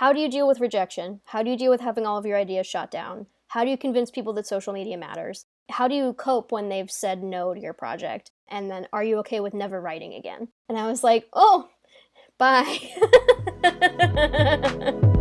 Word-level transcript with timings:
how 0.00 0.14
do 0.14 0.18
you 0.18 0.30
deal 0.30 0.48
with 0.48 0.60
rejection? 0.60 1.20
How 1.26 1.42
do 1.42 1.50
you 1.50 1.58
deal 1.58 1.70
with 1.70 1.82
having 1.82 2.06
all 2.06 2.16
of 2.16 2.24
your 2.24 2.38
ideas 2.38 2.66
shot 2.66 2.90
down? 2.90 3.26
How 3.48 3.64
do 3.64 3.70
you 3.70 3.76
convince 3.76 4.10
people 4.10 4.32
that 4.32 4.46
social 4.46 4.72
media 4.72 4.96
matters? 4.96 5.44
How 5.70 5.88
do 5.88 5.94
you 5.94 6.14
cope 6.14 6.52
when 6.52 6.70
they've 6.70 6.90
said 6.90 7.22
no 7.22 7.52
to 7.52 7.60
your 7.60 7.74
project? 7.74 8.30
And 8.48 8.70
then 8.70 8.88
are 8.94 9.04
you 9.04 9.18
okay 9.18 9.40
with 9.40 9.52
never 9.52 9.78
writing 9.78 10.14
again? 10.14 10.48
And 10.70 10.78
I 10.78 10.86
was 10.86 11.04
like, 11.04 11.28
oh, 11.34 11.68
bye. 12.38 12.78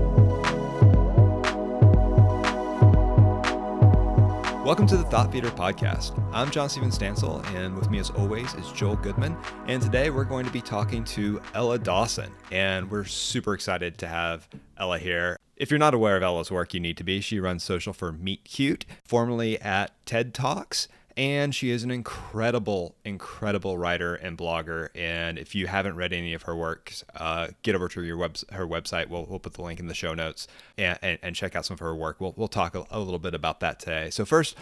Welcome 4.69 4.85
to 4.85 4.97
the 4.97 5.03
Thought 5.05 5.31
Feeder 5.31 5.49
podcast. 5.49 6.23
I'm 6.31 6.51
John 6.51 6.69
Steven 6.69 6.91
Stansel, 6.91 7.43
and 7.55 7.75
with 7.75 7.89
me, 7.89 7.97
as 7.97 8.11
always, 8.11 8.53
is 8.53 8.71
Joel 8.71 8.97
Goodman. 8.97 9.35
And 9.65 9.81
today 9.81 10.11
we're 10.11 10.25
going 10.25 10.45
to 10.45 10.51
be 10.51 10.61
talking 10.61 11.03
to 11.05 11.41
Ella 11.55 11.79
Dawson, 11.79 12.31
and 12.51 12.91
we're 12.91 13.05
super 13.05 13.55
excited 13.55 13.97
to 13.97 14.07
have 14.07 14.47
Ella 14.79 14.97
here. 14.97 15.37
If 15.55 15.69
you're 15.69 15.77
not 15.77 15.93
aware 15.93 16.15
of 16.15 16.23
Ella's 16.23 16.49
work, 16.49 16.73
you 16.73 16.79
need 16.79 16.97
to 16.97 17.03
be. 17.03 17.19
She 17.19 17.39
runs 17.39 17.63
social 17.63 17.91
for 17.91 18.11
Meet 18.11 18.45
Cute, 18.45 18.85
formerly 19.03 19.59
at 19.61 19.91
TED 20.05 20.33
Talks, 20.33 20.87
and 21.17 21.53
she 21.53 21.69
is 21.69 21.83
an 21.83 21.91
incredible, 21.91 22.95
incredible 23.03 23.77
writer 23.77 24.15
and 24.15 24.37
blogger. 24.37 24.87
And 24.95 25.37
if 25.37 25.53
you 25.53 25.67
haven't 25.67 25.97
read 25.97 26.13
any 26.13 26.33
of 26.33 26.43
her 26.43 26.55
works, 26.55 27.03
uh, 27.13 27.49
get 27.61 27.75
over 27.75 27.89
to 27.89 28.03
your 28.03 28.15
web 28.15 28.37
her 28.51 28.65
website. 28.65 29.09
We'll, 29.09 29.25
we'll 29.25 29.39
put 29.39 29.55
the 29.55 29.61
link 29.61 29.81
in 29.81 29.87
the 29.87 29.93
show 29.93 30.13
notes 30.13 30.47
and, 30.77 30.97
and, 31.01 31.19
and 31.21 31.35
check 31.35 31.57
out 31.57 31.65
some 31.65 31.73
of 31.73 31.79
her 31.79 31.93
work. 31.93 32.21
We'll, 32.21 32.33
we'll 32.37 32.47
talk 32.47 32.73
a, 32.73 32.85
a 32.89 32.99
little 33.01 33.19
bit 33.19 33.33
about 33.33 33.59
that 33.59 33.79
today. 33.79 34.09
So 34.11 34.23
first, 34.23 34.55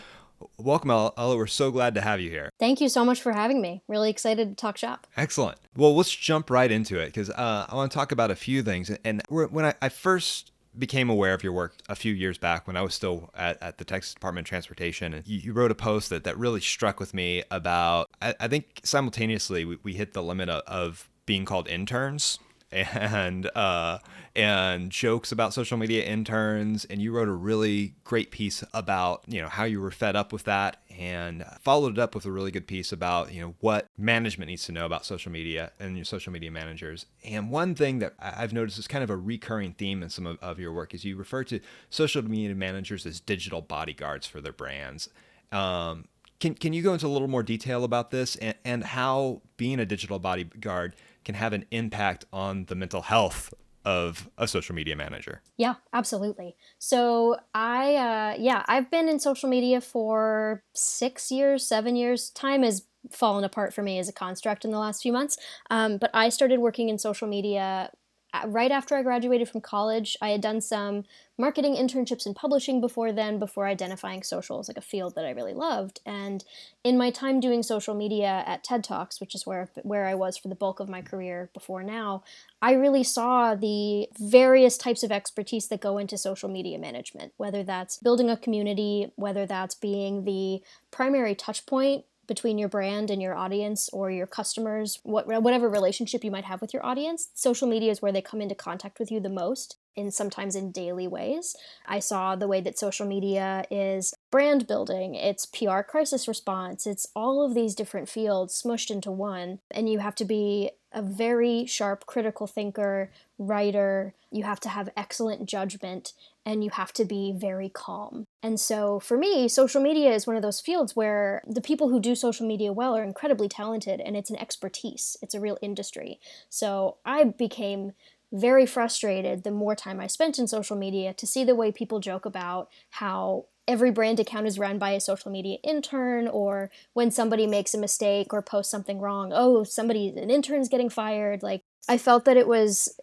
welcome 0.57 0.91
Ella. 0.91 1.37
We're 1.37 1.47
so 1.47 1.71
glad 1.71 1.95
to 1.95 2.01
have 2.01 2.19
you 2.19 2.29
here. 2.29 2.51
Thank 2.59 2.81
you 2.81 2.89
so 2.89 3.05
much 3.05 3.21
for 3.21 3.31
having 3.31 3.61
me. 3.61 3.83
Really 3.87 4.09
excited 4.09 4.49
to 4.49 4.55
talk 4.55 4.77
shop. 4.77 5.07
Excellent. 5.15 5.57
Well, 5.75 5.95
let's 5.95 6.13
jump 6.13 6.49
right 6.49 6.71
into 6.71 6.99
it 6.99 7.07
because 7.07 7.29
uh, 7.29 7.65
I 7.69 7.75
want 7.75 7.91
to 7.91 7.95
talk 7.95 8.11
about 8.11 8.31
a 8.31 8.35
few 8.35 8.63
things. 8.63 8.89
And 9.03 9.21
when 9.29 9.65
I, 9.65 9.73
I 9.81 9.89
first 9.89 10.51
became 10.77 11.09
aware 11.09 11.33
of 11.33 11.43
your 11.43 11.53
work 11.53 11.75
a 11.89 11.95
few 11.95 12.13
years 12.13 12.37
back 12.37 12.67
when 12.67 12.77
I 12.77 12.81
was 12.81 12.93
still 12.93 13.31
at, 13.35 13.61
at 13.63 13.77
the 13.77 13.85
Texas 13.85 14.13
Department 14.13 14.45
of 14.45 14.49
Transportation. 14.49 15.13
And 15.13 15.27
you, 15.27 15.39
you, 15.39 15.53
wrote 15.53 15.71
a 15.71 15.75
post 15.75 16.09
that, 16.11 16.23
that 16.23 16.37
really 16.37 16.61
struck 16.61 16.99
with 16.99 17.13
me 17.13 17.43
about, 17.49 18.09
I, 18.21 18.35
I 18.39 18.47
think 18.47 18.81
simultaneously 18.83 19.65
we, 19.65 19.79
we 19.81 19.93
hit 19.93 20.13
the 20.13 20.21
limit 20.21 20.49
of, 20.49 20.61
of 20.67 21.09
being 21.25 21.45
called 21.45 21.67
interns 21.67 22.39
and 22.71 23.49
uh, 23.55 23.99
and 24.35 24.91
jokes 24.91 25.31
about 25.31 25.53
social 25.53 25.77
media 25.77 26.03
interns. 26.03 26.85
And 26.85 27.01
you 27.01 27.11
wrote 27.11 27.27
a 27.27 27.33
really 27.33 27.95
great 28.03 28.31
piece 28.31 28.63
about 28.73 29.23
you 29.27 29.41
know 29.41 29.49
how 29.49 29.63
you 29.63 29.81
were 29.81 29.91
fed 29.91 30.15
up 30.15 30.31
with 30.33 30.43
that, 30.43 30.81
and 30.97 31.45
followed 31.61 31.97
it 31.97 31.99
up 31.99 32.15
with 32.15 32.25
a 32.25 32.31
really 32.31 32.51
good 32.51 32.67
piece 32.67 32.91
about 32.91 33.33
you 33.33 33.41
know 33.41 33.55
what 33.59 33.87
management 33.97 34.49
needs 34.49 34.65
to 34.65 34.71
know 34.71 34.85
about 34.85 35.05
social 35.05 35.31
media 35.31 35.71
and 35.79 35.95
your 35.95 36.05
social 36.05 36.31
media 36.31 36.51
managers. 36.51 37.05
And 37.23 37.49
one 37.49 37.75
thing 37.75 37.99
that 37.99 38.13
I've 38.19 38.53
noticed 38.53 38.79
is 38.79 38.87
kind 38.87 39.03
of 39.03 39.09
a 39.09 39.17
recurring 39.17 39.73
theme 39.73 40.03
in 40.03 40.09
some 40.09 40.25
of, 40.25 40.37
of 40.41 40.59
your 40.59 40.73
work 40.73 40.93
is 40.93 41.05
you 41.05 41.15
refer 41.15 41.43
to 41.45 41.59
social 41.89 42.23
media 42.23 42.55
managers 42.55 43.05
as 43.05 43.19
digital 43.19 43.61
bodyguards 43.61 44.27
for 44.27 44.41
their 44.41 44.53
brands. 44.53 45.09
Um, 45.51 46.05
can, 46.39 46.53
can 46.53 46.73
you 46.73 46.83
go 46.83 46.93
into 46.93 47.07
a 47.07 47.09
little 47.09 47.27
more 47.27 47.43
detail 47.43 47.83
about 47.83 48.11
this 48.11 48.35
and, 48.35 48.55
and 48.63 48.83
how 48.83 49.41
being 49.57 49.79
a 49.79 49.85
digital 49.85 50.19
bodyguard 50.19 50.95
can 51.27 51.35
have 51.35 51.51
an 51.51 51.65
impact 51.71 52.23
on 52.31 52.63
the 52.67 52.75
mental 52.75 53.01
health 53.01 53.53
of 53.83 54.29
a 54.37 54.47
social 54.47 54.73
media 54.73 54.95
manager. 54.95 55.41
Yeah, 55.57 55.75
absolutely. 55.91 56.55
So 56.79 57.35
I, 57.53 57.95
uh, 57.95 58.35
yeah, 58.39 58.63
I've 58.69 58.89
been 58.89 59.09
in 59.09 59.19
social 59.19 59.49
media 59.49 59.81
for 59.81 60.63
six 60.73 61.29
years, 61.29 61.67
seven 61.67 61.97
years. 61.97 62.29
Time 62.29 62.63
has 62.63 62.85
fallen 63.11 63.43
apart 63.43 63.73
for 63.73 63.83
me 63.83 63.99
as 63.99 64.07
a 64.07 64.13
construct 64.13 64.63
in 64.63 64.71
the 64.71 64.79
last 64.79 65.03
few 65.03 65.11
months. 65.11 65.37
Um, 65.69 65.97
but 65.97 66.11
I 66.13 66.29
started 66.29 66.59
working 66.61 66.87
in 66.87 66.97
social 66.97 67.27
media 67.27 67.91
Uh, 68.37 68.47
right 68.47 68.71
after 68.71 68.95
I 68.95 69.03
graduated 69.03 69.49
from 69.49 69.61
college, 69.61 70.17
I 70.21 70.29
had 70.29 70.41
done 70.41 70.61
some 70.61 71.03
marketing 71.37 71.75
internships 71.75 72.25
in 72.25 72.33
publishing 72.33 72.81
before 72.81 73.11
then, 73.11 73.39
before 73.39 73.67
identifying 73.67 74.23
social 74.23 74.59
as 74.59 74.67
like 74.67 74.77
a 74.77 74.81
field 74.81 75.15
that 75.15 75.25
I 75.25 75.31
really 75.31 75.53
loved. 75.53 76.01
And 76.05 76.43
in 76.83 76.97
my 76.97 77.11
time 77.11 77.39
doing 77.39 77.63
social 77.63 77.95
media 77.95 78.43
at 78.45 78.63
TED 78.63 78.83
Talks, 78.83 79.19
which 79.19 79.35
is 79.35 79.45
where 79.45 79.69
where 79.83 80.07
I 80.07 80.15
was 80.15 80.37
for 80.37 80.47
the 80.47 80.55
bulk 80.55 80.79
of 80.79 80.89
my 80.89 81.01
career 81.01 81.49
before 81.53 81.83
now, 81.83 82.23
I 82.61 82.73
really 82.73 83.03
saw 83.03 83.55
the 83.55 84.07
various 84.19 84.77
types 84.77 85.03
of 85.03 85.11
expertise 85.11 85.67
that 85.67 85.81
go 85.81 85.97
into 85.97 86.17
social 86.17 86.49
media 86.49 86.79
management, 86.79 87.33
whether 87.37 87.63
that's 87.63 87.97
building 87.97 88.29
a 88.29 88.37
community, 88.37 89.11
whether 89.15 89.45
that's 89.45 89.75
being 89.75 90.23
the 90.23 90.61
primary 90.91 91.35
touch 91.35 91.65
point 91.65 92.05
between 92.27 92.57
your 92.57 92.69
brand 92.69 93.09
and 93.09 93.21
your 93.21 93.35
audience 93.35 93.89
or 93.91 94.11
your 94.11 94.27
customers, 94.27 94.99
what, 95.03 95.27
whatever 95.27 95.69
relationship 95.69 96.23
you 96.23 96.31
might 96.31 96.45
have 96.45 96.61
with 96.61 96.73
your 96.73 96.85
audience, 96.85 97.29
social 97.33 97.67
media 97.67 97.91
is 97.91 98.01
where 98.01 98.11
they 98.11 98.21
come 98.21 98.41
into 98.41 98.55
contact 98.55 98.99
with 98.99 99.11
you 99.11 99.19
the 99.19 99.29
most 99.29 99.77
in 99.95 100.11
sometimes 100.11 100.55
in 100.55 100.71
daily 100.71 101.07
ways. 101.07 101.55
I 101.87 101.99
saw 101.99 102.35
the 102.35 102.47
way 102.47 102.61
that 102.61 102.77
social 102.77 103.07
media 103.07 103.65
is 103.71 104.13
brand 104.29 104.67
building, 104.67 105.15
it's 105.15 105.47
PR 105.47 105.81
crisis 105.81 106.27
response, 106.27 106.85
it's 106.85 107.07
all 107.15 107.43
of 107.43 107.55
these 107.55 107.73
different 107.73 108.07
fields 108.07 108.61
smushed 108.61 108.91
into 108.91 109.11
one. 109.11 109.59
And 109.71 109.89
you 109.89 109.99
have 109.99 110.15
to 110.15 110.25
be 110.25 110.69
a 110.93 111.01
very 111.01 111.65
sharp 111.65 112.05
critical 112.05 112.47
thinker, 112.47 113.11
writer, 113.37 114.13
you 114.31 114.43
have 114.43 114.59
to 114.61 114.69
have 114.69 114.89
excellent 114.97 115.47
judgment, 115.47 116.13
and 116.45 116.63
you 116.63 116.69
have 116.71 116.93
to 116.93 117.05
be 117.05 117.33
very 117.35 117.69
calm. 117.69 118.25
And 118.41 118.59
so 118.59 118.99
for 118.99 119.17
me, 119.17 119.47
social 119.47 119.81
media 119.81 120.13
is 120.13 120.25
one 120.25 120.35
of 120.35 120.41
those 120.41 120.61
fields 120.61 120.95
where 120.95 121.43
the 121.45 121.61
people 121.61 121.89
who 121.89 121.99
do 121.99 122.15
social 122.15 122.47
media 122.47 122.71
well 122.71 122.95
are 122.95 123.03
incredibly 123.03 123.49
talented 123.49 123.99
and 123.99 124.15
it's 124.15 124.29
an 124.29 124.37
expertise, 124.37 125.17
it's 125.21 125.35
a 125.35 125.39
real 125.39 125.57
industry. 125.61 126.19
So 126.49 126.97
I 127.05 127.25
became 127.25 127.91
very 128.31 128.65
frustrated 128.65 129.43
the 129.43 129.51
more 129.51 129.75
time 129.75 129.99
I 129.99 130.07
spent 130.07 130.39
in 130.39 130.47
social 130.47 130.77
media 130.77 131.13
to 131.13 131.27
see 131.27 131.43
the 131.43 131.55
way 131.55 131.71
people 131.71 131.99
joke 131.99 132.25
about 132.25 132.69
how 132.91 133.45
every 133.67 133.91
brand 133.91 134.19
account 134.19 134.47
is 134.47 134.59
run 134.59 134.77
by 134.77 134.91
a 134.91 134.99
social 134.99 135.31
media 135.31 135.57
intern 135.63 136.27
or 136.27 136.71
when 136.93 137.11
somebody 137.11 137.45
makes 137.45 137.73
a 137.73 137.77
mistake 137.77 138.33
or 138.33 138.41
posts 138.41 138.71
something 138.71 138.99
wrong 138.99 139.31
oh 139.33 139.63
somebody 139.63 140.07
an 140.07 140.29
intern's 140.29 140.69
getting 140.69 140.89
fired 140.89 141.43
like 141.43 141.61
i 141.89 141.97
felt 141.97 142.23
that 142.23 142.37
it 142.37 142.47
was 142.47 142.97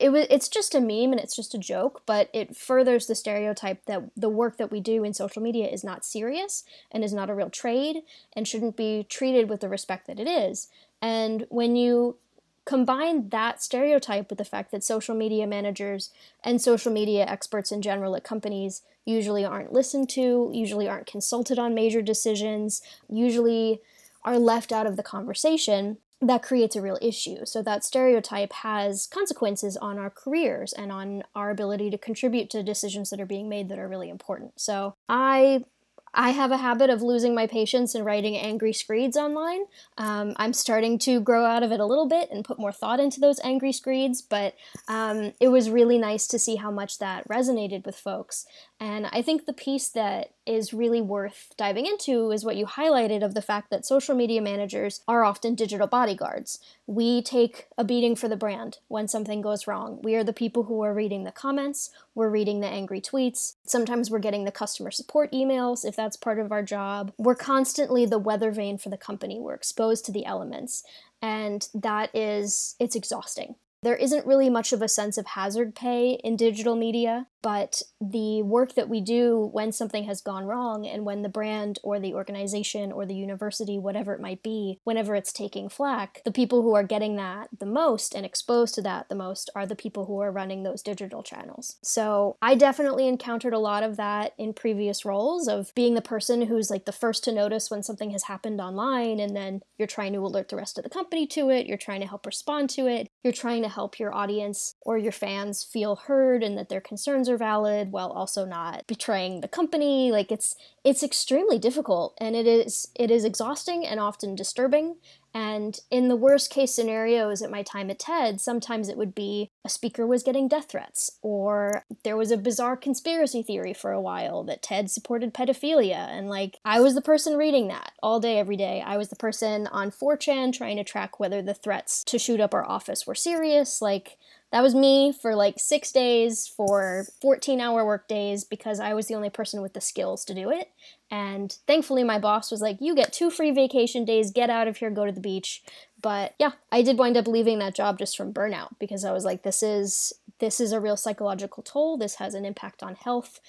it 0.00 0.10
was 0.10 0.26
it's 0.30 0.48
just 0.48 0.74
a 0.74 0.80
meme 0.80 1.12
and 1.12 1.20
it's 1.20 1.36
just 1.36 1.54
a 1.54 1.58
joke 1.58 2.02
but 2.06 2.30
it 2.32 2.56
furthers 2.56 3.06
the 3.06 3.14
stereotype 3.14 3.84
that 3.84 4.02
the 4.16 4.30
work 4.30 4.56
that 4.56 4.72
we 4.72 4.80
do 4.80 5.04
in 5.04 5.12
social 5.12 5.42
media 5.42 5.68
is 5.68 5.84
not 5.84 6.04
serious 6.04 6.64
and 6.90 7.04
is 7.04 7.12
not 7.12 7.28
a 7.28 7.34
real 7.34 7.50
trade 7.50 7.98
and 8.32 8.48
shouldn't 8.48 8.76
be 8.76 9.06
treated 9.08 9.48
with 9.50 9.60
the 9.60 9.68
respect 9.68 10.06
that 10.06 10.18
it 10.18 10.26
is. 10.26 10.68
And 11.02 11.46
when 11.50 11.76
you 11.76 12.16
combine 12.64 13.28
that 13.28 13.62
stereotype 13.62 14.30
with 14.30 14.38
the 14.38 14.44
fact 14.44 14.70
that 14.70 14.84
social 14.84 15.14
media 15.14 15.46
managers 15.46 16.10
and 16.42 16.60
social 16.60 16.92
media 16.92 17.24
experts 17.26 17.72
in 17.72 17.82
general 17.82 18.16
at 18.16 18.24
companies 18.24 18.82
usually 19.04 19.44
aren't 19.44 19.72
listened 19.72 20.08
to 20.08 20.50
usually 20.52 20.88
aren't 20.88 21.06
consulted 21.06 21.58
on 21.58 21.74
major 21.74 22.02
decisions 22.02 22.82
usually 23.08 23.80
are 24.24 24.38
left 24.38 24.72
out 24.72 24.86
of 24.86 24.96
the 24.96 25.02
conversation 25.02 25.96
that 26.20 26.42
creates 26.42 26.76
a 26.76 26.82
real 26.82 26.98
issue. 27.00 27.46
So 27.46 27.62
that 27.62 27.84
stereotype 27.84 28.52
has 28.52 29.06
consequences 29.06 29.76
on 29.76 29.98
our 29.98 30.10
careers 30.10 30.72
and 30.72 30.92
on 30.92 31.24
our 31.34 31.50
ability 31.50 31.90
to 31.90 31.98
contribute 31.98 32.50
to 32.50 32.62
decisions 32.62 33.10
that 33.10 33.20
are 33.20 33.26
being 33.26 33.48
made 33.48 33.68
that 33.68 33.78
are 33.78 33.88
really 33.88 34.10
important. 34.10 34.60
So 34.60 34.94
I 35.08 35.64
I 36.12 36.30
have 36.30 36.50
a 36.50 36.56
habit 36.56 36.90
of 36.90 37.02
losing 37.02 37.34
my 37.34 37.46
patience 37.46 37.94
and 37.94 38.04
writing 38.04 38.36
angry 38.36 38.72
screeds 38.72 39.16
online. 39.16 39.60
Um, 39.96 40.34
I'm 40.36 40.52
starting 40.52 40.98
to 41.00 41.20
grow 41.20 41.44
out 41.44 41.62
of 41.62 41.70
it 41.70 41.78
a 41.78 41.86
little 41.86 42.08
bit 42.08 42.30
and 42.32 42.44
put 42.44 42.58
more 42.58 42.72
thought 42.72 42.98
into 42.98 43.20
those 43.20 43.38
angry 43.44 43.72
screeds, 43.72 44.20
but 44.20 44.56
um, 44.88 45.32
it 45.38 45.48
was 45.48 45.70
really 45.70 45.98
nice 45.98 46.26
to 46.28 46.38
see 46.38 46.56
how 46.56 46.70
much 46.70 46.98
that 46.98 47.28
resonated 47.28 47.86
with 47.86 47.96
folks. 47.96 48.44
And 48.82 49.08
I 49.12 49.20
think 49.20 49.44
the 49.44 49.52
piece 49.52 49.90
that 49.90 50.30
is 50.46 50.72
really 50.72 51.02
worth 51.02 51.52
diving 51.58 51.84
into 51.84 52.30
is 52.30 52.46
what 52.46 52.56
you 52.56 52.64
highlighted 52.64 53.22
of 53.22 53.34
the 53.34 53.42
fact 53.42 53.68
that 53.68 53.84
social 53.84 54.14
media 54.14 54.40
managers 54.40 55.02
are 55.06 55.22
often 55.22 55.54
digital 55.54 55.86
bodyguards. 55.86 56.58
We 56.86 57.20
take 57.20 57.66
a 57.76 57.84
beating 57.84 58.16
for 58.16 58.26
the 58.26 58.38
brand 58.38 58.78
when 58.88 59.06
something 59.06 59.42
goes 59.42 59.66
wrong. 59.66 60.00
We 60.02 60.14
are 60.16 60.24
the 60.24 60.32
people 60.32 60.62
who 60.62 60.80
are 60.82 60.94
reading 60.94 61.24
the 61.24 61.30
comments, 61.30 61.90
we're 62.14 62.30
reading 62.30 62.60
the 62.60 62.68
angry 62.68 63.02
tweets. 63.02 63.56
Sometimes 63.66 64.10
we're 64.10 64.18
getting 64.18 64.44
the 64.44 64.50
customer 64.50 64.90
support 64.90 65.30
emails 65.30 65.84
if 65.84 65.94
that's 65.94 66.16
part 66.16 66.38
of 66.38 66.50
our 66.50 66.62
job. 66.62 67.12
We're 67.18 67.34
constantly 67.34 68.06
the 68.06 68.18
weather 68.18 68.50
vane 68.50 68.78
for 68.78 68.88
the 68.88 68.96
company. 68.96 69.38
We're 69.38 69.54
exposed 69.54 70.06
to 70.06 70.12
the 70.12 70.24
elements. 70.24 70.84
And 71.20 71.68
that 71.74 72.16
is, 72.16 72.76
it's 72.80 72.96
exhausting. 72.96 73.56
There 73.82 73.96
isn't 73.96 74.26
really 74.26 74.50
much 74.50 74.72
of 74.72 74.82
a 74.82 74.88
sense 74.88 75.16
of 75.16 75.26
hazard 75.28 75.74
pay 75.74 76.20
in 76.22 76.36
digital 76.36 76.76
media, 76.76 77.26
but 77.42 77.82
the 78.00 78.42
work 78.42 78.74
that 78.74 78.88
we 78.88 79.00
do 79.00 79.48
when 79.52 79.72
something 79.72 80.04
has 80.04 80.20
gone 80.20 80.44
wrong 80.44 80.86
and 80.86 81.06
when 81.06 81.22
the 81.22 81.28
brand 81.30 81.78
or 81.82 81.98
the 81.98 82.12
organization 82.12 82.92
or 82.92 83.06
the 83.06 83.14
university, 83.14 83.78
whatever 83.78 84.12
it 84.12 84.20
might 84.20 84.42
be, 84.42 84.78
whenever 84.84 85.14
it's 85.14 85.32
taking 85.32 85.70
flack, 85.70 86.20
the 86.24 86.30
people 86.32 86.60
who 86.62 86.74
are 86.74 86.82
getting 86.82 87.16
that 87.16 87.48
the 87.58 87.64
most 87.64 88.14
and 88.14 88.26
exposed 88.26 88.74
to 88.74 88.82
that 88.82 89.08
the 89.08 89.14
most 89.14 89.48
are 89.54 89.66
the 89.66 89.74
people 89.74 90.04
who 90.04 90.18
are 90.20 90.30
running 90.30 90.62
those 90.62 90.82
digital 90.82 91.22
channels. 91.22 91.76
So 91.82 92.36
I 92.42 92.54
definitely 92.56 93.08
encountered 93.08 93.54
a 93.54 93.58
lot 93.58 93.82
of 93.82 93.96
that 93.96 94.34
in 94.36 94.52
previous 94.52 95.06
roles 95.06 95.48
of 95.48 95.74
being 95.74 95.94
the 95.94 96.02
person 96.02 96.42
who's 96.42 96.70
like 96.70 96.84
the 96.84 96.92
first 96.92 97.24
to 97.24 97.32
notice 97.32 97.70
when 97.70 97.82
something 97.82 98.10
has 98.10 98.24
happened 98.24 98.60
online 98.60 99.18
and 99.18 99.34
then 99.34 99.62
you're 99.78 99.88
trying 99.88 100.12
to 100.12 100.18
alert 100.18 100.50
the 100.50 100.56
rest 100.56 100.76
of 100.76 100.84
the 100.84 100.90
company 100.90 101.26
to 101.28 101.48
it, 101.48 101.66
you're 101.66 101.78
trying 101.78 102.00
to 102.00 102.06
help 102.06 102.26
respond 102.26 102.68
to 102.70 102.86
it, 102.86 103.08
you're 103.24 103.32
trying 103.32 103.62
to 103.62 103.69
help 103.70 103.98
your 103.98 104.14
audience 104.14 104.74
or 104.82 104.98
your 104.98 105.12
fans 105.12 105.62
feel 105.62 105.96
heard 105.96 106.42
and 106.42 106.58
that 106.58 106.68
their 106.68 106.80
concerns 106.80 107.28
are 107.28 107.36
valid 107.36 107.92
while 107.92 108.10
also 108.10 108.44
not 108.44 108.86
betraying 108.86 109.40
the 109.40 109.48
company. 109.48 110.12
Like 110.12 110.30
it's 110.30 110.56
it's 110.84 111.02
extremely 111.02 111.58
difficult 111.58 112.14
and 112.18 112.36
it 112.36 112.46
is 112.46 112.88
it 112.94 113.10
is 113.10 113.24
exhausting 113.24 113.86
and 113.86 113.98
often 113.98 114.34
disturbing 114.34 114.96
and 115.32 115.78
in 115.90 116.08
the 116.08 116.16
worst 116.16 116.50
case 116.50 116.74
scenarios 116.74 117.42
at 117.42 117.50
my 117.50 117.62
time 117.62 117.90
at 117.90 117.98
TED, 117.98 118.40
sometimes 118.40 118.88
it 118.88 118.96
would 118.96 119.14
be 119.14 119.50
a 119.64 119.68
speaker 119.68 120.06
was 120.06 120.22
getting 120.22 120.48
death 120.48 120.70
threats, 120.70 121.18
or 121.22 121.84
there 122.04 122.16
was 122.16 122.30
a 122.30 122.36
bizarre 122.36 122.76
conspiracy 122.76 123.42
theory 123.42 123.72
for 123.72 123.92
a 123.92 124.00
while 124.00 124.42
that 124.44 124.62
TED 124.62 124.90
supported 124.90 125.32
pedophilia. 125.32 126.08
And 126.08 126.28
like, 126.28 126.58
I 126.64 126.80
was 126.80 126.94
the 126.94 127.02
person 127.02 127.36
reading 127.36 127.68
that 127.68 127.92
all 128.02 128.20
day, 128.20 128.38
every 128.38 128.56
day. 128.56 128.82
I 128.84 128.96
was 128.96 129.08
the 129.08 129.16
person 129.16 129.66
on 129.68 129.90
4chan 129.90 130.52
trying 130.52 130.76
to 130.76 130.84
track 130.84 131.20
whether 131.20 131.42
the 131.42 131.54
threats 131.54 132.02
to 132.04 132.18
shoot 132.18 132.40
up 132.40 132.54
our 132.54 132.68
office 132.68 133.06
were 133.06 133.14
serious. 133.14 133.80
Like, 133.80 134.18
that 134.52 134.62
was 134.62 134.74
me 134.74 135.12
for 135.12 135.36
like 135.36 135.58
six 135.58 135.92
days 135.92 136.46
for 136.48 137.06
14 137.20 137.60
hour 137.60 137.84
work 137.84 138.08
days 138.08 138.44
because 138.44 138.80
I 138.80 138.94
was 138.94 139.06
the 139.06 139.14
only 139.14 139.30
person 139.30 139.62
with 139.62 139.74
the 139.74 139.80
skills 139.80 140.24
to 140.24 140.34
do 140.34 140.50
it. 140.50 140.70
And 141.10 141.56
thankfully, 141.66 142.02
my 142.02 142.18
boss 142.18 142.50
was 142.50 142.60
like, 142.60 142.78
You 142.80 142.94
get 142.94 143.12
two 143.12 143.30
free 143.30 143.52
vacation 143.52 144.04
days, 144.04 144.32
get 144.32 144.50
out 144.50 144.68
of 144.68 144.78
here, 144.78 144.90
go 144.90 145.06
to 145.06 145.12
the 145.12 145.20
beach. 145.20 145.62
But 146.02 146.34
yeah, 146.38 146.52
I 146.72 146.82
did 146.82 146.98
wind 146.98 147.16
up 147.16 147.28
leaving 147.28 147.58
that 147.60 147.74
job 147.74 147.98
just 147.98 148.16
from 148.16 148.32
burnout 148.32 148.70
because 148.78 149.04
I 149.04 149.12
was 149.12 149.24
like, 149.24 149.42
This 149.42 149.62
is. 149.62 150.12
This 150.38 150.58
is 150.58 150.72
a 150.72 150.80
real 150.80 150.96
psychological 150.96 151.62
toll. 151.62 151.98
This 151.98 152.14
has 152.14 152.32
an 152.32 152.46
impact 152.46 152.82
on 152.82 152.94
health. 152.94 153.40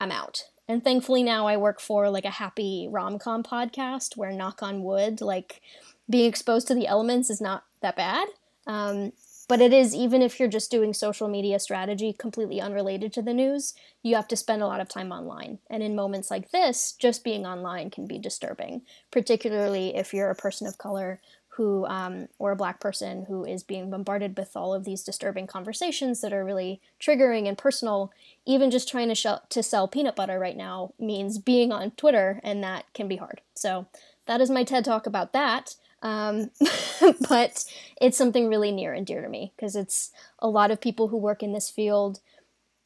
I'm 0.00 0.10
out. 0.10 0.44
And 0.66 0.82
thankfully 0.82 1.22
now 1.22 1.46
I 1.46 1.58
work 1.58 1.80
for 1.80 2.08
like 2.08 2.24
a 2.24 2.30
happy 2.30 2.88
rom-com 2.90 3.42
podcast 3.42 4.16
where 4.16 4.32
knock 4.32 4.62
on 4.62 4.82
wood, 4.82 5.20
like 5.20 5.60
being 6.08 6.24
exposed 6.24 6.66
to 6.68 6.74
the 6.74 6.86
elements 6.86 7.28
is 7.28 7.42
not 7.42 7.64
that 7.82 7.94
bad. 7.94 8.26
Um, 8.66 9.12
but 9.50 9.60
it 9.60 9.72
is, 9.72 9.96
even 9.96 10.22
if 10.22 10.38
you're 10.38 10.48
just 10.48 10.70
doing 10.70 10.94
social 10.94 11.26
media 11.26 11.58
strategy 11.58 12.12
completely 12.12 12.60
unrelated 12.60 13.12
to 13.12 13.20
the 13.20 13.34
news, 13.34 13.74
you 14.00 14.14
have 14.14 14.28
to 14.28 14.36
spend 14.36 14.62
a 14.62 14.66
lot 14.68 14.78
of 14.78 14.88
time 14.88 15.10
online. 15.10 15.58
And 15.68 15.82
in 15.82 15.96
moments 15.96 16.30
like 16.30 16.52
this, 16.52 16.92
just 16.92 17.24
being 17.24 17.44
online 17.44 17.90
can 17.90 18.06
be 18.06 18.16
disturbing, 18.16 18.82
particularly 19.10 19.96
if 19.96 20.14
you're 20.14 20.30
a 20.30 20.36
person 20.36 20.68
of 20.68 20.78
color 20.78 21.20
who, 21.48 21.84
um, 21.86 22.28
or 22.38 22.52
a 22.52 22.56
black 22.56 22.78
person 22.78 23.24
who 23.26 23.44
is 23.44 23.64
being 23.64 23.90
bombarded 23.90 24.38
with 24.38 24.56
all 24.56 24.72
of 24.72 24.84
these 24.84 25.02
disturbing 25.02 25.48
conversations 25.48 26.20
that 26.20 26.32
are 26.32 26.44
really 26.44 26.80
triggering 27.00 27.48
and 27.48 27.58
personal. 27.58 28.12
Even 28.46 28.70
just 28.70 28.88
trying 28.88 29.12
to, 29.12 29.42
to 29.48 29.62
sell 29.64 29.88
peanut 29.88 30.14
butter 30.14 30.38
right 30.38 30.56
now 30.56 30.92
means 30.96 31.38
being 31.38 31.72
on 31.72 31.90
Twitter, 31.90 32.40
and 32.44 32.62
that 32.62 32.84
can 32.94 33.08
be 33.08 33.16
hard. 33.16 33.40
So, 33.54 33.88
that 34.26 34.40
is 34.40 34.48
my 34.48 34.62
TED 34.62 34.84
talk 34.84 35.06
about 35.06 35.32
that. 35.32 35.74
Um, 36.02 36.50
but 37.28 37.64
it's 38.00 38.16
something 38.16 38.48
really 38.48 38.72
near 38.72 38.92
and 38.92 39.06
dear 39.06 39.20
to 39.22 39.28
me 39.28 39.52
because 39.56 39.76
it's 39.76 40.10
a 40.38 40.48
lot 40.48 40.70
of 40.70 40.80
people 40.80 41.08
who 41.08 41.16
work 41.16 41.42
in 41.42 41.52
this 41.52 41.70
field 41.70 42.20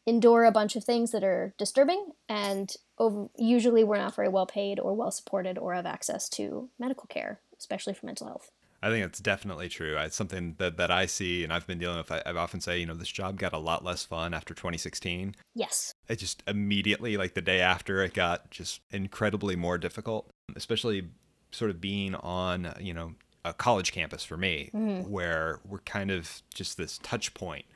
endure 0.07 0.45
a 0.45 0.53
bunch 0.53 0.77
of 0.77 0.85
things 0.85 1.13
that 1.13 1.25
are 1.25 1.55
disturbing 1.57 2.13
and 2.29 2.77
over, 2.99 3.29
usually 3.37 3.85
we're 3.85 3.97
not 3.97 4.15
very 4.15 4.29
well 4.29 4.47
paid 4.47 4.79
or 4.79 4.95
well 4.95 5.11
supported 5.11 5.57
or 5.59 5.75
have 5.75 5.87
access 5.87 6.29
to 6.29 6.69
medical 6.79 7.07
care 7.07 7.41
especially 7.59 7.95
for 7.95 8.05
mental 8.05 8.27
health 8.27 8.51
I 8.85 8.91
think 8.91 9.07
it's 9.07 9.19
definitely 9.19 9.71
true. 9.71 9.97
It's 9.97 10.15
something 10.15 10.57
that, 10.59 10.77
that 10.77 10.91
I 10.91 11.07
see 11.07 11.43
and 11.43 11.51
I've 11.55 11.67
been 11.67 11.79
dealing 11.79 11.97
with. 11.97 12.13
I, 12.13 12.21
I 12.27 12.33
often 12.35 12.61
say, 12.61 12.79
you 12.79 12.85
know, 12.85 12.93
this 12.93 13.09
job 13.09 13.39
got 13.39 13.55
a 13.55 13.59
lot 13.59 13.83
less 13.83 14.05
fun 14.05 14.35
after 14.35 14.53
2016. 14.53 15.35
Yes. 15.55 15.95
It 16.07 16.17
just 16.17 16.43
immediately, 16.47 17.17
like 17.17 17.33
the 17.33 17.41
day 17.41 17.61
after, 17.61 18.03
it 18.03 18.13
got 18.13 18.51
just 18.51 18.83
incredibly 18.91 19.57
more 19.57 19.79
difficult, 19.79 20.29
especially 20.55 21.09
sort 21.55 21.71
of 21.71 21.81
being 21.81 22.15
on, 22.17 22.75
you 22.81 22.93
know, 22.93 23.15
a 23.45 23.53
college 23.53 23.93
campus 23.93 24.25
for 24.25 24.37
me, 24.37 24.71
mm-hmm. 24.75 25.11
where 25.11 25.61
we're 25.69 25.79
kind 25.81 26.11
of 26.11 26.43
just 26.55 26.77
this 26.77 26.99
touch 26.99 27.35
point 27.35 27.67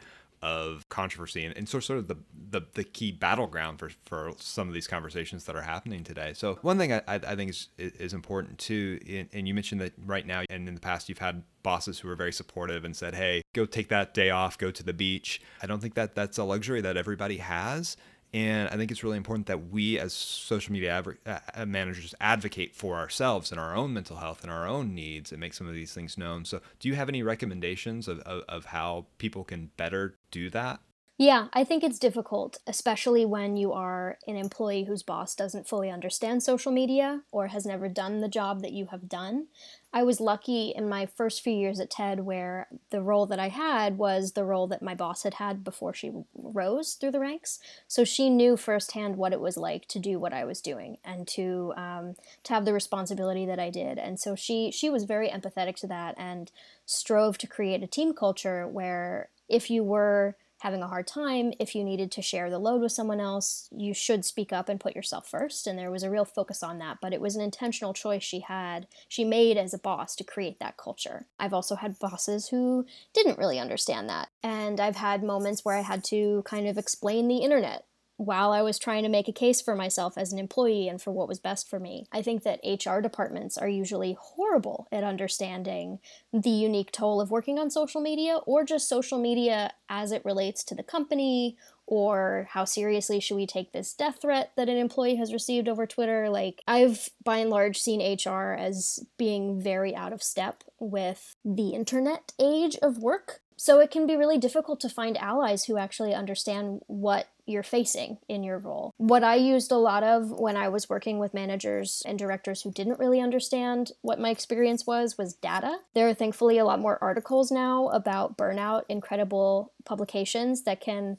of 0.41 0.89
controversy 0.89 1.45
and, 1.45 1.57
and 1.57 1.69
sort 1.69 1.91
of 1.91 2.07
the, 2.07 2.17
the, 2.51 2.61
the 2.75 2.85
key 2.85 3.11
battleground 3.11 3.79
for, 3.79 3.91
for 4.05 4.33
some 4.39 4.69
of 4.69 4.75
these 4.75 4.87
conversations 4.87 5.45
that 5.45 5.57
are 5.57 5.63
happening 5.63 6.05
today. 6.05 6.33
So 6.33 6.59
one 6.63 6.79
thing 6.79 6.93
I, 6.93 7.03
I 7.07 7.37
think 7.37 7.51
is 7.51 7.69
is 7.77 8.15
important 8.15 8.59
too, 8.59 9.27
and 9.33 9.49
you 9.49 9.55
mentioned 9.55 9.81
that 9.81 9.93
right 10.07 10.27
now 10.27 10.45
and 10.49 10.69
in 10.69 10.75
the 10.75 10.81
past 10.81 11.09
you've 11.09 11.19
had 11.19 11.43
bosses 11.63 11.99
who 11.99 12.09
were 12.09 12.15
very 12.15 12.33
supportive 12.33 12.85
and 12.85 12.97
said, 12.97 13.15
"Hey, 13.15 13.43
go 13.53 13.67
take 13.67 13.89
that 13.89 14.15
day 14.15 14.31
off, 14.31 14.57
go 14.57 14.71
to 14.71 14.83
the 14.83 14.93
beach." 14.93 15.41
I 15.63 15.67
don't 15.67 15.81
think 15.81 15.95
that 15.95 16.15
that's 16.15 16.39
a 16.39 16.45
luxury 16.45 16.81
that 16.83 16.97
everybody 16.97 17.39
has, 17.39 17.97
and 18.35 18.69
I 18.69 18.77
think 18.77 18.91
it's 18.91 19.03
really 19.03 19.17
important 19.17 19.47
that 19.47 19.71
we, 19.71 19.99
as 19.99 20.13
social 20.13 20.73
media 20.73 20.99
adv- 20.99 21.19
uh, 21.27 21.39
uh, 21.55 21.67
managers, 21.67 22.15
advocate 22.21 22.75
for 22.75 22.97
ourselves 22.97 23.51
and 23.51 23.59
our 23.59 23.75
own 23.75 23.95
mental 23.95 24.19
health 24.19 24.43
and 24.43 24.53
our 24.53 24.67
own 24.67 24.95
needs 24.95 25.33
and 25.33 25.41
make 25.41 25.55
some 25.55 25.67
of 25.67 25.75
these 25.75 25.95
things 25.95 26.19
known. 26.19 26.45
So, 26.45 26.61
do 26.79 26.89
you 26.89 26.95
have 26.95 27.09
any 27.09 27.23
recommendations 27.23 28.07
of, 28.07 28.21
of, 28.21 28.43
of 28.49 28.65
how 28.67 29.07
people 29.17 29.45
can 29.45 29.71
better 29.77 30.17
do 30.31 30.51
that? 30.51 30.81
Yeah, 31.21 31.49
I 31.53 31.65
think 31.65 31.83
it's 31.83 31.99
difficult, 31.99 32.59
especially 32.65 33.25
when 33.25 33.57
you 33.57 33.73
are 33.73 34.19
an 34.29 34.37
employee 34.37 34.85
whose 34.85 35.03
boss 35.03 35.35
doesn't 35.35 35.67
fully 35.67 35.91
understand 35.91 36.45
social 36.45 36.71
media 36.71 37.23
or 37.33 37.49
has 37.49 37.67
never 37.67 37.89
done 37.89 38.21
the 38.21 38.29
job 38.29 38.63
that 38.63 38.71
you 38.71 38.87
have 38.93 39.09
done. 39.09 39.49
I 39.93 40.05
was 40.05 40.21
lucky 40.21 40.69
in 40.77 40.89
my 40.89 41.07
first 41.07 41.41
few 41.43 41.53
years 41.55 41.81
at 41.81 41.91
TED 41.91 42.21
where 42.21 42.69
the 42.91 43.03
role 43.03 43.27
that 43.27 43.41
I 43.41 43.49
had 43.49 43.99
was 43.99 44.33
the 44.33 44.45
role 44.45 44.69
that 44.69 44.81
my 44.81 44.95
boss 44.95 45.25
had 45.25 45.35
had 45.35 45.65
before 45.65 45.93
she 45.93 46.13
rose 46.37 46.93
through 46.95 47.11
the 47.11 47.19
ranks. 47.19 47.59
So 47.89 48.05
she 48.05 48.31
knew 48.31 48.57
firsthand 48.57 49.17
what 49.17 49.33
it 49.33 49.41
was 49.41 49.57
like 49.57 49.89
to 49.89 49.99
do 49.99 50.21
what 50.21 50.33
I 50.33 50.45
was 50.45 50.61
doing 50.61 50.99
and 51.05 51.27
to 51.29 51.73
um, 51.77 52.15
to 52.45 52.53
have 52.55 52.65
the 52.65 52.73
responsibility 52.73 53.45
that 53.47 53.59
I 53.59 53.71
did. 53.71 53.99
And 53.99 54.21
so 54.21 54.37
she 54.37 54.71
she 54.71 54.89
was 54.89 55.03
very 55.03 55.29
empathetic 55.31 55.77
to 55.81 55.89
that 55.89 56.15
and 56.17 56.53
strove 56.87 57.39
to 57.39 57.49
create 57.49 57.83
a 57.83 57.89
team 57.89 58.13
culture 58.13 58.69
where 58.69 59.31
if 59.49 59.69
you 59.69 59.83
were 59.83 60.37
having 60.59 60.83
a 60.83 60.89
hard 60.89 61.07
time, 61.07 61.53
if 61.59 61.75
you 61.75 61.85
needed 61.85 62.11
to 62.13 62.23
share 62.23 62.51
the 62.51 62.59
load 62.59 62.81
with 62.81 62.93
someone 62.93 63.21
else, 63.21 63.69
you 63.71 63.95
should 63.95 64.25
speak 64.25 64.53
up 64.53 64.69
and 64.69 64.81
put 64.81 64.97
yourself 64.97 65.29
first. 65.29 65.67
And 65.67 65.79
there 65.79 65.91
was 65.91 66.03
a 66.03 66.11
real 66.11 66.25
focus 66.25 66.63
on 66.63 66.79
that, 66.79 66.99
but 67.01 67.13
it 67.13 67.21
was 67.21 67.37
an 67.37 67.43
intentional 67.43 67.93
choice 67.93 68.23
she 68.23 68.41
had, 68.41 68.87
she 69.09 69.25
made 69.25 69.57
as 69.57 69.73
a 69.73 69.79
boss 69.79 70.17
to 70.17 70.25
create 70.25 70.59
that 70.61 70.77
culture. 70.77 71.27
I've 71.39 71.53
also 71.53 71.77
had 71.77 71.99
bosses 71.99 72.49
who 72.49 72.87
didn't 73.15 73.39
really 73.39 73.59
understand 73.59 74.09
that. 74.09 74.29
And 74.43 74.81
I've 74.81 74.97
had 74.97 75.23
moments 75.23 75.65
where 75.65 75.77
I 75.77 75.83
had 75.83 76.05
to 76.05 76.43
kind 76.45 76.67
of 76.67 76.79
explain 76.79 77.29
the 77.29 77.39
internet 77.39 77.85
while 78.19 78.51
I 78.51 78.63
was 78.63 78.81
trying 78.81 79.05
to 79.05 79.09
make 79.09 79.29
a 79.29 79.33
case 79.33 79.61
for 79.61 79.77
myself 79.77 80.19
as 80.19 80.33
an 80.33 80.41
employee 80.41 80.89
and 80.89 81.01
for 81.01 81.13
what 81.13 81.29
was 81.29 81.39
best 81.39 81.71
for 81.71 81.79
me. 81.79 82.05
I 82.13 82.21
think 82.21 82.43
that 82.43 82.61
HR 82.65 83.01
departments 83.01 83.57
are 83.57 83.69
usually 83.69 84.19
horrible 84.21 84.89
at 84.91 85.05
understanding 85.05 86.01
the 86.33 86.51
unique 86.51 86.91
toll 86.91 87.21
of 87.21 87.31
working 87.31 87.61
on 87.61 87.71
social 87.71 88.01
media 88.01 88.39
or 88.45 88.65
just 88.65 88.89
social 88.89 89.19
media 89.19 89.73
as 89.89 90.11
it 90.11 90.25
relates 90.25 90.65
to 90.65 90.75
the 90.75 90.83
company 90.83 91.57
or 91.87 92.49
how 92.51 92.65
seriously 92.65 93.21
should 93.21 93.37
we 93.37 93.47
take 93.47 93.73
this 93.73 93.95
death 93.95 94.21
threat 94.21 94.51
that 94.57 94.69
an 94.69 94.77
employee 94.77 95.17
has 95.17 95.33
received 95.33 95.69
over 95.69 95.87
Twitter. 95.87 96.29
Like, 96.29 96.61
I've 96.67 97.11
by 97.25 97.39
and 97.39 97.51
large 97.51 97.79
seen 97.79 98.01
HR 98.01 98.53
as 98.53 99.07
being 99.17 99.61
very 99.61 99.95
out 99.95 100.13
of 100.13 100.25
step 100.25 100.65
with 100.81 101.37
the 101.45 101.71
internet 101.71 102.33
age 102.41 102.77
of 102.83 102.99
work. 102.99 103.41
So 103.57 103.79
it 103.79 103.91
can 103.91 104.07
be 104.07 104.17
really 104.17 104.39
difficult 104.39 104.81
to 104.81 104.89
find 104.89 105.17
allies 105.17 105.65
who 105.65 105.79
actually 105.79 106.15
understand 106.15 106.81
what 106.87 107.29
you're 107.49 107.63
facing 107.63 108.19
in 108.29 108.43
your 108.43 108.59
role. 108.59 108.93
What 108.97 109.25
I 109.25 109.37
used 109.37 109.73
a 109.73 109.77
lot 109.77 110.03
of 110.03 110.31
when 110.31 110.57
I 110.57 110.69
was 110.69 110.89
working 110.89 111.19
with 111.19 111.35
managers 111.35 112.03
and 112.07 112.19
directors 112.19 112.63
who 112.63 112.71
didn't 112.71 112.99
really 112.99 113.21
understand 113.21 113.93
what 114.03 114.21
my 114.21 114.31
experience 114.31 114.87
was 114.87 115.17
was 115.17 115.35
data. 115.35 115.79
There 115.95 116.09
are 116.09 116.15
thankfully 116.15 116.59
a 116.59 116.65
lot 116.65 116.81
more 116.81 116.99
articles 117.01 117.51
now 117.51 117.89
about 117.89 118.37
burnout, 118.37 118.83
incredible 118.89 119.73
publications 119.85 120.63
that 120.63 120.81
can 120.81 121.19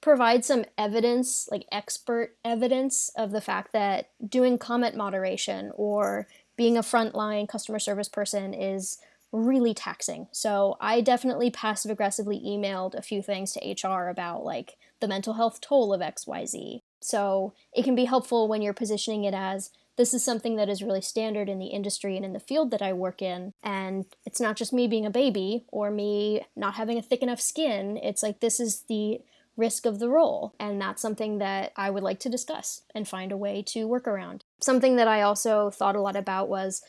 provide 0.00 0.44
some 0.44 0.64
evidence, 0.78 1.48
like 1.50 1.66
expert 1.72 2.36
evidence 2.44 3.10
of 3.16 3.32
the 3.32 3.40
fact 3.40 3.72
that 3.72 4.10
doing 4.26 4.58
comment 4.58 4.96
moderation 4.96 5.72
or 5.74 6.28
being 6.56 6.76
a 6.76 6.82
frontline 6.82 7.48
customer 7.48 7.78
service 7.78 8.08
person 8.08 8.54
is 8.54 8.98
really 9.32 9.74
taxing. 9.74 10.28
So 10.32 10.76
I 10.80 11.00
definitely 11.00 11.50
passive 11.50 11.90
aggressively 11.90 12.40
emailed 12.40 12.94
a 12.94 13.02
few 13.02 13.22
things 13.22 13.52
to 13.52 13.88
HR 13.88 14.08
about 14.08 14.44
like 14.44 14.76
the 15.00 15.08
mental 15.08 15.34
health 15.34 15.60
toll 15.60 15.92
of 15.92 16.00
XYZ. 16.00 16.80
So 17.00 17.54
it 17.72 17.84
can 17.84 17.94
be 17.94 18.04
helpful 18.04 18.48
when 18.48 18.62
you're 18.62 18.72
positioning 18.72 19.24
it 19.24 19.34
as 19.34 19.70
this 19.96 20.12
is 20.12 20.24
something 20.24 20.56
that 20.56 20.68
is 20.68 20.82
really 20.82 21.00
standard 21.00 21.48
in 21.48 21.58
the 21.58 21.68
industry 21.68 22.16
and 22.16 22.24
in 22.24 22.32
the 22.32 22.40
field 22.40 22.70
that 22.70 22.82
I 22.82 22.92
work 22.92 23.22
in. 23.22 23.52
And 23.62 24.04
it's 24.24 24.40
not 24.40 24.56
just 24.56 24.72
me 24.72 24.86
being 24.86 25.06
a 25.06 25.10
baby 25.10 25.64
or 25.68 25.90
me 25.90 26.46
not 26.54 26.74
having 26.74 26.98
a 26.98 27.02
thick 27.02 27.22
enough 27.22 27.40
skin. 27.40 27.98
It's 28.02 28.22
like 28.22 28.40
this 28.40 28.60
is 28.60 28.82
the 28.88 29.20
risk 29.56 29.86
of 29.86 29.98
the 29.98 30.10
role. 30.10 30.54
And 30.60 30.80
that's 30.80 31.00
something 31.00 31.38
that 31.38 31.72
I 31.76 31.88
would 31.88 32.02
like 32.02 32.20
to 32.20 32.28
discuss 32.28 32.82
and 32.94 33.08
find 33.08 33.32
a 33.32 33.36
way 33.38 33.62
to 33.68 33.88
work 33.88 34.06
around. 34.06 34.44
Something 34.60 34.96
that 34.96 35.08
I 35.08 35.22
also 35.22 35.70
thought 35.70 35.96
a 35.96 36.00
lot 36.00 36.16
about 36.16 36.48
was 36.48 36.82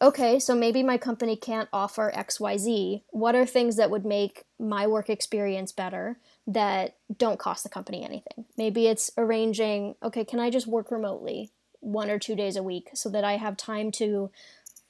okay, 0.00 0.38
so 0.38 0.54
maybe 0.54 0.82
my 0.82 0.98
company 0.98 1.34
can't 1.34 1.68
offer 1.72 2.12
XYZ. 2.14 3.02
What 3.10 3.34
are 3.34 3.46
things 3.46 3.76
that 3.76 3.90
would 3.90 4.04
make 4.04 4.44
my 4.58 4.86
work 4.86 5.08
experience 5.08 5.72
better 5.72 6.18
that 6.46 6.96
don't 7.16 7.38
cost 7.38 7.62
the 7.62 7.70
company 7.70 8.04
anything? 8.04 8.44
Maybe 8.56 8.86
it's 8.86 9.10
arranging, 9.16 9.94
okay, 10.02 10.24
can 10.24 10.40
I 10.40 10.50
just 10.50 10.66
work 10.66 10.90
remotely 10.90 11.50
one 11.80 12.10
or 12.10 12.18
two 12.18 12.34
days 12.34 12.56
a 12.56 12.62
week 12.62 12.90
so 12.94 13.08
that 13.10 13.24
I 13.24 13.36
have 13.36 13.56
time 13.56 13.90
to 13.92 14.30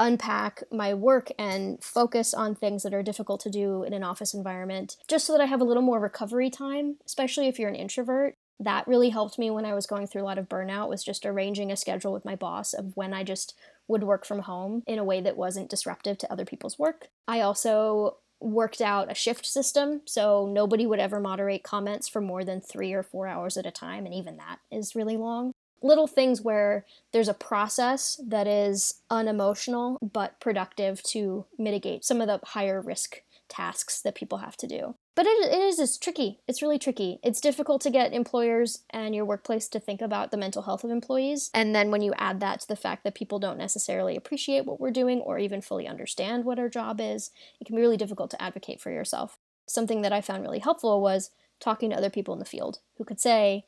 unpack 0.00 0.62
my 0.72 0.92
work 0.92 1.30
and 1.38 1.82
focus 1.82 2.34
on 2.34 2.54
things 2.54 2.82
that 2.82 2.94
are 2.94 3.02
difficult 3.02 3.40
to 3.40 3.50
do 3.50 3.84
in 3.84 3.92
an 3.92 4.02
office 4.02 4.34
environment, 4.34 4.96
just 5.08 5.26
so 5.26 5.32
that 5.32 5.42
I 5.42 5.46
have 5.46 5.60
a 5.60 5.64
little 5.64 5.82
more 5.82 6.00
recovery 6.00 6.50
time, 6.50 6.96
especially 7.06 7.46
if 7.46 7.58
you're 7.58 7.68
an 7.68 7.76
introvert. 7.76 8.36
That 8.60 8.86
really 8.86 9.10
helped 9.10 9.38
me 9.38 9.50
when 9.50 9.64
I 9.64 9.74
was 9.74 9.86
going 9.86 10.06
through 10.06 10.22
a 10.22 10.24
lot 10.24 10.38
of 10.38 10.48
burnout 10.48 10.88
was 10.88 11.04
just 11.04 11.26
arranging 11.26 11.72
a 11.72 11.76
schedule 11.76 12.12
with 12.12 12.24
my 12.24 12.36
boss 12.36 12.72
of 12.72 12.96
when 12.96 13.12
I 13.12 13.24
just 13.24 13.54
would 13.88 14.04
work 14.04 14.24
from 14.24 14.40
home 14.40 14.82
in 14.86 14.98
a 14.98 15.04
way 15.04 15.20
that 15.20 15.36
wasn't 15.36 15.70
disruptive 15.70 16.18
to 16.18 16.32
other 16.32 16.44
people's 16.44 16.78
work. 16.78 17.08
I 17.26 17.40
also 17.40 18.18
worked 18.40 18.80
out 18.80 19.10
a 19.10 19.14
shift 19.14 19.46
system 19.46 20.02
so 20.04 20.46
nobody 20.46 20.86
would 20.86 20.98
ever 20.98 21.20
moderate 21.20 21.62
comments 21.62 22.08
for 22.08 22.20
more 22.20 22.44
than 22.44 22.60
three 22.60 22.92
or 22.92 23.02
four 23.02 23.26
hours 23.26 23.56
at 23.56 23.66
a 23.66 23.70
time, 23.70 24.04
and 24.04 24.14
even 24.14 24.36
that 24.36 24.58
is 24.70 24.94
really 24.94 25.16
long. 25.16 25.52
Little 25.82 26.06
things 26.06 26.40
where 26.40 26.86
there's 27.12 27.28
a 27.28 27.34
process 27.34 28.20
that 28.26 28.46
is 28.46 29.00
unemotional 29.10 29.98
but 30.00 30.40
productive 30.40 31.02
to 31.04 31.44
mitigate 31.58 32.04
some 32.04 32.20
of 32.20 32.26
the 32.26 32.40
higher 32.42 32.80
risk 32.80 33.22
tasks 33.48 34.00
that 34.00 34.14
people 34.14 34.38
have 34.38 34.56
to 34.56 34.66
do. 34.66 34.94
But 35.16 35.26
it, 35.26 35.52
it 35.52 35.60
is 35.60 35.78
it's 35.78 35.96
tricky. 35.96 36.40
It's 36.48 36.60
really 36.60 36.78
tricky. 36.78 37.20
It's 37.22 37.40
difficult 37.40 37.80
to 37.82 37.90
get 37.90 38.12
employers 38.12 38.80
and 38.90 39.14
your 39.14 39.24
workplace 39.24 39.68
to 39.68 39.80
think 39.80 40.00
about 40.00 40.30
the 40.30 40.36
mental 40.36 40.62
health 40.62 40.82
of 40.82 40.90
employees. 40.90 41.50
And 41.54 41.74
then 41.74 41.90
when 41.90 42.02
you 42.02 42.14
add 42.18 42.40
that 42.40 42.60
to 42.60 42.68
the 42.68 42.76
fact 42.76 43.04
that 43.04 43.14
people 43.14 43.38
don't 43.38 43.58
necessarily 43.58 44.16
appreciate 44.16 44.66
what 44.66 44.80
we're 44.80 44.90
doing 44.90 45.20
or 45.20 45.38
even 45.38 45.60
fully 45.60 45.86
understand 45.86 46.44
what 46.44 46.58
our 46.58 46.68
job 46.68 47.00
is, 47.00 47.30
it 47.60 47.66
can 47.66 47.76
be 47.76 47.82
really 47.82 47.96
difficult 47.96 48.30
to 48.32 48.42
advocate 48.42 48.80
for 48.80 48.90
yourself. 48.90 49.38
Something 49.66 50.02
that 50.02 50.12
I 50.12 50.20
found 50.20 50.42
really 50.42 50.58
helpful 50.58 51.00
was 51.00 51.30
talking 51.60 51.90
to 51.90 51.96
other 51.96 52.10
people 52.10 52.34
in 52.34 52.40
the 52.40 52.44
field 52.44 52.80
who 52.98 53.04
could 53.04 53.20
say, 53.20 53.66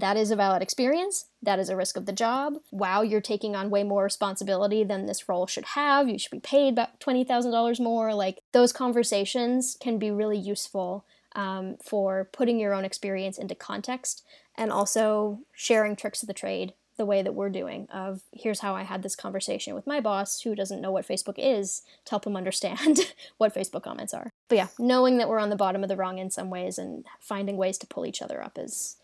that 0.00 0.16
is 0.16 0.30
a 0.30 0.36
valid 0.36 0.62
experience. 0.62 1.26
That 1.42 1.58
is 1.58 1.68
a 1.68 1.76
risk 1.76 1.96
of 1.96 2.06
the 2.06 2.12
job. 2.12 2.54
Wow, 2.70 3.02
you're 3.02 3.20
taking 3.20 3.54
on 3.54 3.70
way 3.70 3.84
more 3.84 4.04
responsibility 4.04 4.84
than 4.84 5.06
this 5.06 5.28
role 5.28 5.46
should 5.46 5.64
have. 5.64 6.08
You 6.08 6.18
should 6.18 6.30
be 6.30 6.40
paid 6.40 6.74
about 6.74 7.00
$20,000 7.00 7.80
more. 7.80 8.14
Like, 8.14 8.40
those 8.52 8.72
conversations 8.72 9.76
can 9.80 9.98
be 9.98 10.10
really 10.10 10.38
useful 10.38 11.04
um, 11.34 11.76
for 11.82 12.28
putting 12.32 12.58
your 12.58 12.74
own 12.74 12.84
experience 12.84 13.38
into 13.38 13.54
context 13.54 14.24
and 14.56 14.72
also 14.72 15.40
sharing 15.52 15.94
tricks 15.94 16.22
of 16.22 16.26
the 16.26 16.34
trade 16.34 16.72
the 16.96 17.06
way 17.06 17.22
that 17.22 17.34
we're 17.34 17.48
doing 17.48 17.86
of 17.92 18.22
here's 18.32 18.58
how 18.58 18.74
i 18.74 18.82
had 18.82 19.04
this 19.04 19.14
conversation 19.14 19.72
with 19.72 19.86
my 19.86 20.00
boss 20.00 20.40
who 20.40 20.54
doesn't 20.54 20.80
know 20.80 20.90
what 20.90 21.06
facebook 21.06 21.36
is 21.38 21.82
to 22.04 22.10
help 22.10 22.26
him 22.26 22.36
understand 22.36 23.14
what 23.38 23.54
facebook 23.54 23.84
comments 23.84 24.12
are 24.12 24.32
but 24.48 24.56
yeah 24.56 24.66
knowing 24.80 25.16
that 25.16 25.28
we're 25.28 25.38
on 25.38 25.48
the 25.48 25.56
bottom 25.56 25.84
of 25.84 25.88
the 25.88 25.96
rung 25.96 26.18
in 26.18 26.28
some 26.28 26.50
ways 26.50 26.76
and 26.76 27.06
finding 27.20 27.56
ways 27.56 27.78
to 27.78 27.86
pull 27.86 28.04
each 28.04 28.20
other 28.20 28.42
up 28.42 28.58
is 28.58 28.96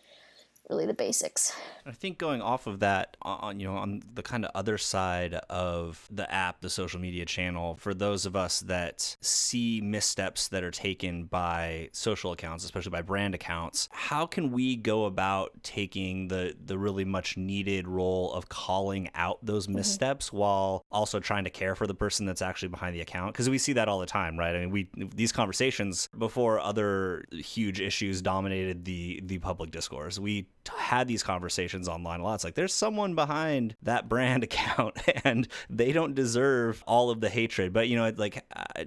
really 0.70 0.86
the 0.86 0.94
basics. 0.94 1.54
I 1.86 1.92
think 1.92 2.18
going 2.18 2.40
off 2.40 2.66
of 2.66 2.80
that 2.80 3.16
on 3.22 3.60
you 3.60 3.66
know 3.66 3.76
on 3.76 4.02
the 4.14 4.22
kind 4.22 4.44
of 4.44 4.50
other 4.54 4.78
side 4.78 5.34
of 5.50 6.06
the 6.10 6.30
app, 6.32 6.60
the 6.60 6.70
social 6.70 7.00
media 7.00 7.26
channel, 7.26 7.76
for 7.76 7.92
those 7.92 8.24
of 8.26 8.34
us 8.34 8.60
that 8.60 9.16
see 9.20 9.80
missteps 9.82 10.48
that 10.48 10.64
are 10.64 10.70
taken 10.70 11.24
by 11.24 11.90
social 11.92 12.32
accounts, 12.32 12.64
especially 12.64 12.90
by 12.90 13.02
brand 13.02 13.34
accounts, 13.34 13.88
how 13.92 14.26
can 14.26 14.52
we 14.52 14.76
go 14.76 15.04
about 15.04 15.52
taking 15.62 16.28
the 16.28 16.56
the 16.64 16.78
really 16.78 17.04
much 17.04 17.36
needed 17.36 17.86
role 17.86 18.32
of 18.32 18.48
calling 18.48 19.10
out 19.14 19.38
those 19.42 19.66
mm-hmm. 19.66 19.76
missteps 19.76 20.28
mm-hmm. 20.28 20.38
while 20.38 20.84
also 20.90 21.20
trying 21.20 21.44
to 21.44 21.50
care 21.50 21.74
for 21.74 21.86
the 21.86 21.94
person 21.94 22.24
that's 22.24 22.42
actually 22.42 22.68
behind 22.68 22.94
the 22.94 23.00
account? 23.00 23.34
Because 23.34 23.50
we 23.50 23.58
see 23.58 23.74
that 23.74 23.88
all 23.88 23.98
the 23.98 24.06
time, 24.06 24.38
right? 24.38 24.56
I 24.56 24.60
mean, 24.60 24.70
we 24.70 24.88
these 25.14 25.32
conversations 25.32 26.08
before 26.16 26.58
other 26.60 27.24
huge 27.30 27.80
issues 27.80 28.22
dominated 28.22 28.84
the 28.86 29.20
the 29.24 29.38
public 29.38 29.70
discourse. 29.70 30.18
We 30.18 30.46
had 30.76 31.08
these 31.08 31.22
conversations 31.22 31.88
online 31.88 32.20
a 32.20 32.24
lot. 32.24 32.36
It's 32.36 32.44
like 32.44 32.54
there's 32.54 32.74
someone 32.74 33.14
behind 33.14 33.76
that 33.82 34.08
brand 34.08 34.44
account 34.44 34.98
and 35.24 35.48
they 35.70 35.92
don't 35.92 36.14
deserve 36.14 36.82
all 36.86 37.10
of 37.10 37.20
the 37.20 37.28
hatred. 37.28 37.72
But 37.72 37.88
you 37.88 37.96
know, 37.96 38.12
like 38.16 38.44
uh, 38.54 38.84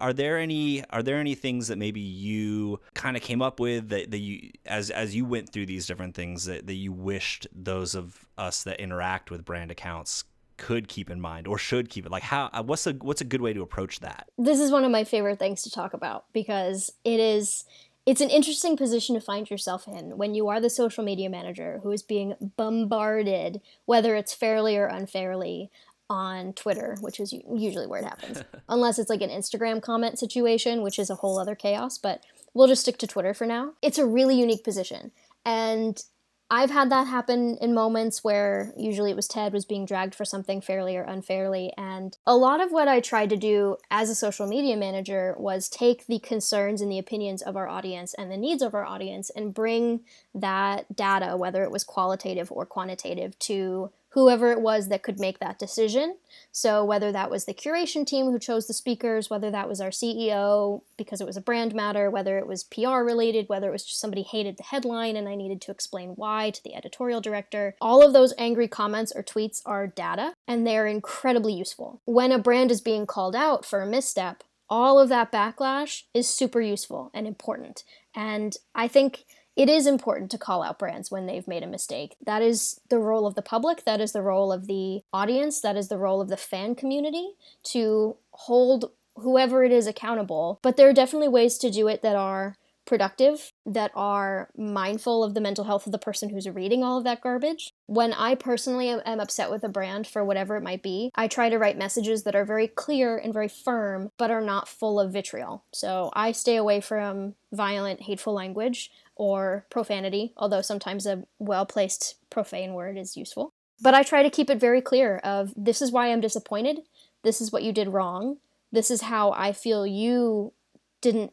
are 0.00 0.12
there 0.12 0.38
any 0.38 0.84
are 0.90 1.02
there 1.02 1.18
any 1.18 1.34
things 1.34 1.68
that 1.68 1.78
maybe 1.78 2.00
you 2.00 2.80
kind 2.94 3.16
of 3.16 3.22
came 3.22 3.42
up 3.42 3.60
with 3.60 3.88
that, 3.88 4.10
that 4.10 4.18
you 4.18 4.50
as 4.64 4.90
as 4.90 5.14
you 5.14 5.24
went 5.24 5.52
through 5.52 5.66
these 5.66 5.86
different 5.86 6.14
things 6.14 6.44
that, 6.44 6.66
that 6.66 6.74
you 6.74 6.92
wished 6.92 7.46
those 7.52 7.94
of 7.94 8.26
us 8.38 8.62
that 8.64 8.80
interact 8.80 9.30
with 9.30 9.44
brand 9.44 9.70
accounts 9.70 10.24
could 10.56 10.88
keep 10.88 11.10
in 11.10 11.20
mind 11.20 11.46
or 11.46 11.58
should 11.58 11.90
keep 11.90 12.06
it 12.06 12.12
like 12.12 12.22
how 12.22 12.48
uh, 12.52 12.62
what's 12.62 12.86
a 12.86 12.92
what's 12.94 13.20
a 13.20 13.24
good 13.24 13.42
way 13.42 13.52
to 13.52 13.60
approach 13.60 14.00
that 14.00 14.26
this 14.38 14.58
is 14.58 14.70
one 14.70 14.84
of 14.84 14.90
my 14.90 15.04
favorite 15.04 15.38
things 15.38 15.62
to 15.62 15.70
talk 15.70 15.92
about 15.92 16.24
because 16.32 16.90
it 17.04 17.20
is 17.20 17.64
it's 18.06 18.20
an 18.20 18.30
interesting 18.30 18.76
position 18.76 19.16
to 19.16 19.20
find 19.20 19.50
yourself 19.50 19.88
in 19.88 20.16
when 20.16 20.34
you 20.34 20.48
are 20.48 20.60
the 20.60 20.70
social 20.70 21.02
media 21.02 21.28
manager 21.28 21.80
who 21.82 21.90
is 21.90 22.02
being 22.02 22.34
bombarded, 22.56 23.60
whether 23.84 24.14
it's 24.14 24.32
fairly 24.32 24.76
or 24.76 24.86
unfairly, 24.86 25.70
on 26.08 26.52
Twitter, 26.52 26.96
which 27.00 27.18
is 27.18 27.32
usually 27.32 27.86
where 27.86 28.00
it 28.00 28.04
happens. 28.04 28.42
Unless 28.68 29.00
it's 29.00 29.10
like 29.10 29.22
an 29.22 29.30
Instagram 29.30 29.82
comment 29.82 30.20
situation, 30.20 30.82
which 30.82 31.00
is 31.00 31.10
a 31.10 31.16
whole 31.16 31.38
other 31.38 31.56
chaos, 31.56 31.98
but 31.98 32.22
we'll 32.54 32.68
just 32.68 32.82
stick 32.82 32.96
to 32.98 33.08
Twitter 33.08 33.34
for 33.34 33.44
now. 33.44 33.72
It's 33.82 33.98
a 33.98 34.06
really 34.06 34.38
unique 34.38 34.62
position. 34.62 35.10
And 35.44 36.00
I've 36.48 36.70
had 36.70 36.90
that 36.90 37.08
happen 37.08 37.56
in 37.60 37.74
moments 37.74 38.22
where 38.22 38.72
usually 38.76 39.10
it 39.10 39.16
was 39.16 39.26
Ted 39.26 39.52
was 39.52 39.64
being 39.64 39.84
dragged 39.84 40.14
for 40.14 40.24
something 40.24 40.60
fairly 40.60 40.96
or 40.96 41.02
unfairly. 41.02 41.72
And 41.76 42.16
a 42.24 42.36
lot 42.36 42.60
of 42.60 42.70
what 42.70 42.86
I 42.86 43.00
tried 43.00 43.30
to 43.30 43.36
do 43.36 43.78
as 43.90 44.10
a 44.10 44.14
social 44.14 44.46
media 44.46 44.76
manager 44.76 45.34
was 45.38 45.68
take 45.68 46.06
the 46.06 46.20
concerns 46.20 46.80
and 46.80 46.90
the 46.90 47.00
opinions 47.00 47.42
of 47.42 47.56
our 47.56 47.66
audience 47.66 48.14
and 48.14 48.30
the 48.30 48.36
needs 48.36 48.62
of 48.62 48.74
our 48.74 48.84
audience 48.84 49.28
and 49.30 49.52
bring 49.52 50.00
that 50.34 50.94
data, 50.94 51.36
whether 51.36 51.64
it 51.64 51.72
was 51.72 51.82
qualitative 51.82 52.52
or 52.52 52.64
quantitative, 52.64 53.36
to 53.40 53.90
whoever 54.16 54.50
it 54.50 54.62
was 54.62 54.88
that 54.88 55.02
could 55.02 55.20
make 55.20 55.40
that 55.40 55.58
decision. 55.58 56.16
So, 56.50 56.82
whether 56.82 57.12
that 57.12 57.30
was 57.30 57.44
the 57.44 57.52
curation 57.52 58.06
team 58.06 58.30
who 58.30 58.38
chose 58.38 58.66
the 58.66 58.72
speakers, 58.72 59.28
whether 59.28 59.50
that 59.50 59.68
was 59.68 59.78
our 59.78 59.90
CEO 59.90 60.80
because 60.96 61.20
it 61.20 61.26
was 61.26 61.36
a 61.36 61.42
brand 61.42 61.74
matter, 61.74 62.10
whether 62.10 62.38
it 62.38 62.46
was 62.46 62.64
PR 62.64 63.02
related, 63.04 63.50
whether 63.50 63.68
it 63.68 63.72
was 63.72 63.84
just 63.84 64.00
somebody 64.00 64.22
hated 64.22 64.56
the 64.56 64.62
headline 64.62 65.16
and 65.16 65.28
I 65.28 65.34
needed 65.34 65.60
to 65.60 65.70
explain 65.70 66.14
why 66.16 66.48
to 66.48 66.64
the 66.64 66.74
editorial 66.74 67.20
director, 67.20 67.74
all 67.78 68.02
of 68.02 68.14
those 68.14 68.32
angry 68.38 68.68
comments 68.68 69.12
or 69.14 69.22
tweets 69.22 69.60
are 69.66 69.86
data 69.86 70.32
and 70.48 70.66
they're 70.66 70.86
incredibly 70.86 71.52
useful. 71.52 72.00
When 72.06 72.32
a 72.32 72.38
brand 72.38 72.70
is 72.70 72.80
being 72.80 73.04
called 73.04 73.36
out 73.36 73.66
for 73.66 73.82
a 73.82 73.86
misstep, 73.86 74.42
all 74.70 74.98
of 74.98 75.10
that 75.10 75.30
backlash 75.30 76.04
is 76.14 76.26
super 76.26 76.62
useful 76.62 77.10
and 77.12 77.26
important. 77.26 77.84
And 78.14 78.56
I 78.74 78.88
think 78.88 79.26
it 79.56 79.68
is 79.68 79.86
important 79.86 80.30
to 80.30 80.38
call 80.38 80.62
out 80.62 80.78
brands 80.78 81.10
when 81.10 81.26
they've 81.26 81.48
made 81.48 81.62
a 81.62 81.66
mistake. 81.66 82.16
That 82.24 82.42
is 82.42 82.80
the 82.90 82.98
role 82.98 83.26
of 83.26 83.34
the 83.34 83.42
public, 83.42 83.84
that 83.84 84.00
is 84.00 84.12
the 84.12 84.22
role 84.22 84.52
of 84.52 84.66
the 84.66 85.00
audience, 85.12 85.60
that 85.62 85.76
is 85.76 85.88
the 85.88 85.98
role 85.98 86.20
of 86.20 86.28
the 86.28 86.36
fan 86.36 86.74
community 86.74 87.32
to 87.64 88.16
hold 88.32 88.90
whoever 89.16 89.64
it 89.64 89.72
is 89.72 89.86
accountable. 89.86 90.58
But 90.62 90.76
there 90.76 90.88
are 90.88 90.92
definitely 90.92 91.28
ways 91.28 91.56
to 91.58 91.70
do 91.70 91.88
it 91.88 92.02
that 92.02 92.16
are 92.16 92.56
productive, 92.84 93.52
that 93.64 93.90
are 93.94 94.48
mindful 94.56 95.24
of 95.24 95.34
the 95.34 95.40
mental 95.40 95.64
health 95.64 95.86
of 95.86 95.92
the 95.92 95.98
person 95.98 96.28
who's 96.28 96.48
reading 96.48 96.84
all 96.84 96.98
of 96.98 97.04
that 97.04 97.20
garbage. 97.20 97.72
When 97.86 98.12
I 98.12 98.36
personally 98.36 98.90
am 98.90 99.18
upset 99.18 99.50
with 99.50 99.64
a 99.64 99.68
brand 99.68 100.06
for 100.06 100.24
whatever 100.24 100.56
it 100.56 100.62
might 100.62 100.82
be, 100.82 101.10
I 101.16 101.26
try 101.26 101.48
to 101.48 101.58
write 101.58 101.76
messages 101.76 102.22
that 102.22 102.36
are 102.36 102.44
very 102.44 102.68
clear 102.68 103.16
and 103.18 103.32
very 103.32 103.48
firm, 103.48 104.12
but 104.18 104.30
are 104.30 104.40
not 104.40 104.68
full 104.68 105.00
of 105.00 105.12
vitriol. 105.12 105.64
So 105.72 106.10
I 106.14 106.30
stay 106.30 106.56
away 106.56 106.80
from 106.80 107.34
violent, 107.52 108.02
hateful 108.02 108.34
language 108.34 108.90
or 109.16 109.66
profanity, 109.70 110.32
although 110.36 110.60
sometimes 110.60 111.06
a 111.06 111.24
well 111.38 111.66
placed 111.66 112.16
profane 112.30 112.74
word 112.74 112.96
is 112.96 113.16
useful. 113.16 113.52
But 113.80 113.94
I 113.94 114.02
try 114.02 114.22
to 114.22 114.30
keep 114.30 114.48
it 114.48 114.60
very 114.60 114.80
clear 114.80 115.18
of 115.18 115.52
this 115.56 115.82
is 115.82 115.90
why 115.90 116.12
I'm 116.12 116.20
disappointed. 116.20 116.80
This 117.22 117.40
is 117.40 117.52
what 117.52 117.62
you 117.62 117.72
did 117.72 117.88
wrong. 117.88 118.38
This 118.72 118.90
is 118.90 119.02
how 119.02 119.32
I 119.32 119.52
feel 119.52 119.86
you 119.86 120.52
didn't 121.00 121.32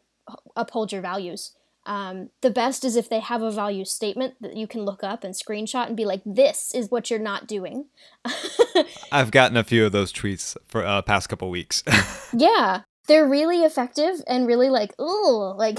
uphold 0.56 0.92
your 0.92 1.02
values. 1.02 1.52
Um, 1.86 2.30
the 2.42 2.50
best 2.50 2.86
is 2.86 2.96
if 2.96 3.10
they 3.10 3.20
have 3.20 3.42
a 3.42 3.52
value 3.52 3.84
statement 3.84 4.36
that 4.40 4.56
you 4.56 4.68
can 4.68 4.86
look 4.86 5.04
up 5.04 5.24
and 5.24 5.34
screenshot 5.34 5.88
and 5.88 5.98
be 5.98 6.06
like, 6.06 6.22
"This 6.26 6.74
is 6.74 6.90
what 6.90 7.10
you're 7.10 7.20
not 7.20 7.48
doing." 7.48 7.88
I've 9.12 9.32
gotten 9.32 9.58
a 9.58 9.64
few 9.66 9.86
of 9.86 9.92
those 9.92 10.14
tweets 10.14 10.56
for 10.66 10.86
uh, 10.86 11.02
past 11.02 11.28
couple 11.28 11.50
weeks. 11.50 11.84
yeah, 12.34 12.84
they're 13.08 13.28
really 13.28 13.64
effective 13.64 14.22
and 14.28 14.48
really 14.48 14.70
like 14.70 14.94
oh 15.00 15.56
like 15.58 15.78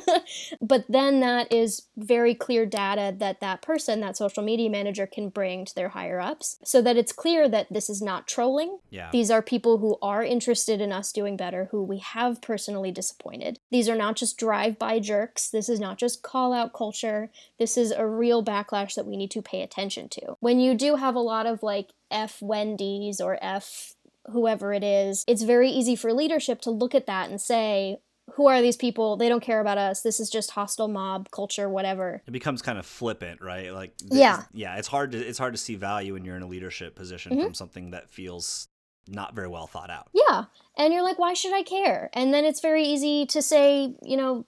but 0.60 0.84
then 0.88 1.20
that 1.20 1.52
is 1.52 1.86
very 1.96 2.34
clear 2.34 2.64
data 2.64 3.14
that 3.18 3.40
that 3.40 3.62
person 3.62 4.00
that 4.00 4.16
social 4.16 4.42
media 4.42 4.70
manager 4.70 5.06
can 5.06 5.28
bring 5.28 5.64
to 5.64 5.74
their 5.74 5.90
higher 5.90 6.20
ups 6.20 6.58
so 6.64 6.80
that 6.82 6.96
it's 6.96 7.12
clear 7.12 7.48
that 7.48 7.72
this 7.72 7.90
is 7.90 8.02
not 8.02 8.26
trolling. 8.26 8.78
Yeah. 8.90 9.10
These 9.12 9.30
are 9.30 9.42
people 9.42 9.78
who 9.78 9.98
are 10.02 10.22
interested 10.22 10.80
in 10.80 10.92
us 10.92 11.12
doing 11.12 11.36
better 11.36 11.68
who 11.70 11.82
we 11.82 11.98
have 11.98 12.40
personally 12.40 12.92
disappointed. 12.92 13.58
These 13.70 13.88
are 13.88 13.96
not 13.96 14.16
just 14.16 14.38
drive-by 14.38 15.00
jerks. 15.00 15.50
This 15.50 15.68
is 15.68 15.80
not 15.80 15.98
just 15.98 16.22
call 16.22 16.52
out 16.52 16.72
culture. 16.72 17.30
This 17.58 17.76
is 17.76 17.90
a 17.90 18.06
real 18.06 18.44
backlash 18.44 18.94
that 18.94 19.06
we 19.06 19.16
need 19.16 19.30
to 19.32 19.42
pay 19.42 19.62
attention 19.62 20.08
to. 20.10 20.36
When 20.40 20.60
you 20.60 20.74
do 20.74 20.96
have 20.96 21.14
a 21.14 21.20
lot 21.20 21.46
of 21.46 21.62
like 21.62 21.90
F 22.10 22.40
Wendy's 22.40 23.20
or 23.20 23.38
F 23.42 23.95
whoever 24.32 24.72
it 24.72 24.84
is, 24.84 25.24
it's 25.26 25.42
very 25.42 25.70
easy 25.70 25.96
for 25.96 26.12
leadership 26.12 26.60
to 26.62 26.70
look 26.70 26.94
at 26.94 27.06
that 27.06 27.30
and 27.30 27.40
say, 27.40 27.98
who 28.32 28.48
are 28.48 28.60
these 28.60 28.76
people? 28.76 29.16
They 29.16 29.28
don't 29.28 29.42
care 29.42 29.60
about 29.60 29.78
us. 29.78 30.02
This 30.02 30.18
is 30.18 30.28
just 30.28 30.50
hostile 30.50 30.88
mob 30.88 31.30
culture, 31.30 31.68
whatever. 31.68 32.22
It 32.26 32.32
becomes 32.32 32.60
kind 32.60 32.78
of 32.78 32.84
flippant, 32.84 33.40
right? 33.40 33.72
Like 33.72 33.94
yeah, 34.04 34.42
yeah. 34.52 34.76
It's 34.76 34.88
hard 34.88 35.12
to 35.12 35.18
it's 35.18 35.38
hard 35.38 35.54
to 35.54 35.58
see 35.58 35.76
value 35.76 36.14
when 36.14 36.24
you're 36.24 36.36
in 36.36 36.42
a 36.42 36.48
leadership 36.48 36.96
position 36.96 37.32
mm-hmm. 37.32 37.44
from 37.44 37.54
something 37.54 37.90
that 37.90 38.10
feels 38.10 38.68
not 39.08 39.34
very 39.34 39.48
well 39.48 39.66
thought 39.66 39.90
out. 39.90 40.08
Yeah. 40.12 40.44
And 40.76 40.92
you're 40.92 41.02
like, 41.02 41.18
why 41.18 41.34
should 41.34 41.54
I 41.54 41.62
care? 41.62 42.10
And 42.12 42.34
then 42.34 42.44
it's 42.44 42.60
very 42.60 42.84
easy 42.84 43.24
to 43.26 43.40
say, 43.40 43.94
you 44.02 44.16
know, 44.16 44.44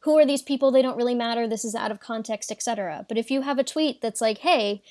who 0.00 0.18
are 0.18 0.26
these 0.26 0.42
people? 0.42 0.70
They 0.70 0.82
don't 0.82 0.96
really 0.96 1.14
matter. 1.14 1.48
This 1.48 1.64
is 1.64 1.74
out 1.74 1.90
of 1.90 2.00
context, 2.00 2.52
etc. 2.52 3.06
But 3.08 3.18
if 3.18 3.30
you 3.30 3.42
have 3.42 3.58
a 3.58 3.64
tweet 3.64 4.02
that's 4.02 4.20
like, 4.20 4.38
hey, 4.38 4.82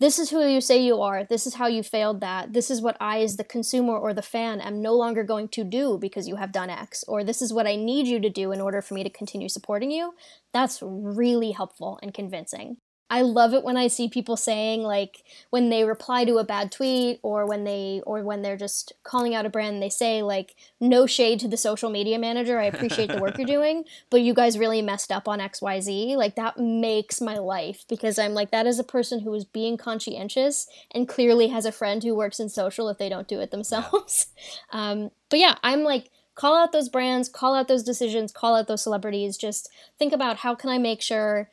this 0.00 0.18
is 0.18 0.30
who 0.30 0.46
you 0.46 0.62
say 0.62 0.82
you 0.82 1.02
are. 1.02 1.24
This 1.24 1.46
is 1.46 1.54
how 1.54 1.66
you 1.66 1.82
failed 1.82 2.20
that. 2.22 2.54
This 2.54 2.70
is 2.70 2.80
what 2.80 2.96
I, 3.00 3.20
as 3.20 3.36
the 3.36 3.44
consumer 3.44 3.96
or 3.96 4.14
the 4.14 4.22
fan, 4.22 4.60
am 4.60 4.80
no 4.80 4.94
longer 4.94 5.22
going 5.22 5.48
to 5.48 5.62
do 5.62 5.98
because 6.00 6.26
you 6.26 6.36
have 6.36 6.52
done 6.52 6.70
X. 6.70 7.04
Or 7.06 7.22
this 7.22 7.42
is 7.42 7.52
what 7.52 7.66
I 7.66 7.76
need 7.76 8.06
you 8.06 8.18
to 8.20 8.30
do 8.30 8.50
in 8.50 8.60
order 8.62 8.80
for 8.80 8.94
me 8.94 9.04
to 9.04 9.10
continue 9.10 9.50
supporting 9.50 9.90
you. 9.90 10.14
That's 10.54 10.80
really 10.82 11.52
helpful 11.52 11.98
and 12.02 12.14
convincing. 12.14 12.78
I 13.12 13.22
love 13.22 13.52
it 13.54 13.64
when 13.64 13.76
I 13.76 13.88
see 13.88 14.08
people 14.08 14.36
saying 14.36 14.82
like 14.82 15.24
when 15.50 15.68
they 15.68 15.82
reply 15.82 16.24
to 16.24 16.38
a 16.38 16.44
bad 16.44 16.70
tweet 16.70 17.18
or 17.22 17.44
when 17.44 17.64
they 17.64 18.02
or 18.06 18.22
when 18.22 18.42
they're 18.42 18.56
just 18.56 18.92
calling 19.02 19.34
out 19.34 19.44
a 19.44 19.50
brand 19.50 19.82
they 19.82 19.88
say 19.88 20.22
like 20.22 20.54
no 20.80 21.06
shade 21.06 21.40
to 21.40 21.48
the 21.48 21.56
social 21.56 21.90
media 21.90 22.20
manager 22.20 22.60
I 22.60 22.66
appreciate 22.66 23.10
the 23.10 23.20
work 23.20 23.36
you're 23.36 23.46
doing 23.58 23.84
but 24.10 24.20
you 24.20 24.32
guys 24.32 24.58
really 24.58 24.80
messed 24.80 25.10
up 25.10 25.26
on 25.26 25.40
XYZ 25.40 26.16
like 26.16 26.36
that 26.36 26.56
makes 26.56 27.20
my 27.20 27.36
life 27.36 27.84
because 27.88 28.16
I'm 28.16 28.32
like 28.32 28.52
that 28.52 28.66
is 28.66 28.78
a 28.78 28.84
person 28.84 29.20
who 29.20 29.34
is 29.34 29.44
being 29.44 29.76
conscientious 29.76 30.68
and 30.92 31.08
clearly 31.08 31.48
has 31.48 31.66
a 31.66 31.72
friend 31.72 32.04
who 32.04 32.14
works 32.14 32.38
in 32.38 32.48
social 32.48 32.88
if 32.88 32.98
they 32.98 33.08
don't 33.08 33.28
do 33.28 33.40
it 33.40 33.50
themselves. 33.50 34.26
Um, 34.72 35.10
but 35.28 35.38
yeah 35.38 35.56
I'm 35.62 35.82
like 35.82 36.10
call 36.34 36.56
out 36.56 36.72
those 36.72 36.88
brands 36.88 37.28
call 37.28 37.54
out 37.54 37.68
those 37.68 37.82
decisions 37.82 38.32
call 38.32 38.54
out 38.54 38.68
those 38.68 38.82
celebrities 38.82 39.36
just 39.36 39.68
think 39.98 40.12
about 40.12 40.38
how 40.38 40.54
can 40.54 40.70
I 40.70 40.78
make 40.78 41.02
sure 41.02 41.50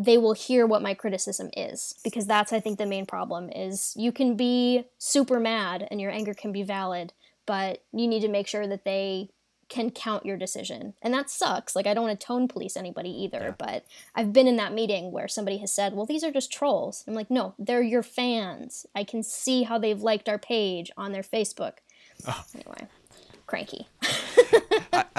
they 0.00 0.16
will 0.16 0.32
hear 0.32 0.66
what 0.66 0.82
my 0.82 0.94
criticism 0.94 1.50
is 1.56 1.94
because 2.02 2.26
that's 2.26 2.52
i 2.52 2.60
think 2.60 2.78
the 2.78 2.86
main 2.86 3.04
problem 3.04 3.50
is 3.50 3.94
you 3.96 4.10
can 4.10 4.36
be 4.36 4.84
super 4.98 5.38
mad 5.38 5.86
and 5.90 6.00
your 6.00 6.10
anger 6.10 6.34
can 6.34 6.52
be 6.52 6.62
valid 6.62 7.12
but 7.46 7.82
you 7.92 8.08
need 8.08 8.20
to 8.20 8.28
make 8.28 8.46
sure 8.46 8.66
that 8.66 8.84
they 8.84 9.28
can 9.68 9.90
count 9.90 10.26
your 10.26 10.36
decision 10.36 10.94
and 11.02 11.12
that 11.12 11.28
sucks 11.28 11.76
like 11.76 11.86
i 11.86 11.94
don't 11.94 12.06
want 12.06 12.18
to 12.18 12.26
tone 12.26 12.48
police 12.48 12.76
anybody 12.76 13.10
either 13.10 13.40
yeah. 13.40 13.54
but 13.58 13.84
i've 14.14 14.32
been 14.32 14.48
in 14.48 14.56
that 14.56 14.72
meeting 14.72 15.12
where 15.12 15.28
somebody 15.28 15.58
has 15.58 15.72
said 15.72 15.92
well 15.92 16.06
these 16.06 16.24
are 16.24 16.32
just 16.32 16.50
trolls 16.50 17.04
i'm 17.06 17.14
like 17.14 17.30
no 17.30 17.54
they're 17.58 17.82
your 17.82 18.02
fans 18.02 18.86
i 18.94 19.04
can 19.04 19.22
see 19.22 19.64
how 19.64 19.78
they've 19.78 20.02
liked 20.02 20.28
our 20.28 20.38
page 20.38 20.90
on 20.96 21.12
their 21.12 21.22
facebook 21.22 21.74
oh. 22.26 22.44
anyway 22.54 22.88
cranky. 23.50 23.88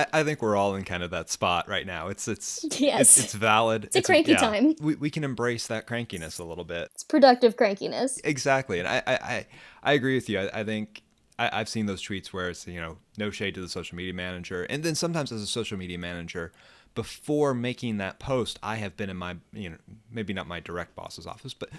I, 0.01 0.19
I, 0.19 0.23
think 0.23 0.41
we're 0.41 0.55
all 0.55 0.75
in 0.75 0.83
kind 0.83 1.03
of 1.03 1.11
that 1.11 1.29
spot 1.29 1.67
right 1.67 1.85
now. 1.85 2.07
It's 2.07 2.27
it's 2.27 2.65
yes. 2.79 3.01
it's, 3.01 3.25
it's 3.25 3.33
valid. 3.33 3.85
It's, 3.85 3.95
it's 3.95 4.09
a 4.09 4.11
cranky 4.11 4.31
a, 4.31 4.35
yeah, 4.35 4.39
time. 4.39 4.75
We, 4.79 4.95
we 4.95 5.09
can 5.09 5.23
embrace 5.23 5.67
that 5.67 5.87
crankiness 5.87 6.39
a 6.39 6.43
little 6.43 6.63
bit. 6.63 6.89
It's 6.93 7.03
productive 7.03 7.55
crankiness. 7.55 8.19
Exactly, 8.23 8.79
and 8.79 8.87
I 8.87 9.03
I, 9.07 9.45
I 9.83 9.93
agree 9.93 10.15
with 10.15 10.29
you. 10.29 10.39
I, 10.39 10.61
I 10.61 10.63
think 10.63 11.03
I, 11.39 11.57
have 11.57 11.69
seen 11.69 11.85
those 11.85 12.01
tweets 12.01 12.27
where 12.27 12.49
it's 12.49 12.67
you 12.67 12.79
know 12.79 12.97
no 13.17 13.31
shade 13.31 13.55
to 13.55 13.61
the 13.61 13.69
social 13.69 13.95
media 13.95 14.13
manager, 14.13 14.63
and 14.63 14.83
then 14.83 14.95
sometimes 14.95 15.31
as 15.31 15.41
a 15.41 15.47
social 15.47 15.77
media 15.77 15.97
manager, 15.97 16.51
before 16.95 17.53
making 17.53 17.97
that 17.97 18.19
post, 18.19 18.59
I 18.61 18.75
have 18.75 18.97
been 18.97 19.09
in 19.09 19.17
my 19.17 19.37
you 19.53 19.69
know 19.69 19.77
maybe 20.11 20.33
not 20.33 20.47
my 20.47 20.59
direct 20.59 20.95
boss's 20.95 21.25
office, 21.25 21.53
but 21.53 21.69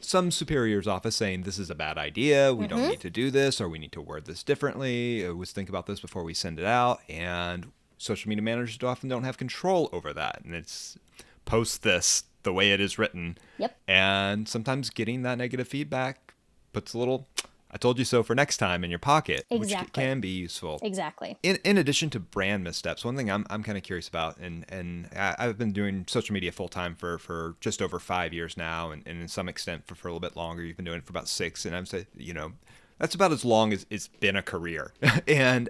some 0.00 0.30
superior's 0.30 0.86
office 0.86 1.16
saying 1.16 1.42
this 1.42 1.58
is 1.58 1.70
a 1.70 1.74
bad 1.74 1.98
idea, 1.98 2.54
we 2.54 2.66
mm-hmm. 2.66 2.76
don't 2.76 2.88
need 2.88 3.00
to 3.00 3.10
do 3.10 3.30
this, 3.30 3.60
or 3.60 3.68
we 3.68 3.78
need 3.78 3.92
to 3.92 4.00
word 4.00 4.26
this 4.26 4.42
differently. 4.42 5.28
Let's 5.28 5.52
think 5.52 5.68
about 5.68 5.86
this 5.86 6.00
before 6.00 6.24
we 6.24 6.34
send 6.34 6.58
it 6.58 6.64
out. 6.64 7.00
And 7.08 7.72
social 7.98 8.28
media 8.28 8.42
managers 8.42 8.82
often 8.82 9.08
don't 9.08 9.24
have 9.24 9.38
control 9.38 9.88
over 9.92 10.12
that, 10.12 10.42
and 10.44 10.54
it's 10.54 10.98
post 11.44 11.82
this 11.82 12.24
the 12.42 12.52
way 12.52 12.72
it 12.72 12.80
is 12.80 12.98
written. 12.98 13.36
Yep. 13.58 13.76
And 13.88 14.48
sometimes 14.48 14.90
getting 14.90 15.22
that 15.22 15.38
negative 15.38 15.68
feedback 15.68 16.34
puts 16.72 16.94
a 16.94 16.98
little 16.98 17.26
I 17.76 17.78
told 17.78 17.98
you 17.98 18.06
so 18.06 18.22
for 18.22 18.34
next 18.34 18.56
time 18.56 18.84
in 18.84 18.88
your 18.88 18.98
pocket, 18.98 19.44
exactly. 19.50 19.84
which 19.84 19.92
can 19.92 20.18
be 20.18 20.30
useful. 20.30 20.78
Exactly. 20.80 21.36
In, 21.42 21.58
in 21.62 21.76
addition 21.76 22.08
to 22.08 22.18
brand 22.18 22.64
missteps, 22.64 23.04
one 23.04 23.18
thing 23.18 23.30
I'm, 23.30 23.44
I'm 23.50 23.62
kind 23.62 23.76
of 23.76 23.84
curious 23.84 24.08
about, 24.08 24.38
and, 24.38 24.64
and 24.70 25.10
I've 25.14 25.58
been 25.58 25.72
doing 25.72 26.06
social 26.08 26.32
media 26.32 26.52
full 26.52 26.70
time 26.70 26.94
for, 26.94 27.18
for 27.18 27.54
just 27.60 27.82
over 27.82 27.98
five 27.98 28.32
years 28.32 28.56
now, 28.56 28.92
and, 28.92 29.02
and 29.06 29.20
in 29.20 29.28
some 29.28 29.46
extent 29.46 29.86
for, 29.86 29.94
for 29.94 30.08
a 30.08 30.10
little 30.10 30.26
bit 30.26 30.36
longer. 30.36 30.64
You've 30.64 30.78
been 30.78 30.86
doing 30.86 30.96
it 30.96 31.04
for 31.04 31.10
about 31.10 31.28
six, 31.28 31.66
and 31.66 31.76
I'm 31.76 31.84
saying, 31.84 32.06
you 32.16 32.32
know, 32.32 32.52
that's 32.98 33.14
about 33.14 33.30
as 33.30 33.44
long 33.44 33.74
as 33.74 33.84
it's 33.90 34.08
been 34.08 34.36
a 34.36 34.42
career. 34.42 34.94
and 35.28 35.68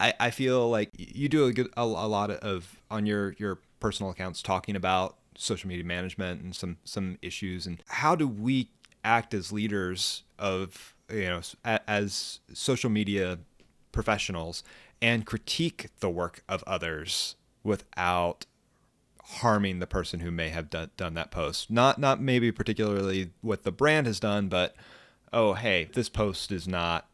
I, 0.00 0.14
I 0.18 0.30
feel 0.30 0.70
like 0.70 0.88
you 0.96 1.28
do 1.28 1.44
a, 1.44 1.52
good, 1.52 1.68
a, 1.76 1.82
a 1.82 1.84
lot 1.84 2.30
of 2.30 2.80
on 2.90 3.04
your, 3.04 3.34
your 3.36 3.58
personal 3.78 4.10
accounts 4.10 4.40
talking 4.40 4.74
about 4.74 5.18
social 5.36 5.68
media 5.68 5.84
management 5.84 6.40
and 6.40 6.56
some, 6.56 6.78
some 6.84 7.18
issues. 7.20 7.66
And 7.66 7.82
how 7.88 8.16
do 8.16 8.26
we 8.26 8.70
act 9.04 9.34
as 9.34 9.52
leaders 9.52 10.24
of 10.38 10.91
you 11.12 11.24
know 11.24 11.40
as 11.64 12.40
social 12.52 12.90
media 12.90 13.38
professionals 13.92 14.62
and 15.00 15.26
critique 15.26 15.88
the 16.00 16.08
work 16.08 16.42
of 16.48 16.62
others 16.66 17.36
without 17.62 18.46
harming 19.24 19.78
the 19.78 19.86
person 19.86 20.20
who 20.20 20.30
may 20.30 20.48
have 20.48 20.68
done, 20.68 20.90
done 20.96 21.14
that 21.14 21.30
post. 21.30 21.70
Not 21.70 21.98
not 21.98 22.20
maybe 22.20 22.50
particularly 22.52 23.30
what 23.40 23.62
the 23.62 23.72
brand 23.72 24.06
has 24.06 24.18
done 24.18 24.48
but 24.48 24.74
oh 25.32 25.54
hey 25.54 25.88
this 25.92 26.08
post 26.08 26.50
is 26.50 26.66
not 26.66 27.08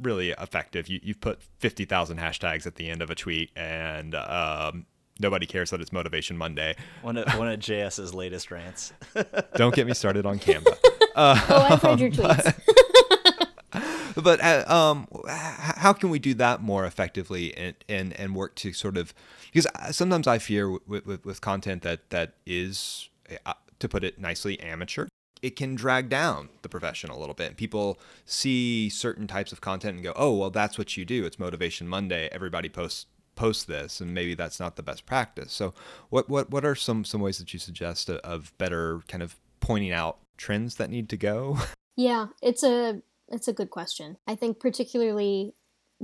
really 0.00 0.30
effective. 0.30 0.88
You, 0.88 1.00
you've 1.02 1.20
put 1.20 1.42
50000 1.58 2.18
hashtags 2.18 2.66
at 2.66 2.76
the 2.76 2.88
end 2.88 3.02
of 3.02 3.10
a 3.10 3.14
tweet 3.14 3.50
and 3.56 4.14
um, 4.14 4.86
nobody 5.20 5.46
cares 5.46 5.70
that 5.70 5.80
it's 5.80 5.92
motivation 5.92 6.36
monday. 6.36 6.76
One 7.02 7.16
of, 7.16 7.26
one 7.38 7.48
of 7.48 7.58
js's 7.60 8.14
latest 8.14 8.50
rants. 8.50 8.92
Don't 9.54 9.74
get 9.74 9.86
me 9.86 9.94
started 9.94 10.26
on 10.26 10.38
canva. 10.40 10.76
Uh, 11.14 11.40
oh 11.48 11.66
i've 11.70 11.82
read 11.82 12.00
your 12.00 12.10
tweets 12.10 12.52
but 14.26 14.42
uh, 14.42 14.64
um, 14.66 15.06
how 15.28 15.92
can 15.92 16.10
we 16.10 16.18
do 16.18 16.34
that 16.34 16.60
more 16.60 16.84
effectively 16.84 17.56
and, 17.56 17.76
and, 17.88 18.12
and 18.14 18.34
work 18.34 18.56
to 18.56 18.72
sort 18.72 18.96
of 18.96 19.14
because 19.52 19.68
sometimes 19.92 20.26
I 20.26 20.38
fear 20.38 20.68
with, 20.68 21.06
with, 21.06 21.24
with 21.24 21.40
content 21.40 21.82
that 21.82 22.10
that 22.10 22.32
is 22.44 23.08
uh, 23.46 23.52
to 23.78 23.88
put 23.88 24.02
it 24.02 24.18
nicely 24.18 24.58
amateur 24.58 25.06
it 25.42 25.54
can 25.54 25.76
drag 25.76 26.08
down 26.08 26.48
the 26.62 26.68
profession 26.68 27.08
a 27.08 27.16
little 27.16 27.34
bit. 27.34 27.56
People 27.56 28.00
see 28.24 28.88
certain 28.88 29.28
types 29.28 29.52
of 29.52 29.60
content 29.60 29.94
and 29.94 30.02
go, 30.02 30.14
"Oh, 30.16 30.32
well, 30.32 30.50
that's 30.50 30.78
what 30.78 30.96
you 30.96 31.04
do. 31.04 31.24
It's 31.26 31.38
Motivation 31.38 31.86
Monday. 31.86 32.28
Everybody 32.32 32.70
posts 32.70 33.06
post 33.36 33.68
this, 33.68 34.00
and 34.00 34.14
maybe 34.14 34.34
that's 34.34 34.58
not 34.58 34.76
the 34.76 34.82
best 34.82 35.04
practice." 35.04 35.52
So, 35.52 35.74
what 36.08 36.28
what 36.30 36.50
what 36.50 36.64
are 36.64 36.74
some 36.74 37.04
some 37.04 37.20
ways 37.20 37.36
that 37.38 37.52
you 37.52 37.60
suggest 37.60 38.08
of 38.08 38.56
better 38.56 39.02
kind 39.08 39.22
of 39.22 39.36
pointing 39.60 39.92
out 39.92 40.18
trends 40.38 40.76
that 40.76 40.90
need 40.90 41.10
to 41.10 41.16
go? 41.18 41.58
Yeah, 41.96 42.26
it's 42.42 42.62
a 42.62 43.00
it's 43.28 43.48
a 43.48 43.52
good 43.52 43.70
question. 43.70 44.16
I 44.26 44.34
think 44.34 44.60
particularly 44.60 45.54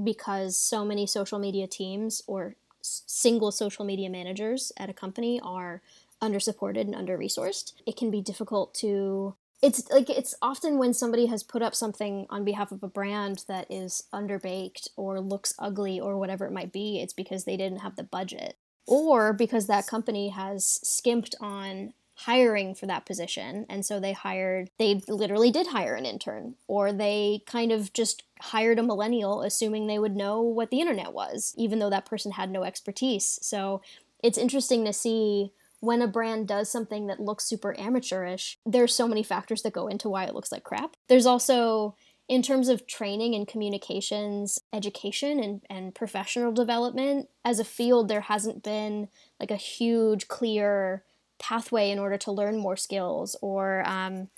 because 0.02 0.56
so 0.56 0.84
many 0.84 1.06
social 1.06 1.38
media 1.38 1.66
teams 1.66 2.22
or 2.26 2.56
single 2.80 3.52
social 3.52 3.84
media 3.84 4.10
managers 4.10 4.72
at 4.76 4.90
a 4.90 4.94
company 4.94 5.40
are 5.42 5.82
undersupported 6.20 6.82
and 6.82 6.94
under 6.94 7.18
resourced, 7.18 7.72
it 7.86 7.96
can 7.96 8.10
be 8.10 8.20
difficult 8.20 8.74
to 8.74 9.34
it's 9.62 9.88
like 9.90 10.10
it's 10.10 10.34
often 10.42 10.76
when 10.76 10.92
somebody 10.92 11.26
has 11.26 11.44
put 11.44 11.62
up 11.62 11.72
something 11.72 12.26
on 12.30 12.44
behalf 12.44 12.72
of 12.72 12.82
a 12.82 12.88
brand 12.88 13.44
that 13.46 13.64
is 13.70 14.02
underbaked 14.12 14.88
or 14.96 15.20
looks 15.20 15.54
ugly 15.56 16.00
or 16.00 16.18
whatever 16.18 16.46
it 16.46 16.52
might 16.52 16.72
be, 16.72 17.00
it's 17.00 17.12
because 17.12 17.44
they 17.44 17.56
didn't 17.56 17.78
have 17.78 17.94
the 17.94 18.02
budget 18.02 18.56
or 18.86 19.32
because 19.32 19.68
that 19.68 19.86
company 19.86 20.30
has 20.30 20.80
skimped 20.82 21.36
on 21.40 21.94
hiring 22.24 22.74
for 22.74 22.86
that 22.86 23.06
position. 23.06 23.66
And 23.68 23.84
so 23.84 23.98
they 23.98 24.12
hired, 24.12 24.70
they 24.78 25.00
literally 25.08 25.50
did 25.50 25.68
hire 25.68 25.94
an 25.94 26.06
intern, 26.06 26.54
or 26.66 26.92
they 26.92 27.42
kind 27.46 27.72
of 27.72 27.92
just 27.92 28.22
hired 28.40 28.78
a 28.78 28.82
millennial, 28.82 29.42
assuming 29.42 29.86
they 29.86 29.98
would 29.98 30.16
know 30.16 30.40
what 30.40 30.70
the 30.70 30.80
internet 30.80 31.12
was, 31.12 31.54
even 31.56 31.78
though 31.78 31.90
that 31.90 32.06
person 32.06 32.32
had 32.32 32.50
no 32.50 32.64
expertise. 32.64 33.38
So 33.42 33.82
it's 34.22 34.38
interesting 34.38 34.84
to 34.84 34.92
see 34.92 35.52
when 35.80 36.00
a 36.00 36.06
brand 36.06 36.46
does 36.46 36.70
something 36.70 37.08
that 37.08 37.18
looks 37.18 37.44
super 37.44 37.78
amateurish, 37.78 38.58
there's 38.64 38.94
so 38.94 39.08
many 39.08 39.24
factors 39.24 39.62
that 39.62 39.72
go 39.72 39.88
into 39.88 40.08
why 40.08 40.24
it 40.24 40.34
looks 40.34 40.52
like 40.52 40.62
crap. 40.62 40.96
There's 41.08 41.26
also 41.26 41.96
in 42.28 42.40
terms 42.40 42.68
of 42.68 42.86
training 42.86 43.34
and 43.34 43.48
communications 43.48 44.60
education 44.72 45.40
and, 45.40 45.60
and 45.68 45.94
professional 45.94 46.52
development 46.52 47.28
as 47.44 47.58
a 47.58 47.64
field 47.64 48.08
there 48.08 48.22
hasn't 48.22 48.62
been 48.62 49.08
like 49.40 49.50
a 49.50 49.56
huge 49.56 50.28
clear 50.28 51.02
pathway 51.42 51.90
in 51.90 51.98
order 51.98 52.16
to 52.16 52.32
learn 52.32 52.56
more 52.56 52.76
skills 52.76 53.36
or 53.42 53.82
um, 53.86 54.28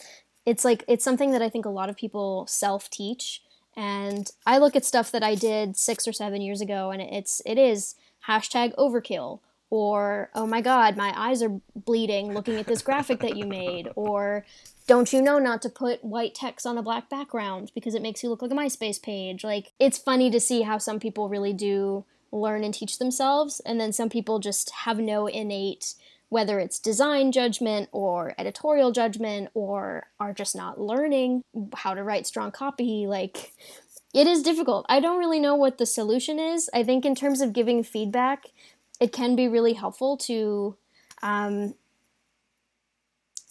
it's 0.45 0.64
like 0.64 0.85
it's 0.88 1.05
something 1.05 1.31
that 1.31 1.43
i 1.43 1.49
think 1.49 1.64
a 1.64 1.71
lot 1.71 1.88
of 1.88 1.97
people 1.97 2.47
self 2.49 2.90
teach 2.90 3.43
and 3.77 4.31
i 4.47 4.59
look 4.59 4.75
at 4.75 4.85
stuff 4.85 5.11
that 5.11 5.23
i 5.23 5.35
did 5.35 5.77
six 5.77 6.09
or 6.09 6.12
seven 6.12 6.40
years 6.40 6.61
ago 6.61 6.90
and 6.90 7.01
it's 7.01 7.40
it 7.47 7.59
is 7.59 7.95
hashtag 8.29 8.75
overkill 8.77 9.40
or 9.71 10.31
oh 10.35 10.47
my 10.47 10.61
god 10.61 10.97
my 10.97 11.12
eyes 11.17 11.43
are 11.43 11.61
bleeding 11.75 12.33
looking 12.33 12.57
at 12.57 12.67
this 12.67 12.83
graphic 12.83 13.21
that 13.21 13.37
you 13.37 13.47
made 13.47 13.88
or 13.95 14.45
don't 14.87 15.12
you 15.12 15.23
know 15.23 15.38
not 15.38 15.62
to 15.62 15.69
put 15.69 16.05
white 16.05 16.35
text 16.35 16.67
on 16.67 16.77
a 16.77 16.83
black 16.83 17.09
background 17.09 17.73
because 17.75 17.95
it 17.95 18.03
makes 18.03 18.23
you 18.23 18.29
look 18.29 18.43
like 18.43 18.51
a 18.51 18.55
myspace 18.55 19.01
page? 19.01 19.43
Like 19.43 19.73
it's 19.79 19.99
funny 19.99 20.31
to 20.31 20.40
see 20.40 20.62
how 20.62 20.79
some 20.79 21.01
people 21.01 21.29
really 21.29 21.53
do 21.53 22.05
learn 22.31 22.64
and 22.64 22.75
teach 22.75 22.99
themselves 22.99 23.61
and 23.61 23.81
then 23.81 23.93
some 23.93 24.11
people 24.11 24.40
just 24.40 24.71
have 24.71 24.99
no 24.99 25.27
innate 25.27 25.95
whether 26.35 26.59
it's 26.59 26.81
design 26.81 27.31
judgment 27.31 27.88
or 27.92 28.35
editorial 28.38 28.90
judgment 28.90 29.49
or 29.55 30.09
are 30.18 30.35
just 30.35 30.57
not 30.57 30.81
learning 30.81 31.44
how 31.77 31.94
to 31.94 32.03
write 32.03 32.27
strong 32.27 32.51
copy 32.51 33.07
like 33.07 33.53
It 34.12 34.27
is 34.27 34.42
difficult. 34.42 34.85
I 34.88 34.99
don't 34.99 35.20
really 35.20 35.38
know 35.38 35.55
what 35.55 35.79
the 35.79 35.87
solution 35.87 36.40
is. 36.40 36.68
I 36.75 36.83
think 36.83 37.05
in 37.05 37.14
terms 37.14 37.40
of 37.40 37.53
giving 37.53 37.85
feedback, 37.85 38.47
it 38.99 39.12
can 39.12 39.37
be 39.37 39.47
really 39.47 39.75
helpful 39.75 40.16
to 40.29 40.75
um, 41.23 41.75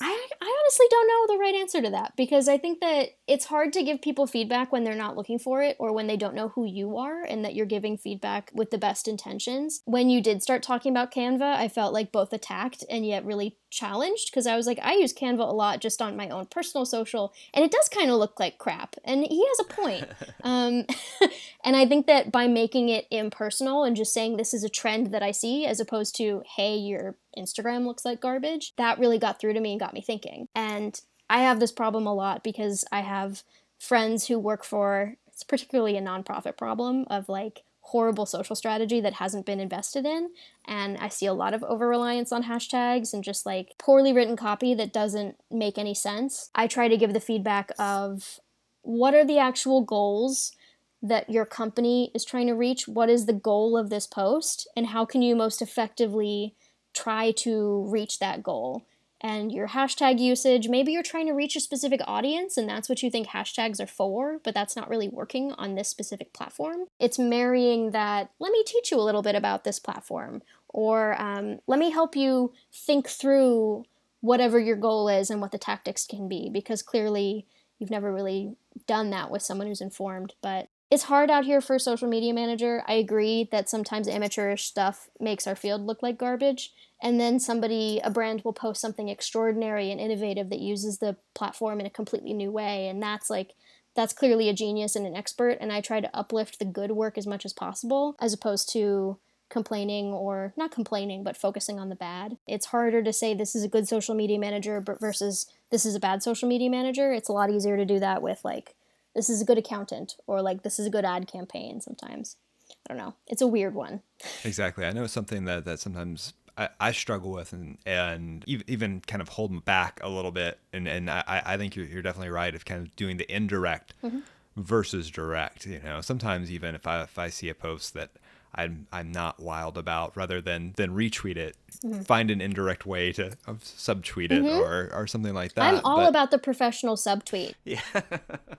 I, 0.06 0.28
I 0.42 0.58
honestly 0.62 0.86
don't 0.90 1.08
know 1.08 1.34
the 1.34 1.40
right 1.40 1.56
answer 1.56 1.82
to 1.82 1.90
that 1.92 2.14
because 2.18 2.50
I 2.50 2.58
think 2.58 2.82
that 2.82 3.12
it's 3.26 3.46
hard 3.46 3.72
to 3.72 3.84
give 3.84 4.02
people 4.02 4.28
feedback 4.28 4.70
when 4.70 4.84
they're 4.84 4.96
not 4.96 5.16
looking 5.16 5.40
for 5.40 5.64
it 5.64 5.78
or 5.80 5.94
when 5.94 6.08
they 6.08 6.18
don't 6.18 6.36
know 6.36 6.50
who 6.50 6.66
you 6.66 6.98
are 6.98 7.24
and 7.24 7.46
that 7.46 7.56
you're 7.56 7.66
giving 7.66 7.98
feedback 7.98 8.52
with 8.54 8.70
the 8.70 8.78
best 8.78 9.08
intentions. 9.08 9.82
When 9.86 10.10
you 10.10 10.22
did 10.22 10.44
start 10.44 10.62
talking 10.62 10.92
about 10.92 11.14
Canva, 11.14 11.56
I 11.56 11.70
felt 11.70 11.94
like 11.94 12.12
both 12.12 12.34
attacked 12.34 12.84
and 12.90 13.06
yet 13.06 13.24
really 13.24 13.56
challenged 13.74 14.30
because 14.30 14.48
I 14.48 14.56
was 14.56 14.68
like, 14.68 14.80
I 14.82 14.94
use 14.94 15.14
Canva 15.14 15.40
a 15.40 15.54
lot 15.54 15.82
just 15.82 16.02
on 16.02 16.16
my 16.16 16.30
own 16.30 16.46
personal 16.46 16.86
social, 16.86 17.34
and 17.54 17.66
it 17.66 17.72
does 17.72 17.90
kind 17.90 18.10
of 18.10 18.18
look 18.18 18.40
like 18.40 18.58
crap. 18.58 18.96
And 19.04 19.26
he 19.26 19.46
has 19.46 19.60
a 19.60 19.74
point. 19.74 20.08
um, 20.44 20.86
and 21.64 21.76
I 21.76 21.86
think 21.86 22.08
that 22.08 22.32
by 22.32 22.48
making 22.48 22.90
it 22.90 23.08
impersonal 23.12 23.84
and 23.84 23.96
just 23.96 24.14
saying 24.14 24.38
this 24.38 24.54
is 24.54 24.64
a 24.64 24.70
trend 24.70 25.08
that 25.14 25.24
I 25.24 25.32
see, 25.32 25.66
as 25.66 25.80
opposed 25.80 26.16
to, 26.18 26.44
hey, 26.56 26.76
your 26.76 27.16
Instagram 27.38 27.86
looks 27.86 28.06
like 28.06 28.22
garbage, 28.22 28.74
that 28.78 29.00
really 29.00 29.18
got 29.18 29.40
through 29.40 29.54
to 29.54 29.60
me 29.60 29.72
and 29.72 29.80
got 29.80 29.94
me 29.94 30.02
thinking. 30.02 30.48
And 30.56 31.00
I 31.30 31.40
have 31.40 31.60
this 31.60 31.72
problem 31.72 32.06
a 32.06 32.14
lot 32.14 32.44
because 32.44 32.86
I 32.92 33.02
have 33.02 33.44
friends 33.80 34.28
who 34.28 34.38
work 34.40 34.64
for, 34.64 35.16
it's 35.28 35.44
particularly 35.44 35.98
a 35.98 36.02
nonprofit 36.02 36.58
problem 36.58 37.06
of 37.10 37.28
like, 37.28 37.64
horrible 37.84 38.26
social 38.26 38.56
strategy 38.56 39.00
that 39.02 39.14
hasn't 39.14 39.46
been 39.46 39.60
invested 39.60 40.06
in. 40.06 40.30
And 40.66 40.98
I 40.98 41.10
see 41.10 41.26
a 41.26 41.34
lot 41.34 41.54
of 41.54 41.64
over 41.64 41.88
reliance 41.88 42.32
on 42.32 42.44
hashtags 42.44 43.14
and 43.14 43.24
just 43.24 43.46
like 43.46 43.76
poorly 43.78 44.14
written 44.14 44.36
copy 44.36 44.74
that 44.74 44.94
doesn't 44.94 45.36
make 45.52 45.78
any 45.78 45.94
sense. 45.94 46.50
I 46.56 46.68
try 46.68 46.88
to 46.88 46.98
give 46.98 47.14
the 47.14 47.20
feedback 47.20 47.72
of 47.78 48.40
what 48.82 49.14
are 49.14 49.26
the 49.26 49.38
actual 49.38 49.82
goals 49.82 50.54
that 51.02 51.30
your 51.30 51.46
company 51.46 52.10
is 52.16 52.24
trying 52.24 52.48
to 52.48 52.54
reach? 52.54 52.88
What 52.88 53.10
is 53.10 53.26
the 53.26 53.34
goal 53.34 53.78
of 53.78 53.90
this 53.90 54.08
post? 54.08 54.68
And 54.76 54.88
how 54.88 55.04
can 55.04 55.22
you 55.22 55.36
most 55.36 55.62
effectively 55.62 56.56
try 56.94 57.32
to 57.32 57.86
reach 57.90 58.20
that 58.20 58.42
goal? 58.42 58.86
And 59.24 59.52
your 59.54 59.70
hashtag 59.70 60.20
usage. 60.20 60.68
Maybe 60.68 60.92
you're 60.92 61.02
trying 61.02 61.28
to 61.28 61.34
reach 61.34 61.56
a 61.56 61.62
specific 61.62 62.02
audience 62.06 62.58
and 62.58 62.68
that's 62.68 62.90
what 62.90 63.02
you 63.02 63.10
think 63.10 63.30
hashtags 63.30 63.80
are 63.80 63.88
for, 63.88 64.40
but 64.44 64.54
that's 64.54 64.76
not 64.76 64.90
really 64.90 65.08
working 65.08 65.54
on 65.54 65.76
this 65.76 65.88
specific 65.88 66.34
platform. 66.34 66.88
It's 67.00 67.18
marrying 67.18 67.92
that, 67.92 68.32
let 68.40 68.52
me 68.52 68.64
teach 68.66 68.92
you 68.92 69.00
a 69.00 69.02
little 69.02 69.22
bit 69.22 69.36
about 69.36 69.64
this 69.64 69.80
platform, 69.80 70.42
or 70.68 71.20
um, 71.22 71.60
let 71.68 71.80
me 71.80 71.92
help 71.92 72.16
you 72.16 72.52
think 72.74 73.08
through 73.08 73.86
whatever 74.20 74.60
your 74.60 74.78
goal 74.78 75.08
is 75.08 75.30
and 75.30 75.40
what 75.40 75.52
the 75.52 75.58
tactics 75.58 76.06
can 76.06 76.28
be, 76.28 76.50
because 76.52 76.82
clearly 76.82 77.46
you've 77.80 77.92
never 77.92 78.12
really 78.14 78.56
done 78.88 79.10
that 79.12 79.32
with 79.32 79.42
someone 79.42 79.68
who's 79.68 79.82
informed. 79.82 80.34
But 80.42 80.68
it's 80.92 81.04
hard 81.04 81.32
out 81.32 81.46
here 81.46 81.62
for 81.62 81.76
a 81.76 81.80
social 81.80 82.08
media 82.08 82.34
manager. 82.34 82.84
I 82.88 82.94
agree 82.94 83.50
that 83.52 83.70
sometimes 83.70 84.08
amateurish 84.08 84.66
stuff 84.66 85.10
makes 85.20 85.48
our 85.48 85.56
field 85.56 85.82
look 85.86 86.04
like 86.04 86.18
garbage. 86.18 86.72
And 87.02 87.20
then 87.20 87.40
somebody, 87.40 88.00
a 88.04 88.10
brand 88.10 88.44
will 88.44 88.54
post 88.54 88.80
something 88.80 89.10
extraordinary 89.10 89.92
and 89.92 90.00
innovative 90.00 90.50
that 90.50 90.60
uses 90.60 91.00
the 91.00 91.18
platform 91.34 91.80
in 91.80 91.86
a 91.86 91.90
completely 91.90 92.34
new 92.34 92.52
way. 92.52 92.88
And 92.88 93.02
that's 93.02 93.30
like, 93.30 93.54
that's 93.96 94.14
clearly 94.14 94.50
a 94.50 94.54
genius 94.54 94.96
and 94.96 95.06
an 95.06 95.16
expert. 95.16 95.58
And 95.60 95.72
I 95.72 95.82
try 95.82 96.00
to 96.00 96.16
uplift 96.16 96.60
the 96.60 96.66
good 96.66 96.92
work 96.92 97.18
as 97.18 97.28
much 97.28 97.44
as 97.44 97.54
possible, 97.54 98.16
as 98.22 98.34
opposed 98.34 98.72
to 98.74 99.18
complaining 99.50 100.08
or 100.08 100.54
not 100.58 100.72
complaining, 100.72 101.24
but 101.24 101.38
focusing 101.38 101.80
on 101.80 101.90
the 101.90 101.96
bad. 101.96 102.38
It's 102.48 102.68
harder 102.68 103.04
to 103.04 103.14
say 103.14 103.34
this 103.34 103.56
is 103.56 103.64
a 103.64 103.70
good 103.70 103.88
social 103.88 104.16
media 104.16 104.40
manager 104.40 104.84
versus 105.00 105.48
this 105.72 105.86
is 105.86 105.96
a 105.96 106.00
bad 106.00 106.24
social 106.24 106.48
media 106.48 106.70
manager. 106.70 107.12
It's 107.12 107.30
a 107.30 107.34
lot 107.34 107.52
easier 107.52 107.78
to 107.78 107.86
do 107.86 108.00
that 108.00 108.22
with 108.22 108.40
like, 108.44 108.76
this 109.16 109.30
is 109.30 109.42
a 109.42 109.46
good 109.46 109.58
accountant 109.58 110.16
or 110.28 110.42
like 110.42 110.64
this 110.64 110.80
is 110.80 110.88
a 110.88 110.90
good 110.90 111.06
ad 111.06 111.28
campaign 111.28 111.82
sometimes. 111.82 112.38
I 112.70 112.94
don't 112.94 112.98
know. 112.98 113.16
It's 113.28 113.42
a 113.42 113.48
weird 113.48 113.76
one. 113.76 114.02
Exactly. 114.44 114.86
I 114.86 114.92
know 114.92 115.04
it's 115.04 115.14
something 115.14 115.46
that, 115.46 115.66
that 115.66 115.80
sometimes 115.80 116.34
I, 116.58 116.70
I 116.80 116.92
struggle 116.92 117.32
with 117.32 117.54
and, 117.54 117.78
and 117.86 118.44
even 118.48 119.02
kind 119.02 119.22
of 119.22 119.30
hold 119.30 119.64
back 119.66 120.00
a 120.04 120.10
little 120.10 120.32
bit. 120.32 120.60
And, 120.72 120.88
and 120.88 121.10
I, 121.10 121.42
I 121.46 121.58
think 121.58 121.76
you're, 121.76 121.86
you're 121.86 122.02
definitely 122.02 122.30
right 122.30 122.54
of 122.54 122.66
kind 122.66 122.82
of 122.82 122.96
doing 122.96 123.18
the 123.18 123.34
indirect 123.34 123.94
mm-hmm. 124.04 124.20
versus 124.58 125.10
direct. 125.10 125.66
You 125.66 125.80
know, 125.80 126.02
sometimes 126.02 126.52
even 126.52 126.76
if 126.76 126.86
I, 126.88 127.04
if 127.04 127.18
I 127.18 127.30
see 127.30 127.50
a 127.50 127.56
post 127.56 127.94
that 127.94 128.12
I'm 128.56 128.88
I'm 128.92 129.12
not 129.12 129.40
wild 129.40 129.78
about 129.78 130.16
rather 130.16 130.42
than 130.42 130.74
than 130.76 130.96
retweet 130.96 131.38
it. 131.38 131.56
Mm-hmm. 131.84 132.02
Find 132.04 132.30
an 132.32 132.42
indirect 132.42 132.86
way 132.86 133.12
to 133.14 133.32
subtweet 133.48 134.32
it 134.32 134.44
mm-hmm. 134.44 134.60
or 134.60 134.90
or 134.94 135.08
something 135.08 135.34
like 135.34 135.54
that. 135.54 135.74
I'm 135.74 135.82
all 135.84 135.98
but... 135.98 136.10
about 136.10 136.32
the 136.32 136.38
professional 136.38 136.96
subtweet. 136.96 137.54
Yeah. 137.66 137.80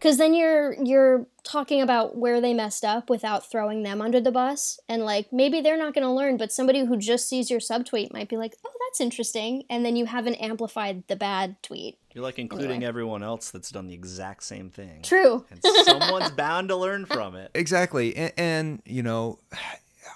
Cuz 0.00 0.16
then 0.16 0.35
you're 0.35 0.74
you're 0.83 1.26
talking 1.44 1.80
about 1.80 2.16
where 2.16 2.40
they 2.40 2.54
messed 2.54 2.85
up 2.85 3.09
without 3.09 3.48
throwing 3.48 3.83
them 3.83 4.00
under 4.00 4.20
the 4.20 4.33
bus 4.33 4.80
and 4.88 5.04
like 5.04 5.33
maybe 5.33 5.61
they're 5.61 5.76
not 5.76 5.94
going 5.94 6.04
to 6.04 6.11
learn 6.11 6.37
but 6.37 6.50
somebody 6.50 6.85
who 6.85 6.96
just 6.96 7.28
sees 7.28 7.50
your 7.50 7.61
subtweet 7.61 8.12
might 8.12 8.28
be 8.28 8.37
like, 8.37 8.57
"Oh, 8.64 8.72
that's 8.87 9.00
interesting." 9.00 9.64
And 9.68 9.85
then 9.85 9.94
you 9.94 10.07
haven't 10.07 10.37
amplified 10.37 11.07
the 11.07 11.16
bad 11.16 11.62
tweet. 11.62 11.98
You're 12.14 12.22
like 12.22 12.38
including 12.38 12.70
anyway. 12.70 12.87
everyone 12.88 13.22
else 13.24 13.50
that's 13.50 13.70
done 13.70 13.88
the 13.88 13.94
exact 13.94 14.44
same 14.44 14.70
thing. 14.70 15.02
True. 15.02 15.44
And 15.50 15.61
someone's 15.85 16.30
bound 16.30 16.68
to 16.68 16.76
learn 16.76 17.07
from 17.07 17.35
it. 17.35 17.50
Exactly. 17.64 18.14
And, 18.14 18.33
and 18.37 18.83
you 18.85 19.02
know, 19.02 19.38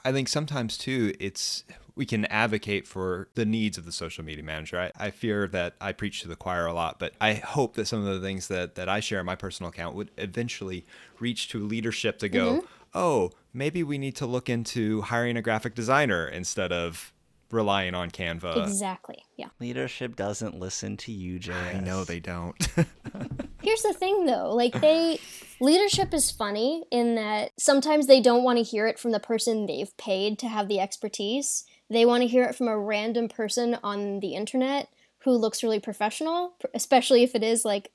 I 0.05 0.13
think 0.13 0.29
sometimes 0.29 0.79
too, 0.79 1.15
it's 1.19 1.65
we 1.99 2.07
can 2.07 2.27
advocate 2.27 2.87
for 2.87 3.29
the 3.35 3.45
needs 3.45 3.77
of 3.77 3.85
the 3.85 3.91
social 3.91 4.25
media 4.25 4.45
manager. 4.45 4.79
I, 4.79 5.07
I, 5.07 5.11
fear 5.11 5.49
that 5.49 5.75
I 5.81 5.91
preach 5.91 6.23
to 6.23 6.29
the 6.29 6.37
choir 6.37 6.65
a 6.65 6.73
lot, 6.73 7.01
but 7.01 7.13
I 7.21 7.35
hope 7.35 7.75
that 7.75 7.87
some 7.87 8.07
of 8.07 8.15
the 8.15 8.25
things 8.25 8.47
that, 8.47 8.77
that 8.77 8.89
I 8.89 9.01
share 9.01 9.19
in 9.19 9.27
my 9.27 9.35
personal 9.35 9.71
account 9.71 9.97
would 9.97 10.13
eventually 10.17 10.87
reach 11.19 11.49
to 11.49 11.59
leadership 11.59 12.21
to 12.21 12.29
go, 12.29 12.59
mm-hmm. 12.59 12.67
oh, 12.95 13.33
maybe 13.53 13.83
we 13.83 13.99
need 13.99 14.15
to 14.15 14.27
look 14.27 14.49
into 14.49 15.03
hiring 15.03 15.37
a 15.37 15.43
graphic 15.43 15.75
designer 15.75 16.29
instead 16.29 16.71
of 16.71 17.13
relying 17.51 17.95
on 17.95 18.11
Canva. 18.11 18.67
Exactly. 18.67 19.25
Yeah. 19.37 19.49
Leadership 19.61 20.17
doesn't 20.17 20.59
listen 20.59 20.97
to 20.99 21.13
you, 21.13 21.39
Jay. 21.39 21.53
I 21.53 21.81
know 21.81 22.05
they 22.05 22.21
don't. 22.21 22.57
Here's 23.63 23.83
the 23.83 23.95
thing 23.95 24.27
though, 24.27 24.55
like 24.55 24.81
they 24.81 25.19
leadership 25.61 26.15
is 26.15 26.31
funny 26.31 26.85
in 26.91 27.15
that 27.17 27.53
sometimes 27.59 28.07
they 28.07 28.21
don't 28.21 28.45
want 28.45 28.59
to 28.59 28.63
hear 28.63 28.87
it 28.87 28.99
from 28.99 29.13
the 29.13 29.21
person 29.21 29.67
they've 29.67 29.97
paid 29.97 30.39
to 30.41 30.49
have 30.49 30.69
the 30.69 30.81
expertise. 30.81 31.65
They 31.91 32.05
want 32.05 32.23
to 32.23 32.29
hear 32.29 32.45
it 32.45 32.55
from 32.55 32.69
a 32.69 32.79
random 32.79 33.29
person 33.29 33.79
on 33.83 34.21
the 34.21 34.35
internet 34.35 34.89
who 35.25 35.33
looks 35.33 35.63
really 35.63 35.81
professional, 35.81 36.55
especially 36.75 37.23
if 37.23 37.35
it 37.35 37.43
is 37.43 37.65
like 37.65 37.91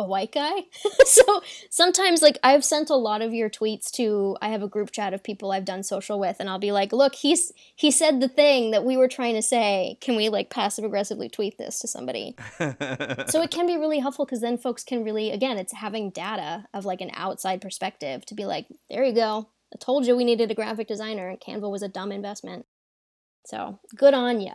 a 0.00 0.06
white 0.06 0.32
guy. 0.32 0.62
so 1.04 1.42
sometimes, 1.68 2.22
like, 2.22 2.38
I've 2.42 2.64
sent 2.64 2.90
a 2.90 2.96
lot 2.96 3.22
of 3.22 3.34
your 3.34 3.50
tweets 3.50 3.90
to, 3.92 4.36
I 4.40 4.48
have 4.48 4.62
a 4.62 4.68
group 4.68 4.90
chat 4.90 5.14
of 5.14 5.22
people 5.22 5.52
I've 5.52 5.64
done 5.64 5.82
social 5.82 6.18
with, 6.18 6.36
and 6.40 6.48
I'll 6.48 6.58
be 6.58 6.72
like, 6.72 6.92
look, 6.92 7.14
he's, 7.14 7.52
he 7.76 7.90
said 7.90 8.20
the 8.20 8.28
thing 8.28 8.70
that 8.70 8.84
we 8.84 8.96
were 8.96 9.08
trying 9.08 9.34
to 9.34 9.42
say. 9.42 9.98
Can 10.00 10.16
we, 10.16 10.28
like, 10.28 10.50
passive 10.50 10.84
aggressively 10.84 11.28
tweet 11.28 11.58
this 11.58 11.78
to 11.80 11.88
somebody? 11.88 12.34
so 12.58 13.42
it 13.42 13.50
can 13.50 13.66
be 13.66 13.76
really 13.76 13.98
helpful 13.98 14.24
because 14.24 14.40
then 14.40 14.58
folks 14.58 14.82
can 14.82 15.04
really, 15.04 15.30
again, 15.30 15.58
it's 15.58 15.74
having 15.74 16.10
data 16.10 16.66
of, 16.74 16.84
like, 16.84 17.00
an 17.00 17.10
outside 17.14 17.60
perspective 17.60 18.24
to 18.26 18.34
be 18.34 18.46
like, 18.46 18.66
there 18.88 19.04
you 19.04 19.14
go. 19.14 19.48
I 19.72 19.76
told 19.78 20.06
you 20.06 20.16
we 20.16 20.24
needed 20.24 20.50
a 20.50 20.54
graphic 20.54 20.88
designer, 20.88 21.28
and 21.28 21.38
Canva 21.38 21.70
was 21.70 21.82
a 21.82 21.88
dumb 21.88 22.10
investment. 22.10 22.66
So 23.44 23.78
good 23.94 24.14
on 24.14 24.40
you. 24.40 24.52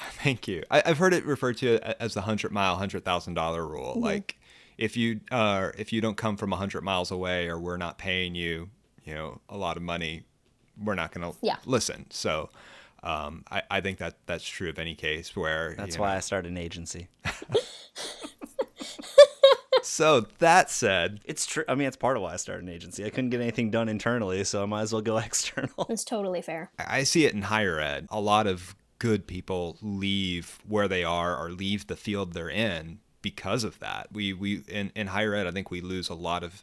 Thank 0.00 0.48
you. 0.48 0.64
I, 0.70 0.82
have 0.86 0.98
heard 0.98 1.14
it 1.14 1.24
referred 1.24 1.56
to 1.58 1.78
as 2.02 2.14
the 2.14 2.22
hundred 2.22 2.52
mile, 2.52 2.76
hundred 2.76 3.04
thousand 3.04 3.34
dollar 3.34 3.66
rule. 3.66 3.92
Mm-hmm. 3.92 4.04
Like 4.04 4.38
if 4.78 4.96
you 4.96 5.20
uh, 5.30 5.70
if 5.78 5.92
you 5.92 6.00
don't 6.00 6.16
come 6.16 6.36
from 6.36 6.50
100 6.50 6.82
miles 6.82 7.10
away 7.10 7.48
or 7.48 7.58
we're 7.58 7.76
not 7.76 7.98
paying 7.98 8.34
you 8.34 8.70
you 9.04 9.14
know 9.14 9.40
a 9.48 9.56
lot 9.56 9.76
of 9.76 9.82
money 9.82 10.22
we're 10.82 10.94
not 10.94 11.12
going 11.12 11.30
to 11.30 11.36
yeah. 11.42 11.56
listen 11.64 12.06
so 12.10 12.50
um, 13.04 13.44
I, 13.50 13.62
I 13.70 13.80
think 13.82 13.98
that 13.98 14.16
that's 14.26 14.44
true 14.44 14.70
of 14.70 14.78
any 14.78 14.94
case 14.94 15.36
where 15.36 15.74
that's 15.76 15.98
why 15.98 16.10
know. 16.10 16.16
I 16.16 16.20
started 16.20 16.50
an 16.50 16.56
agency. 16.56 17.08
so 19.82 20.22
that 20.38 20.70
said, 20.70 21.20
it's 21.26 21.44
true. 21.44 21.64
I 21.68 21.74
mean, 21.74 21.86
it's 21.86 21.98
part 21.98 22.16
of 22.16 22.22
why 22.22 22.32
I 22.32 22.36
started 22.36 22.64
an 22.64 22.70
agency. 22.70 23.04
I 23.04 23.10
couldn't 23.10 23.28
get 23.28 23.42
anything 23.42 23.70
done 23.70 23.90
internally, 23.90 24.42
so 24.44 24.62
I 24.62 24.66
might 24.66 24.82
as 24.82 24.94
well 24.94 25.02
go 25.02 25.18
external. 25.18 25.86
It's 25.90 26.02
totally 26.02 26.40
fair. 26.40 26.70
I 26.78 27.04
see 27.04 27.26
it 27.26 27.34
in 27.34 27.42
higher 27.42 27.78
ed. 27.78 28.06
A 28.08 28.20
lot 28.20 28.46
of 28.46 28.74
good 28.98 29.26
people 29.26 29.76
leave 29.82 30.58
where 30.66 30.88
they 30.88 31.04
are 31.04 31.36
or 31.36 31.50
leave 31.50 31.88
the 31.88 31.96
field 31.96 32.32
they're 32.32 32.48
in 32.48 33.00
because 33.24 33.64
of 33.64 33.78
that. 33.78 34.08
We 34.12 34.34
we 34.34 34.62
in, 34.68 34.92
in 34.94 35.06
higher 35.08 35.34
ed, 35.34 35.46
I 35.46 35.50
think 35.50 35.70
we 35.70 35.80
lose 35.80 36.10
a 36.10 36.14
lot 36.14 36.44
of 36.44 36.62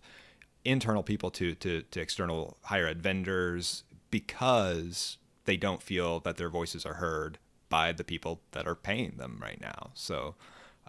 internal 0.64 1.02
people 1.02 1.32
to 1.32 1.56
to 1.56 1.82
to 1.82 2.00
external 2.00 2.58
higher 2.66 2.86
ed 2.86 3.02
vendors 3.02 3.84
because 4.12 5.18
they 5.46 5.58
don't 5.58 5.82
feel 5.82 6.20
that 6.20 6.38
their 6.38 6.50
voices 6.50 6.86
are 6.86 6.94
heard 6.94 7.40
by 7.70 7.92
the 7.92 8.04
people 8.04 8.42
that 8.52 8.68
are 8.68 8.76
paying 8.76 9.14
them 9.18 9.40
right 9.42 9.60
now. 9.60 9.90
So 9.96 10.36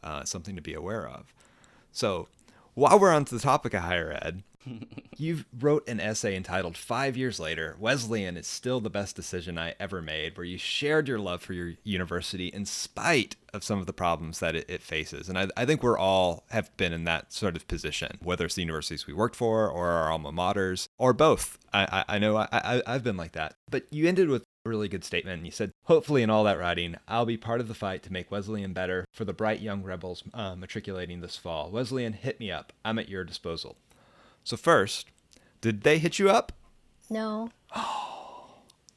uh, 0.02 0.24
something 0.24 0.56
to 0.56 0.60
be 0.60 0.74
aware 0.74 1.08
of. 1.08 1.32
So 1.90 2.28
while 2.74 2.98
we're 2.98 3.14
on 3.14 3.24
to 3.24 3.34
the 3.34 3.40
topic 3.40 3.72
of 3.72 3.82
higher 3.82 4.12
ed, 4.12 4.42
you 5.16 5.44
wrote 5.58 5.88
an 5.88 6.00
essay 6.00 6.36
entitled 6.36 6.76
Five 6.76 7.16
Years 7.16 7.40
Later 7.40 7.76
Wesleyan 7.78 8.36
is 8.36 8.46
Still 8.46 8.80
the 8.80 8.90
Best 8.90 9.16
Decision 9.16 9.58
I 9.58 9.74
Ever 9.80 10.02
Made, 10.02 10.36
where 10.36 10.44
you 10.44 10.58
shared 10.58 11.08
your 11.08 11.18
love 11.18 11.42
for 11.42 11.52
your 11.52 11.74
university 11.84 12.48
in 12.48 12.64
spite 12.66 13.36
of 13.52 13.64
some 13.64 13.78
of 13.78 13.86
the 13.86 13.92
problems 13.92 14.40
that 14.40 14.54
it, 14.54 14.68
it 14.68 14.82
faces. 14.82 15.28
And 15.28 15.38
I, 15.38 15.48
I, 15.56 15.66
think 15.66 15.82
we're 15.82 15.98
all 15.98 16.44
have 16.50 16.74
been 16.76 16.92
in 16.92 17.04
that 17.04 17.32
sort 17.32 17.54
of 17.54 17.68
position, 17.68 18.18
whether 18.22 18.46
it's 18.46 18.54
the 18.54 18.62
universities 18.62 19.06
we 19.06 19.12
worked 19.12 19.36
for 19.36 19.68
or 19.68 19.88
our 19.88 20.10
alma 20.10 20.32
maters 20.32 20.88
or 20.98 21.12
both. 21.12 21.58
I, 21.72 22.04
I, 22.08 22.16
I 22.16 22.18
know 22.18 22.36
I, 22.36 22.82
I've 22.86 23.04
been 23.04 23.16
like 23.16 23.32
that. 23.32 23.54
But 23.70 23.84
you 23.90 24.08
ended 24.08 24.28
with 24.28 24.44
a 24.64 24.68
really 24.68 24.88
good 24.88 25.04
statement. 25.04 25.38
And 25.38 25.46
You 25.46 25.52
said, 25.52 25.72
Hopefully, 25.84 26.22
in 26.22 26.30
all 26.30 26.44
that 26.44 26.58
writing, 26.58 26.96
I'll 27.08 27.26
be 27.26 27.36
part 27.36 27.60
of 27.60 27.68
the 27.68 27.74
fight 27.74 28.02
to 28.04 28.12
make 28.12 28.30
Wesleyan 28.30 28.72
better 28.72 29.06
for 29.12 29.24
the 29.24 29.32
bright 29.32 29.60
young 29.60 29.82
rebels 29.82 30.22
uh, 30.32 30.54
matriculating 30.54 31.20
this 31.20 31.36
fall. 31.36 31.70
Wesleyan, 31.70 32.12
hit 32.12 32.40
me 32.40 32.50
up. 32.50 32.72
I'm 32.84 32.98
at 32.98 33.08
your 33.08 33.24
disposal. 33.24 33.76
So, 34.44 34.56
first, 34.56 35.08
did 35.60 35.82
they 35.82 35.98
hit 35.98 36.18
you 36.18 36.30
up? 36.30 36.52
No. 37.10 37.50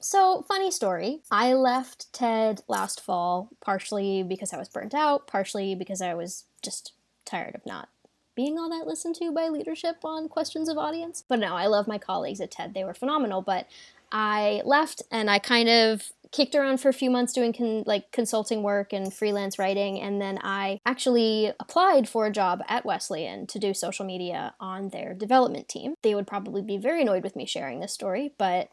So, 0.01 0.43
funny 0.47 0.69
story. 0.69 1.23
I 1.31 1.53
left 1.53 2.13
TED 2.13 2.61
last 2.67 3.01
fall, 3.01 3.49
partially 3.59 4.21
because 4.21 4.53
I 4.53 4.57
was 4.59 4.69
burnt 4.69 4.93
out, 4.93 5.25
partially 5.25 5.73
because 5.73 5.99
I 5.99 6.13
was 6.13 6.43
just 6.61 6.93
tired 7.25 7.55
of 7.55 7.65
not 7.65 7.89
being 8.35 8.59
all 8.59 8.69
that 8.69 8.85
listened 8.85 9.15
to 9.15 9.31
by 9.31 9.47
leadership 9.47 9.95
on 10.03 10.29
questions 10.29 10.69
of 10.69 10.77
audience. 10.77 11.23
But 11.27 11.39
no, 11.39 11.55
I 11.55 11.65
love 11.65 11.87
my 11.87 11.97
colleagues 11.97 12.39
at 12.41 12.51
TED. 12.51 12.73
They 12.73 12.83
were 12.83 12.93
phenomenal. 12.93 13.41
But 13.41 13.67
I 14.11 14.61
left 14.65 15.01
and 15.09 15.29
I 15.29 15.39
kind 15.39 15.69
of 15.69 16.11
kicked 16.35 16.53
around 16.53 16.81
for 16.81 16.89
a 16.89 16.93
few 16.93 17.09
months 17.09 17.31
doing 17.31 17.53
con- 17.53 17.83
like 17.85 18.11
consulting 18.11 18.61
work 18.61 18.91
and 18.91 19.13
freelance 19.13 19.57
writing 19.57 20.01
and 20.01 20.21
then 20.21 20.37
I 20.43 20.81
actually 20.85 21.53
applied 21.61 22.09
for 22.09 22.25
a 22.25 22.31
job 22.31 22.61
at 22.67 22.85
Wesleyan 22.85 23.47
to 23.47 23.57
do 23.57 23.73
social 23.73 24.05
media 24.05 24.53
on 24.59 24.89
their 24.89 25.13
development 25.13 25.69
team. 25.69 25.95
They 26.01 26.13
would 26.13 26.27
probably 26.27 26.61
be 26.61 26.75
very 26.75 27.03
annoyed 27.03 27.23
with 27.23 27.37
me 27.37 27.45
sharing 27.45 27.79
this 27.79 27.93
story, 27.93 28.33
but 28.37 28.67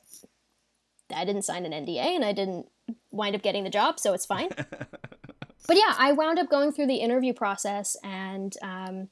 I 1.15 1.25
didn't 1.25 1.43
sign 1.43 1.65
an 1.65 1.87
NDA 1.87 2.17
and 2.17 2.25
I 2.25 2.33
didn't 2.33 2.67
wind 3.13 3.37
up 3.37 3.43
getting 3.43 3.63
the 3.63 3.71
job, 3.71 4.01
so 4.01 4.13
it's 4.13 4.27
fine. 4.27 4.49
but 4.57 5.77
yeah, 5.77 5.95
I 5.97 6.11
wound 6.11 6.41
up 6.41 6.51
going 6.51 6.73
through 6.73 6.89
the 6.89 6.97
interview 6.97 7.33
process 7.33 7.97
and 8.03 8.57
um, 8.61 9.09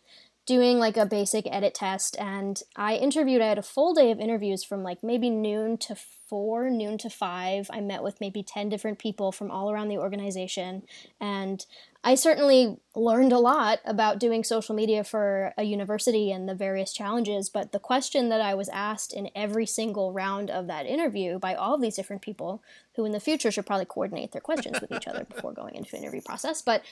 doing 0.47 0.79
like 0.79 0.97
a 0.97 1.07
basic 1.07 1.47
edit 1.51 1.75
test. 1.75 2.17
And 2.19 2.61
I 2.77 2.97
interviewed, 2.97 3.43
I 3.43 3.49
had 3.49 3.59
a 3.59 3.63
full 3.63 3.95
day 3.95 4.11
of 4.11 4.19
interviews 4.19 4.65
from 4.65 4.83
like 4.83 5.03
maybe 5.03 5.31
noon 5.31 5.79
to 5.79 5.95
four, 5.95 6.71
noon 6.71 6.97
to 6.99 7.11
five. 7.11 7.69
I 7.73 7.81
met 7.81 8.03
with 8.03 8.21
maybe 8.21 8.43
10 8.43 8.69
different 8.69 8.99
people 8.99 9.33
from 9.33 9.51
all 9.51 9.71
around 9.71 9.89
the 9.89 9.99
organization. 9.99 10.83
And 11.21 11.65
I 12.03 12.15
certainly 12.15 12.79
learned 12.95 13.33
a 13.33 13.39
lot 13.39 13.81
about 13.85 14.19
doing 14.19 14.43
social 14.43 14.75
media 14.75 15.05
for 15.05 15.53
a 15.59 15.65
university 15.65 16.33
and 16.33 16.49
the 16.49 16.55
various 16.55 16.95
challenges, 16.95 17.51
but 17.51 17.73
the 17.73 17.79
question 17.79 18.31
that 18.31 18.41
I 18.41 18.55
was 18.55 18.71
asked 18.71 19.13
in 19.13 19.29
every 19.35 19.67
single 19.67 20.13
round 20.13 20.51
of 20.51 20.67
that 20.69 20.87
interview 20.87 21.39
by 21.39 21.55
all 21.55 21.75
of 21.75 21.83
these 21.83 21.97
different 21.97 22.23
people, 22.23 22.63
who 22.95 23.05
in 23.05 23.13
the 23.13 23.21
future 23.21 23.51
should 23.51 23.67
probably 23.67 23.85
coordinate 23.85 24.33
their 24.33 24.41
questions 24.41 24.81
with 24.81 24.93
each 24.93 25.07
other 25.07 25.25
before 25.35 25.53
going 25.53 25.75
into 25.75 25.95
an 25.95 26.03
interview 26.03 26.23
process, 26.23 26.63
but 26.63 26.83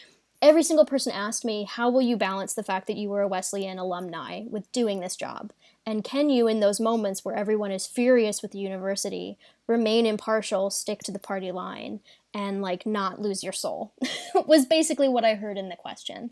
every 0.40 0.62
single 0.62 0.86
person 0.86 1.12
asked 1.12 1.44
me, 1.44 1.64
How 1.68 1.90
will 1.90 2.02
you 2.02 2.16
balance 2.16 2.54
the 2.54 2.62
fact 2.62 2.86
that 2.86 2.96
you 2.96 3.08
were 3.08 3.22
a 3.22 3.28
Wesleyan 3.28 3.78
alumni 3.78 4.42
with 4.48 4.70
doing 4.72 5.00
this 5.00 5.16
job? 5.16 5.52
And 5.86 6.04
can 6.04 6.28
you, 6.28 6.46
in 6.46 6.60
those 6.60 6.80
moments 6.80 7.24
where 7.24 7.34
everyone 7.34 7.70
is 7.70 7.86
furious 7.86 8.42
with 8.42 8.52
the 8.52 8.58
university, 8.58 9.38
remain 9.66 10.04
impartial, 10.04 10.70
stick 10.70 11.00
to 11.04 11.12
the 11.12 11.18
party 11.18 11.50
line, 11.50 12.00
and 12.34 12.60
like 12.60 12.84
not 12.84 13.20
lose 13.20 13.42
your 13.42 13.52
soul? 13.52 13.92
was 14.46 14.66
basically 14.66 15.08
what 15.08 15.24
I 15.24 15.34
heard 15.34 15.58
in 15.58 15.68
the 15.68 15.76
question. 15.76 16.30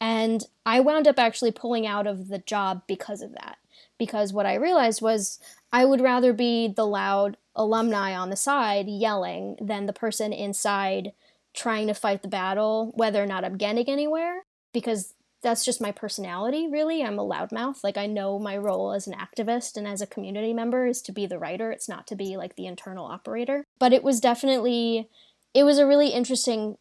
And 0.00 0.44
I 0.66 0.80
wound 0.80 1.08
up 1.08 1.18
actually 1.18 1.52
pulling 1.52 1.86
out 1.86 2.06
of 2.06 2.28
the 2.28 2.38
job 2.38 2.82
because 2.86 3.22
of 3.22 3.32
that. 3.32 3.58
Because 3.98 4.32
what 4.32 4.44
I 4.44 4.54
realized 4.54 5.00
was 5.00 5.38
I 5.72 5.84
would 5.84 6.00
rather 6.00 6.32
be 6.32 6.68
the 6.68 6.86
loud 6.86 7.36
alumni 7.54 8.14
on 8.14 8.28
the 8.28 8.36
side 8.36 8.88
yelling 8.88 9.56
than 9.60 9.86
the 9.86 9.92
person 9.92 10.32
inside 10.32 11.12
trying 11.56 11.88
to 11.88 11.94
fight 11.94 12.22
the 12.22 12.28
battle, 12.28 12.92
whether 12.94 13.20
or 13.22 13.26
not 13.26 13.44
I'm 13.44 13.56
getting 13.56 13.88
anywhere, 13.88 14.44
because 14.72 15.14
that's 15.42 15.64
just 15.64 15.80
my 15.80 15.92
personality, 15.92 16.68
really. 16.70 17.02
I'm 17.02 17.18
a 17.18 17.24
loudmouth. 17.24 17.82
Like, 17.82 17.96
I 17.96 18.06
know 18.06 18.38
my 18.38 18.56
role 18.56 18.92
as 18.92 19.06
an 19.06 19.14
activist 19.14 19.76
and 19.76 19.86
as 19.86 20.00
a 20.00 20.06
community 20.06 20.52
member 20.52 20.86
is 20.86 21.02
to 21.02 21.12
be 21.12 21.26
the 21.26 21.38
writer, 21.38 21.70
it's 21.70 21.88
not 21.88 22.06
to 22.08 22.16
be 22.16 22.36
like 22.36 22.56
the 22.56 22.66
internal 22.66 23.06
operator. 23.06 23.64
But 23.78 23.92
it 23.92 24.02
was 24.02 24.20
definitely, 24.20 25.08
it 25.54 25.64
was 25.64 25.78
a 25.78 25.86
really 25.86 26.08
interesting 26.08 26.76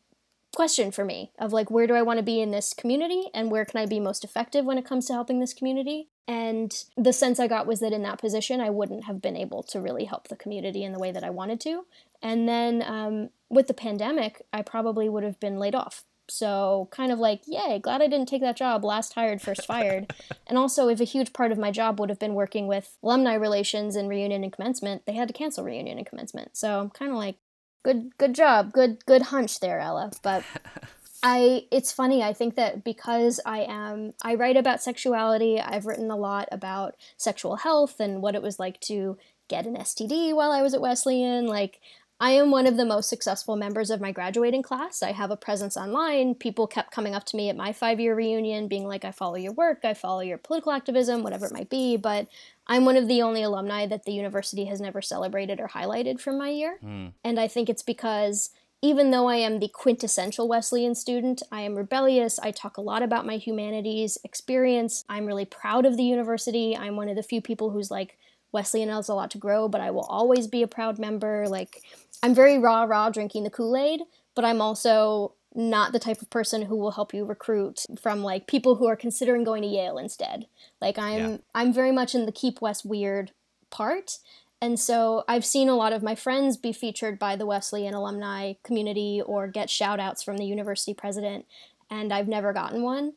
question 0.56 0.92
for 0.92 1.06
me 1.06 1.32
of 1.38 1.54
like, 1.54 1.70
where 1.70 1.88
do 1.88 1.94
I 1.94 2.02
want 2.02 2.18
to 2.18 2.24
be 2.24 2.42
in 2.42 2.52
this 2.52 2.74
community 2.74 3.26
and 3.34 3.52
where 3.52 3.66
can 3.66 3.80
I 3.80 3.86
be 3.86 4.00
most 4.00 4.24
effective 4.24 4.66
when 4.66 4.78
it 4.78 4.86
comes 4.86 5.06
to 5.08 5.14
helping 5.14 5.40
this 5.40 5.54
community? 5.54 6.08
And 6.28 6.76
the 6.98 7.14
sense 7.14 7.40
I 7.40 7.48
got 7.48 7.68
was 7.68 7.80
that 7.82 7.94
in 7.94 8.02
that 8.04 8.20
position, 8.20 8.60
I 8.60 8.72
wouldn't 8.72 9.04
have 9.06 9.22
been 9.22 9.38
able 9.38 9.62
to 9.64 9.80
really 9.80 10.06
help 10.06 10.28
the 10.28 10.36
community 10.36 10.84
in 10.84 10.92
the 10.92 11.00
way 11.00 11.12
that 11.12 11.24
I 11.24 11.30
wanted 11.30 11.60
to. 11.62 11.86
And 12.22 12.50
then 12.50 12.82
um, 12.82 13.30
with 13.50 13.68
the 13.68 13.74
pandemic, 13.74 14.42
I 14.52 14.64
probably 14.64 15.08
would 15.08 15.24
have 15.24 15.40
been 15.40 15.60
laid 15.60 15.76
off. 15.76 16.04
So, 16.28 16.88
kind 16.92 17.12
of 17.12 17.20
like, 17.20 17.42
yay, 17.46 17.78
glad 17.78 18.02
I 18.02 18.08
didn't 18.08 18.28
take 18.28 18.42
that 18.42 18.58
job, 18.58 18.84
last 18.84 19.14
hired, 19.14 19.44
first 19.44 19.68
fired. 19.68 20.12
and 20.48 20.58
also, 20.58 20.88
if 20.88 21.00
a 21.00 21.04
huge 21.04 21.34
part 21.34 21.52
of 21.52 21.60
my 21.60 21.70
job 21.70 22.00
would 22.00 22.10
have 22.10 22.18
been 22.18 22.34
working 22.34 22.66
with 22.66 22.98
alumni 23.04 23.36
relations 23.36 23.96
and 23.96 24.10
reunion 24.10 24.44
and 24.44 24.52
commencement, 24.52 25.06
they 25.06 25.14
had 25.14 25.28
to 25.28 25.36
cancel 25.36 25.64
reunion 25.64 26.00
and 26.00 26.08
commencement. 26.08 26.58
So, 26.58 26.80
I'm 26.80 26.90
kind 26.90 27.12
of 27.12 27.18
like, 27.18 27.38
good, 27.86 28.18
good 28.18 28.34
job, 28.34 28.74
good, 28.74 29.06
good 29.06 29.22
hunch 29.22 29.60
there, 29.60 29.80
Ella. 29.80 30.12
But 30.24 30.44
I, 31.24 31.68
it's 31.72 31.92
funny. 31.92 32.24
I 32.24 32.34
think 32.34 32.56
that 32.56 32.84
because 32.84 33.40
I 33.46 33.60
am, 33.60 34.14
I 34.24 34.34
write 34.36 34.58
about 34.58 34.82
sexuality. 34.82 35.62
I've 35.62 35.86
written 35.86 36.10
a 36.10 36.18
lot 36.18 36.50
about 36.52 36.96
sexual 37.16 37.58
health 37.58 38.00
and 38.00 38.22
what 38.24 38.34
it 38.34 38.42
was 38.42 38.60
like 38.60 38.80
to 38.82 39.18
get 39.48 39.68
an 39.68 39.76
STD 39.76 40.36
while 40.36 40.52
I 40.52 40.64
was 40.64 40.74
at 40.74 40.82
Wesleyan. 40.82 41.46
Like, 41.46 41.80
I 42.20 42.32
am 42.32 42.50
one 42.50 42.66
of 42.66 42.78
the 42.78 42.86
most 42.86 43.10
successful 43.10 43.58
members 43.58 43.90
of 43.90 44.00
my 44.00 44.12
graduating 44.12 44.64
class. 44.64 45.04
I 45.04 45.12
have 45.12 45.32
a 45.32 45.38
presence 45.38 45.76
online. 45.76 46.36
People 46.36 46.66
kept 46.66 46.92
coming 46.92 47.14
up 47.14 47.26
to 47.26 47.36
me 47.36 47.50
at 47.50 47.58
my 47.58 47.74
five 47.74 48.00
year 48.00 48.16
reunion, 48.16 48.70
being 48.70 48.88
like, 48.88 49.04
I 49.04 49.12
follow 49.12 49.36
your 49.36 49.52
work, 49.52 49.80
I 49.84 49.94
follow 49.94 50.22
your 50.22 50.38
political 50.38 50.72
activism, 50.72 51.24
whatever 51.24 51.46
it 51.46 51.54
might 51.54 51.70
be. 51.70 51.98
But 51.98 52.28
I'm 52.68 52.86
one 52.86 52.96
of 52.96 53.10
the 53.10 53.22
only 53.22 53.44
alumni 53.44 53.86
that 53.88 54.06
the 54.06 54.14
university 54.14 54.66
has 54.66 54.80
never 54.80 55.02
celebrated 55.02 55.60
or 55.60 55.68
highlighted 55.68 56.22
from 56.22 56.38
my 56.38 56.50
year. 56.50 56.80
Mm. 56.84 57.12
And 57.24 57.40
I 57.40 57.50
think 57.50 57.70
it's 57.70 57.84
because 57.84 58.52
even 58.82 59.12
though 59.12 59.28
I 59.28 59.38
am 59.38 59.60
the 59.60 59.68
quintessential 59.68 60.48
Wesleyan 60.48 60.96
student, 60.96 61.42
I 61.52 61.62
am 61.62 61.76
rebellious. 61.76 62.40
I 62.40 62.52
talk 62.52 62.78
a 62.78 62.82
lot 62.82 63.04
about 63.04 63.26
my 63.26 63.38
humanities 63.38 64.18
experience. 64.24 65.04
I'm 65.10 65.26
really 65.26 65.46
proud 65.46 65.86
of 65.86 65.98
the 65.98 66.04
university. 66.04 66.78
I'm 66.78 66.96
one 66.96 67.10
of 67.10 67.16
the 67.16 67.24
few 67.24 67.42
people 67.42 67.72
who's 67.72 67.92
like, 67.92 68.18
Wesleyan 68.52 68.90
has 68.90 69.10
a 69.10 69.14
lot 69.14 69.32
to 69.32 69.38
grow, 69.38 69.68
but 69.68 69.82
I 69.82 69.92
will 69.92 70.06
always 70.06 70.48
be 70.48 70.62
a 70.62 70.68
proud 70.68 70.98
member. 70.98 71.46
Like, 71.48 71.82
I'm 72.24 72.36
very 72.36 72.58
rah 72.58 72.84
rah 72.84 73.10
drinking 73.10 73.44
the 73.44 73.50
Kool 73.50 73.76
Aid, 73.76 74.02
but 74.36 74.46
I'm 74.46 74.62
also 74.62 75.34
not 75.54 75.94
the 75.94 76.00
type 76.00 76.22
of 76.22 76.30
person 76.30 76.64
who 76.64 76.76
will 76.76 76.92
help 76.92 77.14
you 77.14 77.24
recruit 77.24 77.86
from 78.02 78.22
like 78.22 78.46
people 78.46 78.76
who 78.76 78.88
are 78.88 78.96
considering 78.96 79.44
going 79.44 79.62
to 79.62 79.68
Yale 79.68 79.98
instead. 79.98 80.48
Like 80.82 81.00
I'm 81.00 81.32
yeah. 81.32 81.38
I'm 81.54 81.74
very 81.74 81.92
much 81.92 82.14
in 82.14 82.26
the 82.26 82.32
keep 82.32 82.62
Wes 82.62 82.84
weird 82.84 83.32
part. 83.70 84.20
And 84.62 84.80
so 84.80 85.24
I've 85.28 85.46
seen 85.46 85.70
a 85.70 85.76
lot 85.76 85.94
of 85.94 86.02
my 86.02 86.16
friends 86.16 86.58
be 86.58 86.74
featured 86.74 87.20
by 87.20 87.36
the 87.36 87.46
Wesleyan 87.46 87.94
alumni 87.94 88.54
community 88.64 89.22
or 89.24 89.48
get 89.48 89.70
shout 89.70 90.00
outs 90.00 90.24
from 90.24 90.38
the 90.38 90.46
university 90.46 90.94
president 90.94 91.46
and 91.90 92.12
I've 92.12 92.28
never 92.28 92.54
gotten 92.54 92.82
one. 92.82 93.14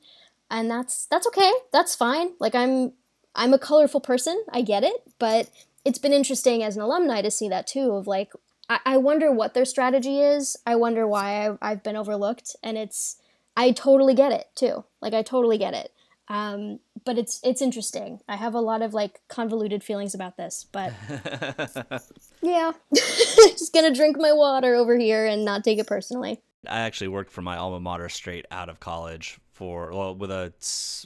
And 0.50 0.70
that's 0.70 1.06
that's 1.06 1.26
okay. 1.28 1.52
That's 1.72 1.94
fine. 1.94 2.30
Like 2.38 2.54
I'm 2.54 2.92
I'm 3.34 3.52
a 3.52 3.58
colorful 3.58 4.00
person. 4.00 4.42
I 4.50 4.62
get 4.62 4.82
it, 4.82 5.02
but 5.18 5.50
it's 5.84 5.98
been 5.98 6.12
interesting 6.12 6.62
as 6.62 6.76
an 6.76 6.82
alumni 6.82 7.22
to 7.22 7.30
see 7.30 7.48
that 7.48 7.66
too 7.66 7.92
of 7.92 8.06
like 8.06 8.32
I, 8.68 8.80
I 8.84 8.96
wonder 8.96 9.32
what 9.32 9.54
their 9.54 9.64
strategy 9.64 10.20
is. 10.20 10.56
I 10.66 10.76
wonder 10.76 11.06
why 11.06 11.46
I've, 11.46 11.58
I've 11.60 11.82
been 11.82 11.96
overlooked, 11.96 12.56
and 12.62 12.76
it's 12.76 13.16
I 13.56 13.72
totally 13.72 14.14
get 14.14 14.32
it 14.32 14.46
too. 14.54 14.84
Like 15.00 15.14
I 15.14 15.22
totally 15.22 15.58
get 15.58 15.74
it. 15.74 15.92
Um, 16.28 16.80
but 17.04 17.16
it's 17.16 17.40
it's 17.42 17.62
interesting. 17.62 18.20
I 18.28 18.36
have 18.36 18.54
a 18.54 18.60
lot 18.60 18.82
of 18.82 18.92
like 18.92 19.20
convoluted 19.28 19.82
feelings 19.82 20.14
about 20.14 20.36
this, 20.36 20.66
but 20.70 20.92
yeah, 22.42 22.72
just 22.94 23.72
gonna 23.72 23.94
drink 23.94 24.16
my 24.18 24.32
water 24.32 24.74
over 24.74 24.98
here 24.98 25.26
and 25.26 25.44
not 25.44 25.64
take 25.64 25.78
it 25.78 25.86
personally. 25.86 26.42
I 26.68 26.80
actually 26.80 27.08
worked 27.08 27.30
for 27.30 27.40
my 27.40 27.56
alma 27.56 27.80
mater 27.80 28.08
straight 28.08 28.44
out 28.50 28.68
of 28.68 28.78
college 28.80 29.38
for 29.52 29.90
well 29.92 30.14
with 30.14 30.30
a 30.30 30.52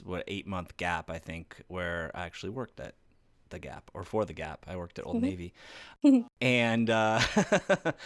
what 0.03 0.23
eight 0.27 0.45
month 0.45 0.75
gap 0.77 1.09
I 1.09 1.19
think 1.19 1.61
where 1.67 2.11
I 2.13 2.25
actually 2.25 2.49
worked 2.49 2.79
at 2.79 2.95
the 3.53 3.59
Gap 3.59 3.89
or 3.93 4.03
for 4.03 4.25
the 4.25 4.33
Gap. 4.33 4.65
I 4.67 4.75
worked 4.75 4.99
at 4.99 5.05
Old 5.05 5.17
mm-hmm. 5.17 5.25
Navy, 5.25 5.53
and 6.41 6.89
uh, 6.89 7.21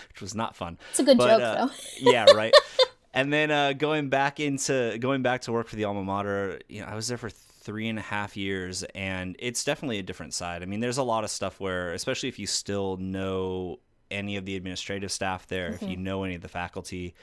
which 0.10 0.22
was 0.22 0.36
not 0.36 0.56
fun. 0.56 0.78
It's 0.92 1.00
a 1.00 1.04
good 1.04 1.18
but, 1.18 1.28
joke, 1.28 1.42
uh, 1.42 1.66
though. 1.66 1.72
yeah, 2.12 2.26
right. 2.36 2.54
and 3.14 3.34
then 3.34 3.50
uh, 3.50 3.74
going 3.74 4.10
back 4.10 4.40
into 4.40 4.98
going 5.00 5.24
back 5.24 5.42
to 5.42 5.52
work 5.52 5.68
for 5.68 5.76
the 5.76 5.86
alma 5.86 6.04
mater, 6.04 6.60
you 6.70 6.82
know, 6.82 6.88
I 6.88 6.96
was 6.96 7.08
there 7.08 7.18
for 7.18 7.30
three 7.30 7.88
and 7.88 7.98
a 7.98 8.04
half 8.04 8.38
years, 8.38 8.84
and 8.96 9.36
it's 9.40 9.64
definitely 9.64 10.00
a 10.00 10.04
different 10.04 10.34
side. 10.34 10.62
I 10.62 10.66
mean, 10.66 10.80
there's 10.80 11.00
a 11.00 11.04
lot 11.04 11.24
of 11.24 11.30
stuff 11.30 11.60
where, 11.60 11.94
especially 11.94 12.30
if 12.30 12.38
you 12.38 12.48
still 12.48 12.98
know 12.98 13.80
any 14.12 14.38
of 14.38 14.46
the 14.46 14.56
administrative 14.56 15.12
staff 15.12 15.48
there, 15.48 15.72
mm-hmm. 15.72 15.84
if 15.84 15.90
you 15.90 15.98
mm-hmm. 15.98 16.04
know 16.04 16.24
any 16.24 16.36
of 16.36 16.42
the 16.42 16.48
faculty, 16.48 17.16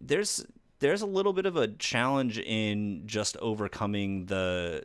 there's 0.00 0.44
there's 0.78 1.02
a 1.02 1.06
little 1.06 1.32
bit 1.32 1.46
of 1.46 1.56
a 1.56 1.68
challenge 1.68 2.38
in 2.38 3.02
just 3.06 3.36
overcoming 3.38 4.26
the 4.26 4.84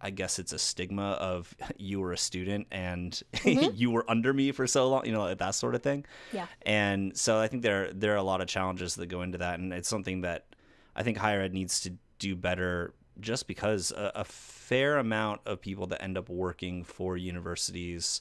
I 0.00 0.10
guess 0.10 0.38
it's 0.38 0.52
a 0.52 0.58
stigma 0.58 1.12
of 1.12 1.54
you 1.78 2.00
were 2.00 2.12
a 2.12 2.18
student 2.18 2.66
and 2.70 3.20
Mhm. 3.34 3.72
you 3.76 3.90
were 3.90 4.04
under 4.08 4.32
me 4.32 4.52
for 4.52 4.66
so 4.66 4.88
long, 4.88 5.06
you 5.06 5.12
know, 5.12 5.34
that 5.34 5.54
sort 5.54 5.74
of 5.74 5.82
thing. 5.82 6.04
Yeah. 6.32 6.46
And 6.62 7.16
so 7.16 7.38
I 7.38 7.48
think 7.48 7.62
there 7.62 7.92
there 7.92 8.12
are 8.12 8.16
a 8.16 8.22
lot 8.22 8.40
of 8.40 8.48
challenges 8.48 8.94
that 8.96 9.06
go 9.06 9.22
into 9.22 9.38
that, 9.38 9.58
and 9.58 9.72
it's 9.72 9.88
something 9.88 10.20
that 10.22 10.46
I 10.94 11.02
think 11.02 11.16
higher 11.18 11.40
ed 11.42 11.52
needs 11.54 11.80
to 11.80 11.92
do 12.18 12.36
better. 12.36 12.94
Just 13.18 13.46
because 13.48 13.92
a, 13.92 14.12
a 14.16 14.24
fair 14.24 14.98
amount 14.98 15.40
of 15.46 15.60
people 15.62 15.86
that 15.86 16.02
end 16.02 16.18
up 16.18 16.28
working 16.28 16.84
for 16.84 17.16
universities 17.16 18.20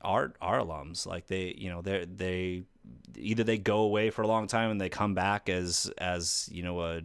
are 0.00 0.32
are 0.40 0.58
alums, 0.60 1.06
like 1.06 1.26
they, 1.28 1.54
you 1.56 1.70
know, 1.70 1.80
they 1.82 2.04
they 2.04 2.62
either 3.16 3.44
they 3.44 3.58
go 3.58 3.78
away 3.78 4.10
for 4.10 4.22
a 4.22 4.26
long 4.26 4.46
time 4.48 4.70
and 4.72 4.80
they 4.80 4.88
come 4.88 5.14
back 5.14 5.48
as 5.48 5.92
as 5.98 6.48
you 6.50 6.62
know 6.64 6.80
a 6.80 7.02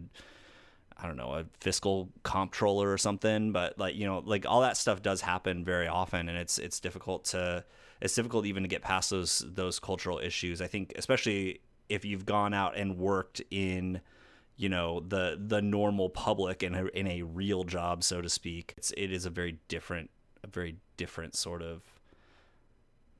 I 1.02 1.06
don't 1.06 1.16
know, 1.16 1.32
a 1.34 1.44
fiscal 1.60 2.10
comptroller 2.22 2.90
or 2.90 2.98
something, 2.98 3.52
but 3.52 3.78
like, 3.78 3.94
you 3.94 4.06
know, 4.06 4.22
like 4.24 4.46
all 4.46 4.60
that 4.62 4.76
stuff 4.76 5.02
does 5.02 5.20
happen 5.20 5.64
very 5.64 5.88
often 5.88 6.28
and 6.28 6.36
it's 6.36 6.58
it's 6.58 6.80
difficult 6.80 7.24
to 7.26 7.64
it's 8.00 8.14
difficult 8.14 8.46
even 8.46 8.62
to 8.62 8.68
get 8.68 8.82
past 8.82 9.10
those 9.10 9.44
those 9.46 9.78
cultural 9.78 10.18
issues. 10.18 10.60
I 10.60 10.66
think 10.66 10.92
especially 10.96 11.60
if 11.88 12.04
you've 12.04 12.26
gone 12.26 12.54
out 12.54 12.76
and 12.76 12.98
worked 12.98 13.42
in 13.50 14.00
you 14.56 14.68
know 14.68 15.00
the 15.00 15.40
the 15.40 15.62
normal 15.62 16.10
public 16.10 16.62
in 16.62 16.74
a 16.74 16.84
in 16.86 17.06
a 17.06 17.22
real 17.22 17.64
job 17.64 18.04
so 18.04 18.20
to 18.20 18.28
speak 18.28 18.74
it's 18.76 18.92
it 18.94 19.10
is 19.10 19.24
a 19.24 19.30
very 19.30 19.58
different 19.68 20.10
a 20.44 20.46
very 20.46 20.76
different 20.98 21.34
sort 21.34 21.62
of 21.62 21.82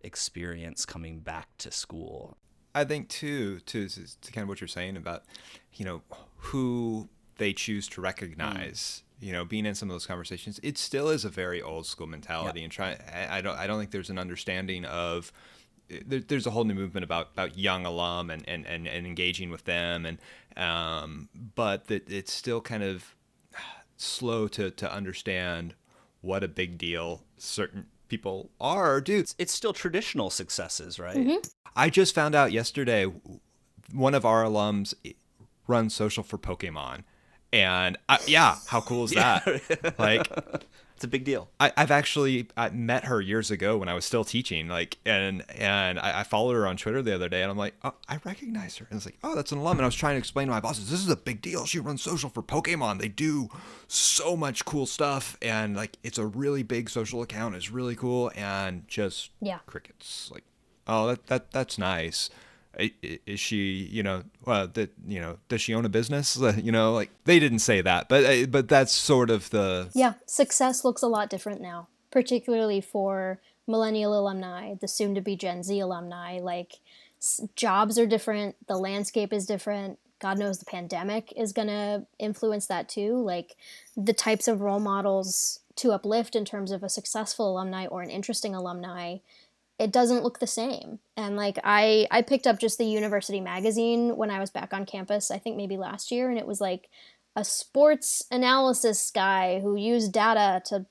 experience 0.02 0.84
coming 0.84 1.18
back 1.18 1.48
to 1.56 1.70
school 1.70 2.36
I 2.74 2.84
think 2.84 3.08
too, 3.08 3.60
to, 3.60 3.88
to 3.88 4.32
kind 4.32 4.42
of 4.42 4.48
what 4.48 4.60
you're 4.60 4.68
saying 4.68 4.96
about, 4.96 5.24
you 5.74 5.84
know, 5.84 6.02
who 6.36 7.08
they 7.40 7.52
choose 7.52 7.88
to 7.88 8.00
mm. 8.00 8.04
recognize. 8.04 9.02
You 9.18 9.32
know, 9.32 9.44
being 9.44 9.66
in 9.66 9.74
some 9.74 9.90
of 9.90 9.94
those 9.94 10.06
conversations, 10.06 10.60
it 10.62 10.78
still 10.78 11.10
is 11.10 11.24
a 11.26 11.28
very 11.28 11.60
old 11.60 11.84
school 11.84 12.06
mentality, 12.06 12.62
and 12.62 12.72
try. 12.72 12.96
I, 13.12 13.38
I 13.38 13.40
don't. 13.40 13.58
I 13.58 13.66
don't 13.66 13.78
think 13.78 13.90
there's 13.90 14.10
an 14.10 14.18
understanding 14.18 14.84
of. 14.84 15.32
Eh, 15.90 15.98
there, 16.06 16.20
there's 16.20 16.46
a 16.46 16.50
whole 16.50 16.64
new 16.64 16.74
movement 16.74 17.04
about, 17.04 17.30
about 17.32 17.58
young 17.58 17.84
alum 17.84 18.30
and, 18.30 18.48
and, 18.48 18.64
and, 18.66 18.86
and 18.86 19.06
engaging 19.06 19.50
with 19.50 19.64
them, 19.64 20.06
and 20.06 20.18
um, 20.56 21.28
but 21.54 21.88
that 21.88 22.08
it's 22.08 22.32
still 22.32 22.60
kind 22.60 22.82
of 22.82 23.14
slow 23.96 24.48
to, 24.48 24.70
to 24.70 24.90
understand 24.90 25.74
what 26.22 26.42
a 26.42 26.48
big 26.48 26.78
deal 26.78 27.22
certain 27.36 27.86
people 28.08 28.50
are. 28.60 29.00
Dude, 29.00 29.20
it's, 29.20 29.34
it's 29.38 29.52
still 29.52 29.72
traditional 29.72 30.30
successes 30.30 30.98
right 30.98 31.16
mm-hmm. 31.16 31.36
I 31.76 31.90
just 31.90 32.14
found 32.14 32.34
out 32.34 32.52
yesterday 32.52 33.06
one 33.92 34.14
of 34.14 34.24
our 34.24 34.44
alums 34.44 34.94
eh, 35.04 35.12
runs 35.66 35.94
social 35.94 36.22
for 36.22 36.38
Pokemon. 36.38 37.04
And 37.52 37.96
I, 38.08 38.18
yeah, 38.26 38.56
how 38.68 38.80
cool 38.80 39.04
is 39.04 39.10
that? 39.14 39.44
like, 39.98 40.30
it's 40.94 41.04
a 41.04 41.08
big 41.08 41.24
deal 41.24 41.48
I, 41.58 41.72
I've 41.78 41.90
actually 41.90 42.46
I 42.58 42.68
met 42.68 43.04
her 43.06 43.20
years 43.22 43.50
ago 43.50 43.78
when 43.78 43.88
I 43.88 43.94
was 43.94 44.04
still 44.04 44.22
teaching. 44.22 44.68
Like, 44.68 44.98
and 45.04 45.42
and 45.56 45.98
I, 45.98 46.20
I 46.20 46.22
followed 46.22 46.54
her 46.54 46.66
on 46.66 46.76
Twitter 46.76 47.02
the 47.02 47.14
other 47.14 47.28
day, 47.28 47.42
and 47.42 47.50
I'm 47.50 47.56
like, 47.58 47.74
oh, 47.82 47.94
I 48.08 48.18
recognize 48.24 48.76
her. 48.76 48.86
And 48.90 48.98
it's 48.98 49.06
like, 49.06 49.18
oh, 49.24 49.34
that's 49.34 49.50
an 49.50 49.58
alum. 49.58 49.78
And 49.78 49.82
I 49.82 49.86
was 49.86 49.94
trying 49.96 50.14
to 50.14 50.18
explain 50.18 50.46
to 50.46 50.52
my 50.52 50.60
bosses, 50.60 50.90
this 50.90 51.00
is 51.00 51.08
a 51.08 51.16
big 51.16 51.40
deal. 51.42 51.64
She 51.66 51.78
runs 51.80 52.02
social 52.02 52.30
for 52.30 52.42
Pokemon. 52.42 53.00
They 53.00 53.08
do 53.08 53.48
so 53.88 54.36
much 54.36 54.64
cool 54.64 54.86
stuff, 54.86 55.36
and 55.42 55.74
like, 55.76 55.96
it's 56.04 56.18
a 56.18 56.26
really 56.26 56.62
big 56.62 56.88
social 56.90 57.22
account. 57.22 57.56
It's 57.56 57.70
really 57.70 57.96
cool, 57.96 58.30
and 58.36 58.86
just 58.86 59.30
Yeah. 59.40 59.58
crickets. 59.66 60.30
Like, 60.32 60.44
oh, 60.86 61.08
that 61.08 61.26
that 61.26 61.50
that's 61.50 61.78
nice. 61.78 62.30
Is 63.02 63.40
she, 63.40 63.88
you 63.90 64.02
know, 64.02 64.24
well, 64.44 64.66
that 64.68 64.90
you 65.06 65.20
know, 65.20 65.38
does 65.48 65.60
she 65.60 65.74
own 65.74 65.84
a 65.84 65.88
business? 65.88 66.40
Uh, 66.40 66.54
You 66.62 66.72
know, 66.72 66.92
like 66.92 67.10
they 67.24 67.38
didn't 67.38 67.60
say 67.60 67.80
that, 67.80 68.08
but 68.08 68.24
uh, 68.24 68.46
but 68.46 68.68
that's 68.68 68.92
sort 68.92 69.30
of 69.30 69.50
the 69.50 69.88
Yeah, 69.94 70.14
success 70.26 70.84
looks 70.84 71.02
a 71.02 71.08
lot 71.08 71.30
different 71.30 71.60
now, 71.60 71.88
particularly 72.10 72.80
for 72.80 73.40
millennial 73.66 74.18
alumni, 74.18 74.74
the 74.74 74.88
soon 74.88 75.14
to 75.14 75.20
be 75.20 75.36
Gen 75.36 75.62
Z 75.62 75.78
alumni. 75.78 76.38
Like, 76.40 76.80
jobs 77.56 77.98
are 77.98 78.06
different, 78.06 78.56
the 78.66 78.76
landscape 78.76 79.32
is 79.32 79.46
different. 79.46 79.98
God 80.20 80.38
knows 80.38 80.58
the 80.58 80.66
pandemic 80.66 81.32
is 81.34 81.52
going 81.52 81.68
to 81.68 82.04
influence 82.18 82.66
that 82.66 82.88
too. 82.88 83.16
Like, 83.16 83.56
the 83.96 84.12
types 84.12 84.48
of 84.48 84.60
role 84.60 84.80
models 84.80 85.60
to 85.76 85.92
uplift 85.92 86.36
in 86.36 86.44
terms 86.44 86.72
of 86.72 86.82
a 86.82 86.88
successful 86.88 87.50
alumni 87.52 87.86
or 87.86 88.02
an 88.02 88.10
interesting 88.10 88.54
alumni 88.54 89.18
it 89.80 89.90
doesn't 89.90 90.22
look 90.22 90.38
the 90.38 90.46
same. 90.46 90.98
And 91.16 91.36
like 91.36 91.58
i 91.64 92.06
i 92.10 92.22
picked 92.22 92.46
up 92.46 92.58
just 92.58 92.78
the 92.78 92.84
university 92.84 93.40
magazine 93.40 94.16
when 94.16 94.30
i 94.30 94.40
was 94.40 94.50
back 94.50 94.72
on 94.72 94.86
campus 94.86 95.30
i 95.30 95.38
think 95.38 95.56
maybe 95.56 95.76
last 95.76 96.10
year 96.10 96.30
and 96.30 96.38
it 96.38 96.46
was 96.46 96.60
like 96.60 96.88
a 97.36 97.44
sports 97.44 98.22
analysis 98.30 99.10
guy 99.14 99.60
who 99.60 99.76
used 99.76 100.12
data 100.12 100.62
to 100.66 100.86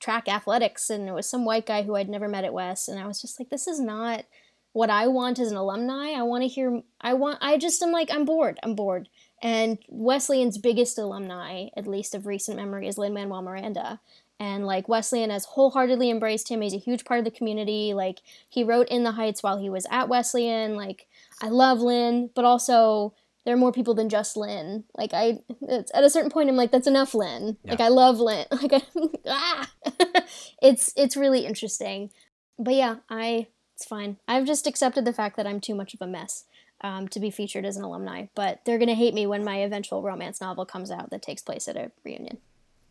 track 0.00 0.28
athletics 0.28 0.90
and 0.90 1.08
it 1.08 1.12
was 1.12 1.28
some 1.28 1.44
white 1.44 1.66
guy 1.66 1.82
who 1.82 1.96
i'd 1.96 2.08
never 2.08 2.28
met 2.28 2.44
at 2.44 2.52
Wes 2.52 2.88
and 2.88 2.98
i 2.98 3.06
was 3.06 3.20
just 3.20 3.40
like 3.40 3.48
this 3.48 3.66
is 3.66 3.80
not 3.80 4.24
what 4.72 4.90
i 4.90 5.06
want 5.06 5.38
as 5.38 5.50
an 5.50 5.56
alumni. 5.56 6.12
I 6.12 6.22
want 6.22 6.42
to 6.42 6.48
hear 6.48 6.82
i 7.00 7.14
want 7.14 7.38
i 7.40 7.56
just 7.56 7.82
am 7.82 7.90
like 7.90 8.10
i'm 8.12 8.24
bored 8.24 8.58
i'm 8.62 8.74
bored. 8.74 9.08
And 9.42 9.78
wesleyan's 9.88 10.58
biggest 10.58 10.98
alumni 10.98 11.68
at 11.74 11.86
least 11.86 12.14
of 12.14 12.26
recent 12.26 12.58
memory 12.58 12.86
is 12.86 12.98
lin 12.98 13.14
manuel 13.14 13.42
miranda 13.42 14.00
and 14.40 14.66
like 14.66 14.88
Wesleyan 14.88 15.28
has 15.28 15.44
wholeheartedly 15.44 16.10
embraced 16.10 16.48
him. 16.48 16.62
He's 16.62 16.72
a 16.72 16.78
huge 16.78 17.04
part 17.04 17.18
of 17.18 17.24
the 17.24 17.30
community. 17.30 17.92
Like 17.92 18.20
he 18.48 18.64
wrote 18.64 18.88
In 18.88 19.04
the 19.04 19.12
Heights 19.12 19.42
while 19.42 19.58
he 19.58 19.68
was 19.68 19.86
at 19.90 20.08
Wesleyan. 20.08 20.74
Like 20.76 21.06
I 21.42 21.48
love 21.48 21.80
Lin, 21.80 22.30
but 22.34 22.46
also 22.46 23.12
there 23.44 23.54
are 23.54 23.58
more 23.58 23.70
people 23.70 23.92
than 23.92 24.08
just 24.08 24.38
Lin. 24.38 24.84
Like 24.96 25.10
I, 25.12 25.40
it's, 25.60 25.90
at 25.94 26.04
a 26.04 26.10
certain 26.10 26.30
point, 26.30 26.48
I'm 26.48 26.56
like, 26.56 26.72
that's 26.72 26.86
enough, 26.86 27.12
Lin. 27.14 27.58
Like 27.64 27.80
I 27.80 27.88
love 27.88 28.18
Lin. 28.18 28.46
Like 28.50 28.72
I, 28.72 28.82
ah, 29.28 29.70
it's 30.62 30.92
it's 30.96 31.18
really 31.18 31.44
interesting. 31.44 32.10
But 32.58 32.74
yeah, 32.74 32.96
I 33.10 33.46
it's 33.76 33.84
fine. 33.84 34.16
I've 34.26 34.46
just 34.46 34.66
accepted 34.66 35.04
the 35.04 35.12
fact 35.12 35.36
that 35.36 35.46
I'm 35.46 35.60
too 35.60 35.74
much 35.74 35.92
of 35.92 36.00
a 36.00 36.06
mess. 36.06 36.44
Um, 36.82 37.08
to 37.08 37.20
be 37.20 37.30
featured 37.30 37.66
as 37.66 37.76
an 37.76 37.84
alumni, 37.84 38.28
but 38.34 38.64
they're 38.64 38.78
gonna 38.78 38.94
hate 38.94 39.12
me 39.12 39.26
when 39.26 39.44
my 39.44 39.56
eventual 39.56 40.00
romance 40.00 40.40
novel 40.40 40.64
comes 40.64 40.90
out 40.90 41.10
that 41.10 41.20
takes 41.20 41.42
place 41.42 41.68
at 41.68 41.76
a 41.76 41.92
reunion. 42.06 42.38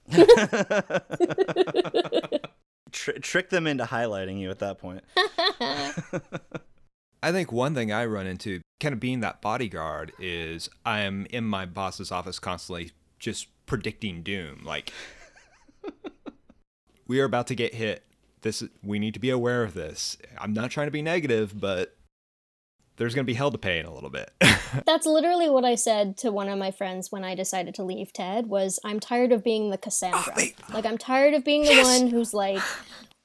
Tr- 2.91 3.11
trick 3.21 3.49
them 3.49 3.67
into 3.67 3.85
highlighting 3.85 4.39
you 4.39 4.49
at 4.49 4.59
that 4.59 4.79
point 4.79 5.03
I 7.21 7.31
think 7.31 7.51
one 7.51 7.75
thing 7.75 7.91
I 7.91 8.05
run 8.05 8.27
into, 8.27 8.61
kind 8.79 8.93
of 8.93 8.99
being 8.99 9.19
that 9.19 9.41
bodyguard, 9.41 10.13
is 10.19 10.69
I 10.85 11.01
am 11.01 11.27
in 11.29 11.43
my 11.43 11.65
boss's 11.65 12.11
office 12.11 12.39
constantly 12.39 12.91
just 13.19 13.47
predicting 13.65 14.23
doom. 14.23 14.61
Like, 14.63 14.93
we 17.07 17.19
are 17.19 17.25
about 17.25 17.47
to 17.47 17.55
get 17.55 17.73
hit. 17.73 18.05
This 18.41 18.63
we 18.81 18.99
need 18.99 19.13
to 19.15 19.19
be 19.19 19.29
aware 19.29 19.63
of 19.63 19.73
this. 19.73 20.17
I'm 20.37 20.53
not 20.53 20.71
trying 20.71 20.87
to 20.87 20.91
be 20.91 21.01
negative, 21.01 21.59
but 21.59 21.97
there's 22.99 23.15
going 23.15 23.25
to 23.25 23.29
be 23.29 23.33
hell 23.33 23.49
to 23.49 23.57
pay 23.57 23.79
in 23.79 23.85
a 23.85 23.93
little 23.93 24.09
bit. 24.11 24.29
That's 24.85 25.05
literally 25.07 25.49
what 25.49 25.65
I 25.65 25.73
said 25.75 26.17
to 26.17 26.31
one 26.31 26.49
of 26.49 26.59
my 26.59 26.69
friends 26.69 27.11
when 27.11 27.23
I 27.23 27.33
decided 27.33 27.73
to 27.75 27.83
leave 27.83 28.13
TED 28.13 28.47
was 28.47 28.79
I'm 28.83 28.99
tired 28.99 29.31
of 29.31 29.43
being 29.43 29.69
the 29.71 29.77
oh, 29.77 29.81
Cassandra. 29.81 30.33
wait. 30.35 30.55
like 30.73 30.85
I'm 30.85 30.97
tired 30.97 31.33
of 31.33 31.43
being 31.43 31.63
the 31.63 31.69
Yes! 31.69 32.01
one 32.01 32.09
who's 32.09 32.33
like 32.33 32.61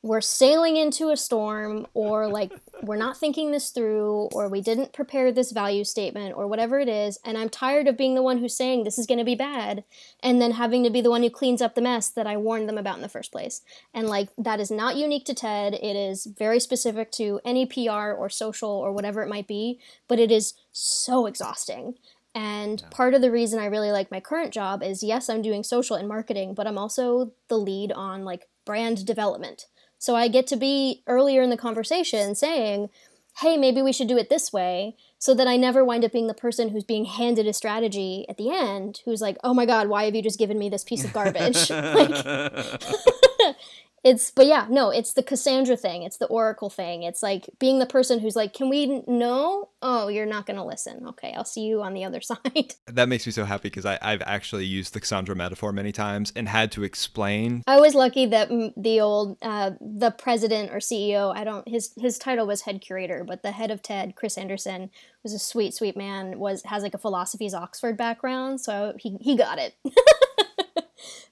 we're 0.04 0.20
sailing 0.20 0.76
into 0.76 1.08
a 1.08 1.16
storm 1.16 1.86
or 1.94 2.28
like 2.28 2.52
we're 2.82 2.94
not 2.94 3.16
thinking 3.16 3.52
this 3.52 3.70
through 3.70 4.28
or 4.34 4.50
we 4.50 4.60
didn't 4.60 4.92
prepare 4.92 5.32
this 5.32 5.50
value 5.50 5.82
statement 5.82 6.36
or 6.36 6.46
whatever 6.46 6.78
it 6.78 6.90
is 6.90 7.18
and 7.24 7.38
I'm 7.38 7.48
tired 7.48 7.88
of 7.88 7.96
being 7.96 8.14
the 8.14 8.22
one 8.22 8.36
who's 8.36 8.54
saying 8.54 8.84
this 8.84 8.98
is 8.98 9.06
going 9.06 9.18
to 9.18 9.24
be 9.24 9.34
bad 9.34 9.82
and 10.22 10.42
then 10.42 10.50
having 10.50 10.84
to 10.84 10.90
be 10.90 11.00
the 11.00 11.08
one 11.08 11.22
who 11.22 11.30
cleans 11.30 11.62
up 11.62 11.74
the 11.74 11.80
mess 11.80 12.10
that 12.10 12.26
I 12.26 12.36
warned 12.36 12.68
them 12.68 12.76
about 12.76 12.96
in 12.96 13.02
the 13.02 13.08
first 13.08 13.32
place. 13.32 13.62
And 13.94 14.06
like 14.06 14.28
that 14.36 14.60
is 14.60 14.70
not 14.70 14.96
unique 14.96 15.24
to 15.24 15.34
TED. 15.34 15.72
It 15.72 15.96
is 15.96 16.26
very 16.26 16.60
specific 16.60 17.10
to 17.12 17.40
any 17.42 17.64
PR 17.64 18.12
or 18.12 18.28
social 18.28 18.68
or 18.68 18.92
whatever 18.92 19.22
it 19.22 19.30
might 19.30 19.48
be, 19.48 19.80
but 20.06 20.18
it 20.18 20.30
is 20.30 20.52
so 20.70 21.24
exhausting. 21.24 21.94
And 22.34 22.82
part 22.90 23.14
of 23.14 23.22
the 23.22 23.30
reason 23.30 23.58
I 23.58 23.66
really 23.66 23.90
like 23.90 24.10
my 24.10 24.20
current 24.20 24.52
job 24.52 24.82
is 24.82 25.02
yes, 25.02 25.30
I'm 25.30 25.40
doing 25.40 25.64
social 25.64 25.96
and 25.96 26.06
marketing, 26.06 26.52
but 26.52 26.66
I'm 26.66 26.76
also 26.76 27.32
the 27.48 27.56
lead 27.56 27.90
on 27.90 28.26
like 28.26 28.48
brand 28.66 29.06
development. 29.06 29.64
So 30.04 30.14
I 30.14 30.28
get 30.28 30.46
to 30.48 30.56
be 30.56 31.02
earlier 31.06 31.40
in 31.40 31.48
the 31.48 31.56
conversation 31.56 32.34
saying, 32.34 32.90
hey, 33.38 33.56
maybe 33.56 33.80
we 33.80 33.90
should 33.90 34.06
do 34.06 34.18
it 34.18 34.28
this 34.28 34.52
way, 34.52 34.96
so 35.18 35.32
that 35.32 35.48
I 35.48 35.56
never 35.56 35.82
wind 35.82 36.04
up 36.04 36.12
being 36.12 36.26
the 36.26 36.34
person 36.34 36.68
who's 36.68 36.84
being 36.84 37.06
handed 37.06 37.46
a 37.46 37.54
strategy 37.54 38.26
at 38.28 38.36
the 38.36 38.50
end 38.50 39.00
who's 39.06 39.22
like, 39.22 39.38
oh 39.42 39.54
my 39.54 39.64
God, 39.64 39.88
why 39.88 40.04
have 40.04 40.14
you 40.14 40.20
just 40.20 40.38
given 40.38 40.58
me 40.58 40.68
this 40.68 40.84
piece 40.84 41.06
of 41.06 41.14
garbage? 41.14 41.70
like, 41.70 42.10
it's, 44.04 44.30
but 44.30 44.46
yeah, 44.46 44.66
no, 44.68 44.90
it's 44.90 45.14
the 45.14 45.22
Cassandra 45.22 45.78
thing. 45.78 46.02
It's 46.02 46.18
the 46.18 46.26
Oracle 46.26 46.68
thing. 46.68 47.02
It's 47.02 47.22
like 47.22 47.48
being 47.58 47.78
the 47.78 47.86
person 47.86 48.18
who's 48.18 48.36
like, 48.36 48.52
can 48.52 48.68
we 48.68 49.02
know? 49.06 49.70
Oh, 49.80 50.08
you're 50.08 50.26
not 50.26 50.44
going 50.44 50.58
to 50.58 50.64
listen. 50.64 51.06
Okay, 51.08 51.32
I'll 51.34 51.46
see 51.46 51.62
you 51.62 51.80
on 51.80 51.94
the 51.94 52.04
other 52.04 52.20
side. 52.20 52.74
that 52.86 53.08
makes 53.08 53.24
me 53.24 53.32
so 53.32 53.46
happy 53.46 53.70
because 53.70 53.86
I've 53.86 54.22
actually 54.26 54.66
used 54.66 54.92
the 54.92 55.00
Cassandra 55.00 55.34
metaphor 55.34 55.72
many 55.72 55.90
times 55.90 56.34
and 56.36 56.46
had 56.46 56.70
to 56.72 56.84
explain. 56.84 57.62
I 57.66 57.80
was 57.80 57.94
lucky 57.94 58.26
that 58.26 58.50
the 58.76 59.00
old, 59.00 59.38
uh, 59.40 59.70
the 59.80 60.10
president 60.10 60.70
or 60.70 60.80
CEO, 60.80 61.34
I 61.34 61.44
don't, 61.44 61.66
his, 61.66 61.92
his 61.98 62.18
title 62.18 62.46
was 62.46 62.60
head 62.60 62.82
curator, 62.82 63.24
but 63.24 63.42
the 63.42 63.52
head 63.52 63.70
of 63.70 63.80
TED, 63.80 64.16
Chris 64.16 64.36
Anderson, 64.36 64.90
was 65.22 65.32
a 65.32 65.38
sweet, 65.38 65.72
sweet 65.72 65.96
man, 65.96 66.38
was, 66.38 66.62
has 66.64 66.82
like 66.82 66.92
a 66.92 66.98
philosophy's 66.98 67.54
Oxford 67.54 67.96
background. 67.96 68.60
So 68.60 68.92
he, 68.98 69.16
he 69.22 69.34
got 69.34 69.58
it. 69.58 69.74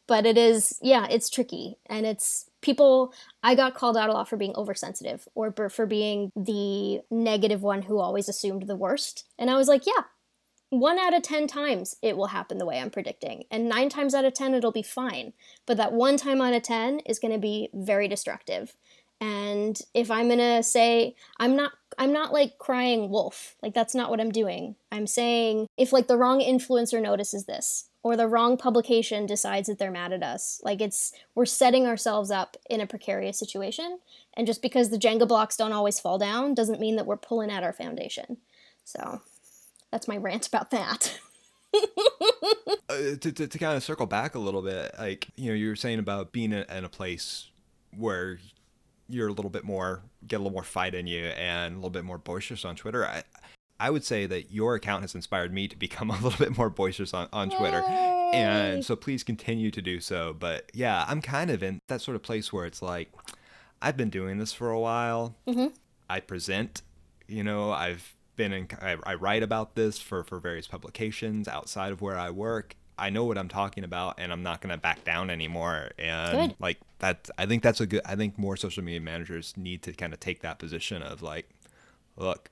but 0.09 0.27
it 0.27 0.37
is 0.37 0.79
yeah 0.83 1.07
it's 1.09 1.31
tricky 1.31 1.79
and 1.87 2.05
it's 2.05 2.51
people 2.63 3.13
i 3.43 3.55
got 3.55 3.75
called 3.75 3.97
out 3.97 4.09
a 4.09 4.13
lot 4.13 4.29
for 4.29 4.37
being 4.37 4.55
oversensitive 4.57 5.29
or 5.35 5.53
for 5.69 5.85
being 5.85 6.31
the 6.35 7.01
negative 7.11 7.63
one 7.63 7.83
who 7.83 7.99
always 7.99 8.29
assumed 8.29 8.67
the 8.67 8.77
worst 8.77 9.27
and 9.39 9.51
i 9.51 9.57
was 9.57 9.69
like 9.69 9.87
yeah 9.87 10.05
one 10.73 10.99
out 10.99 11.13
of 11.13 11.23
10 11.23 11.49
times 11.49 11.97
it 12.01 12.17
will 12.17 12.29
happen 12.29 12.57
the 12.57 12.65
way 12.65 12.81
I'm 12.81 12.89
predicting. 12.89 13.45
And 13.51 13.69
nine 13.69 13.91
times 13.91 14.15
out 14.15 14.25
of 14.25 14.33
10, 14.33 14.55
it'll 14.55 14.73
be 14.73 14.83
fine. 14.83 15.35
But 15.67 15.77
that 15.77 15.93
one 15.93 16.17
time 16.17 16.41
out 16.41 16.55
of 16.55 16.63
10 16.63 17.01
is 17.01 17.19
going 17.19 17.35
to 17.35 17.39
be 17.39 17.69
very 17.75 18.09
destructive. 18.09 18.75
And 19.21 19.79
if 19.93 20.11
I'm 20.11 20.29
going 20.29 20.39
to 20.39 20.63
say, 20.63 21.15
I'm 21.39 21.57
not, 21.57 21.73
I'm 21.99 22.15
not 22.15 22.33
like 22.33 22.57
crying 22.59 23.11
wolf. 23.11 23.55
Like 23.63 23.75
that's 23.75 23.95
not 23.95 24.09
what 24.09 24.19
I'm 24.19 24.33
doing. 24.33 24.77
I'm 24.91 25.07
saying 25.07 25.67
if 25.77 25.93
like 25.93 26.09
the 26.09 26.17
wrong 26.17 26.41
influencer 26.41 27.03
notices 27.03 27.45
this 27.45 27.91
or 28.03 28.17
the 28.17 28.27
wrong 28.27 28.57
publication 28.57 29.27
decides 29.27 29.69
that 29.69 29.79
they're 29.79 29.91
mad 29.91 30.13
at 30.13 30.23
us, 30.23 30.61
like 30.65 30.81
it's, 30.81 31.13
we're 31.35 31.47
setting 31.47 31.87
ourselves 31.87 32.31
up 32.31 32.57
in 32.69 32.81
a 32.81 32.87
precarious 32.87 33.39
situation. 33.39 33.99
And 34.37 34.47
just 34.47 34.61
because 34.61 34.91
the 34.91 34.99
Jenga 34.99 35.29
blocks 35.29 35.57
don't 35.57 35.73
always 35.73 36.01
fall 36.01 36.19
down 36.19 36.55
doesn't 36.55 36.81
mean 36.81 36.97
that 36.97 37.07
we're 37.07 37.17
pulling 37.17 37.51
at 37.51 37.63
our 37.63 37.73
foundation. 37.73 38.39
So 38.85 39.21
that's 39.91 40.09
my 40.09 40.17
rant 40.17 40.49
about 40.49 40.71
that. 40.71 41.19
uh, 41.75 42.97
to, 43.21 43.33
to, 43.33 43.47
to, 43.47 43.59
kind 43.59 43.77
of 43.77 43.85
circle 43.85 44.07
back 44.07 44.35
a 44.35 44.39
little 44.39 44.63
bit, 44.63 44.93
like, 44.99 45.29
you 45.37 45.49
know, 45.51 45.55
you 45.55 45.69
were 45.69 45.77
saying 45.77 45.99
about 45.99 46.33
being 46.33 46.53
in, 46.53 46.65
in 46.71 46.85
a 46.85 46.89
place 46.89 47.51
where 47.97 48.41
you're 49.09 49.29
a 49.29 49.33
little 49.33 49.51
bit 49.51 49.65
more, 49.65 50.03
get 50.27 50.37
a 50.37 50.39
little 50.39 50.53
more 50.53 50.65
fight 50.65 50.95
in 50.95 51.07
you 51.07 51.27
and 51.27 51.75
a 51.75 51.77
little 51.77 51.91
bit 51.91 52.05
more 52.05 52.19
boisterous 52.19 52.65
on 52.65 52.75
Twitter. 52.75 53.07
I, 53.07 53.23
I 53.83 53.91
would 53.91 54.05
say 54.05 54.26
that 54.26 54.53
your 54.53 54.76
account 54.76 55.03
has 55.03 55.16
inspired 55.16 55.53
me 55.53 55.66
to 55.66 55.76
become 55.76 56.09
a 56.11 56.14
little 56.20 56.39
bit 56.39 56.57
more 56.57 56.70
boisterous 56.70 57.12
on, 57.12 57.28
on 57.33 57.51
Twitter. 57.51 57.83
And 58.33 58.85
so 58.85 58.95
please 58.95 59.24
continue 59.24 59.72
to 59.72 59.83
do 59.83 59.99
so. 59.99 60.35
But 60.39 60.70
yeah, 60.72 61.05
I'm 61.09 61.20
kind 61.20 61.51
of 61.51 61.64
in 61.64 61.80
that 61.89 62.01
sort 62.01 62.14
of 62.14 62.22
place 62.22 62.53
where 62.53 62.64
it's 62.64 62.80
like, 62.80 63.11
I've 63.83 63.97
been 63.97 64.09
doing 64.09 64.39
this 64.39 64.53
for 64.53 64.70
a 64.70 64.78
while. 64.78 65.35
Mm-hmm. 65.49 65.74
I 66.09 66.20
present, 66.20 66.83
you 67.26 67.43
know, 67.43 67.72
I've 67.72 68.14
been 68.37 68.53
in 68.53 68.68
I, 68.80 68.97
I 69.05 69.14
write 69.14 69.43
about 69.43 69.74
this 69.74 69.99
for 69.99 70.22
for 70.22 70.39
various 70.39 70.68
publications 70.68 71.49
outside 71.49 71.91
of 71.91 72.01
where 72.01 72.16
I 72.16 72.30
work. 72.30 72.76
I 72.97 73.11
know 73.11 73.24
what 73.24 73.37
I'm 73.37 73.49
talking 73.49 73.83
about 73.83 74.14
and 74.18 74.33
I'm 74.33 74.45
not 74.45 74.61
going 74.61 74.70
to 74.70 74.78
back 74.78 75.03
down 75.03 75.28
anymore. 75.28 75.91
And 75.99 76.51
good. 76.51 76.57
like 76.61 76.78
that, 77.01 77.28
I 77.37 77.47
think 77.47 77.64
that's 77.64 77.80
a 77.80 77.87
good, 77.87 78.03
I 78.05 78.14
think 78.14 78.39
more 78.39 78.57
social 78.57 78.85
media 78.85 79.01
managers 79.01 79.55
need 79.57 79.83
to 79.83 79.93
kind 79.93 80.12
of 80.12 80.20
take 80.20 80.43
that 80.43 80.61
position 80.61 81.03
of 81.03 81.20
like, 81.20 81.49
look, 82.16 82.51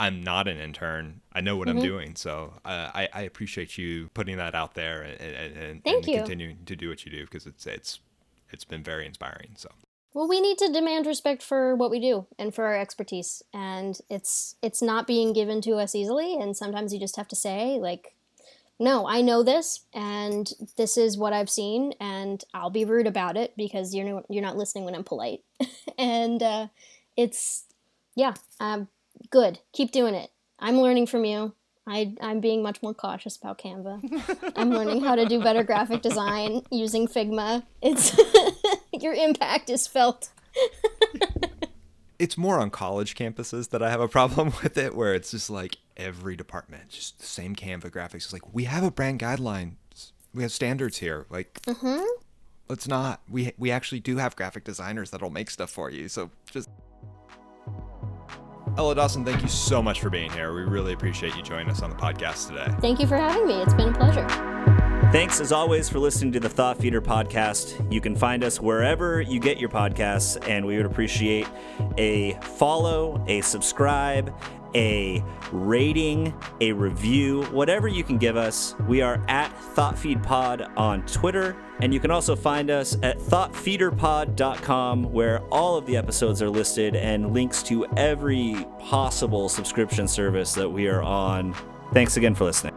I'm 0.00 0.22
not 0.22 0.48
an 0.48 0.58
intern. 0.58 1.20
I 1.32 1.40
know 1.40 1.56
what 1.56 1.68
mm-hmm. 1.68 1.78
I'm 1.78 1.84
doing. 1.84 2.16
So 2.16 2.54
uh, 2.64 2.90
I, 2.94 3.08
I 3.12 3.22
appreciate 3.22 3.78
you 3.78 4.10
putting 4.14 4.36
that 4.38 4.54
out 4.54 4.74
there 4.74 5.02
and, 5.02 5.20
and, 5.20 5.56
and, 5.56 5.82
and 5.84 6.04
continuing 6.04 6.58
to 6.66 6.76
do 6.76 6.88
what 6.88 7.04
you 7.04 7.12
do 7.12 7.24
because 7.24 7.46
it's, 7.46 7.66
it's, 7.66 8.00
it's 8.50 8.64
been 8.64 8.82
very 8.82 9.06
inspiring. 9.06 9.50
So 9.56 9.70
well, 10.14 10.28
we 10.28 10.40
need 10.40 10.58
to 10.58 10.72
demand 10.72 11.06
respect 11.06 11.42
for 11.42 11.74
what 11.74 11.90
we 11.90 11.98
do 11.98 12.26
and 12.38 12.54
for 12.54 12.64
our 12.66 12.78
expertise, 12.78 13.42
and 13.52 13.98
it's 14.08 14.54
it's 14.62 14.80
not 14.80 15.08
being 15.08 15.32
given 15.32 15.60
to 15.62 15.72
us 15.72 15.92
easily. 15.92 16.36
And 16.36 16.56
sometimes 16.56 16.94
you 16.94 17.00
just 17.00 17.16
have 17.16 17.26
to 17.28 17.36
say, 17.36 17.80
like, 17.80 18.14
no, 18.78 19.08
I 19.08 19.22
know 19.22 19.42
this, 19.42 19.80
and 19.92 20.48
this 20.76 20.96
is 20.96 21.18
what 21.18 21.32
I've 21.32 21.50
seen, 21.50 21.94
and 21.98 22.42
I'll 22.54 22.70
be 22.70 22.84
rude 22.84 23.08
about 23.08 23.36
it 23.36 23.54
because 23.56 23.92
you're 23.92 24.04
no, 24.04 24.24
you're 24.30 24.42
not 24.42 24.56
listening 24.56 24.84
when 24.84 24.94
I'm 24.94 25.02
polite, 25.02 25.40
and 25.98 26.40
uh, 26.40 26.68
it's 27.16 27.64
yeah, 28.14 28.34
um, 28.60 28.86
good. 29.30 29.60
Keep 29.72 29.92
doing 29.92 30.14
it. 30.14 30.30
I'm 30.58 30.80
learning 30.80 31.06
from 31.06 31.24
you. 31.24 31.54
I, 31.86 32.14
I'm 32.20 32.40
being 32.40 32.62
much 32.62 32.82
more 32.82 32.94
cautious 32.94 33.36
about 33.36 33.58
Canva. 33.58 34.52
I'm 34.56 34.70
learning 34.70 35.02
how 35.02 35.14
to 35.16 35.26
do 35.26 35.42
better 35.42 35.62
graphic 35.62 36.00
design 36.00 36.62
using 36.70 37.06
Figma. 37.06 37.64
It's 37.82 38.18
your 38.92 39.12
impact 39.12 39.68
is 39.68 39.86
felt. 39.86 40.30
it's 42.18 42.38
more 42.38 42.58
on 42.58 42.70
college 42.70 43.14
campuses 43.14 43.68
that 43.70 43.82
I 43.82 43.90
have 43.90 44.00
a 44.00 44.08
problem 44.08 44.52
with 44.62 44.78
it, 44.78 44.94
where 44.94 45.14
it's 45.14 45.32
just 45.32 45.50
like 45.50 45.76
every 45.96 46.36
department, 46.36 46.88
just 46.88 47.18
the 47.18 47.26
same 47.26 47.54
Canva 47.54 47.90
graphics. 47.90 48.14
It's 48.14 48.32
like 48.32 48.54
we 48.54 48.64
have 48.64 48.82
a 48.82 48.90
brand 48.90 49.20
guideline, 49.20 49.74
we 50.32 50.42
have 50.42 50.52
standards 50.52 50.98
here. 50.98 51.26
Like, 51.28 51.60
mm-hmm. 51.62 52.02
let's 52.68 52.88
not. 52.88 53.20
We 53.28 53.52
we 53.58 53.70
actually 53.70 54.00
do 54.00 54.16
have 54.16 54.36
graphic 54.36 54.64
designers 54.64 55.10
that'll 55.10 55.28
make 55.28 55.50
stuff 55.50 55.70
for 55.70 55.90
you. 55.90 56.08
So 56.08 56.30
just 56.50 56.70
Ella 58.76 58.96
Dawson, 58.96 59.24
thank 59.24 59.40
you 59.40 59.48
so 59.48 59.80
much 59.80 60.00
for 60.00 60.10
being 60.10 60.30
here. 60.32 60.52
We 60.52 60.62
really 60.62 60.92
appreciate 60.94 61.36
you 61.36 61.42
joining 61.42 61.70
us 61.70 61.80
on 61.82 61.90
the 61.90 61.96
podcast 61.96 62.48
today. 62.48 62.74
Thank 62.80 62.98
you 62.98 63.06
for 63.06 63.16
having 63.16 63.46
me. 63.46 63.62
It's 63.62 63.74
been 63.74 63.90
a 63.90 63.92
pleasure. 63.92 64.26
Thanks 65.12 65.40
as 65.40 65.52
always 65.52 65.88
for 65.88 66.00
listening 66.00 66.32
to 66.32 66.40
the 66.40 66.48
Thought 66.48 66.78
Feeder 66.78 67.00
podcast. 67.00 67.92
You 67.92 68.00
can 68.00 68.16
find 68.16 68.42
us 68.42 68.60
wherever 68.60 69.20
you 69.20 69.38
get 69.38 69.58
your 69.58 69.68
podcasts, 69.68 70.36
and 70.48 70.66
we 70.66 70.76
would 70.76 70.86
appreciate 70.86 71.46
a 71.98 72.32
follow, 72.42 73.24
a 73.28 73.42
subscribe, 73.42 74.34
a 74.74 75.22
rating, 75.52 76.34
a 76.60 76.72
review, 76.72 77.44
whatever 77.52 77.86
you 77.86 78.02
can 78.02 78.18
give 78.18 78.36
us. 78.36 78.74
We 78.88 79.02
are 79.02 79.24
at 79.28 79.54
ThoughtFeedPod 79.76 80.76
on 80.76 81.06
Twitter, 81.06 81.56
and 81.80 81.92
you 81.92 82.00
can 82.00 82.10
also 82.10 82.36
find 82.36 82.70
us 82.70 82.96
at 83.02 83.18
thoughtfeederpod.com, 83.18 85.12
where 85.12 85.40
all 85.50 85.76
of 85.76 85.86
the 85.86 85.96
episodes 85.96 86.40
are 86.40 86.50
listed 86.50 86.94
and 86.94 87.32
links 87.32 87.62
to 87.64 87.86
every 87.96 88.66
possible 88.78 89.48
subscription 89.48 90.06
service 90.06 90.52
that 90.54 90.68
we 90.68 90.86
are 90.86 91.02
on. 91.02 91.54
Thanks 91.92 92.16
again 92.16 92.34
for 92.34 92.44
listening. 92.44 92.74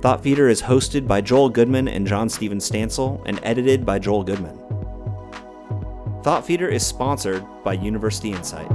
Thought 0.00 0.22
Feeder 0.22 0.48
is 0.48 0.62
hosted 0.62 1.06
by 1.06 1.20
Joel 1.20 1.50
Goodman 1.50 1.86
and 1.86 2.06
John 2.06 2.30
Steven 2.30 2.58
Stansel 2.58 3.22
and 3.26 3.38
edited 3.42 3.84
by 3.84 3.98
Joel 3.98 4.24
Goodman. 4.24 4.58
Thought 6.22 6.46
Feeder 6.46 6.68
is 6.68 6.86
sponsored 6.86 7.44
by 7.64 7.74
University 7.74 8.32
Insight. 8.32 8.70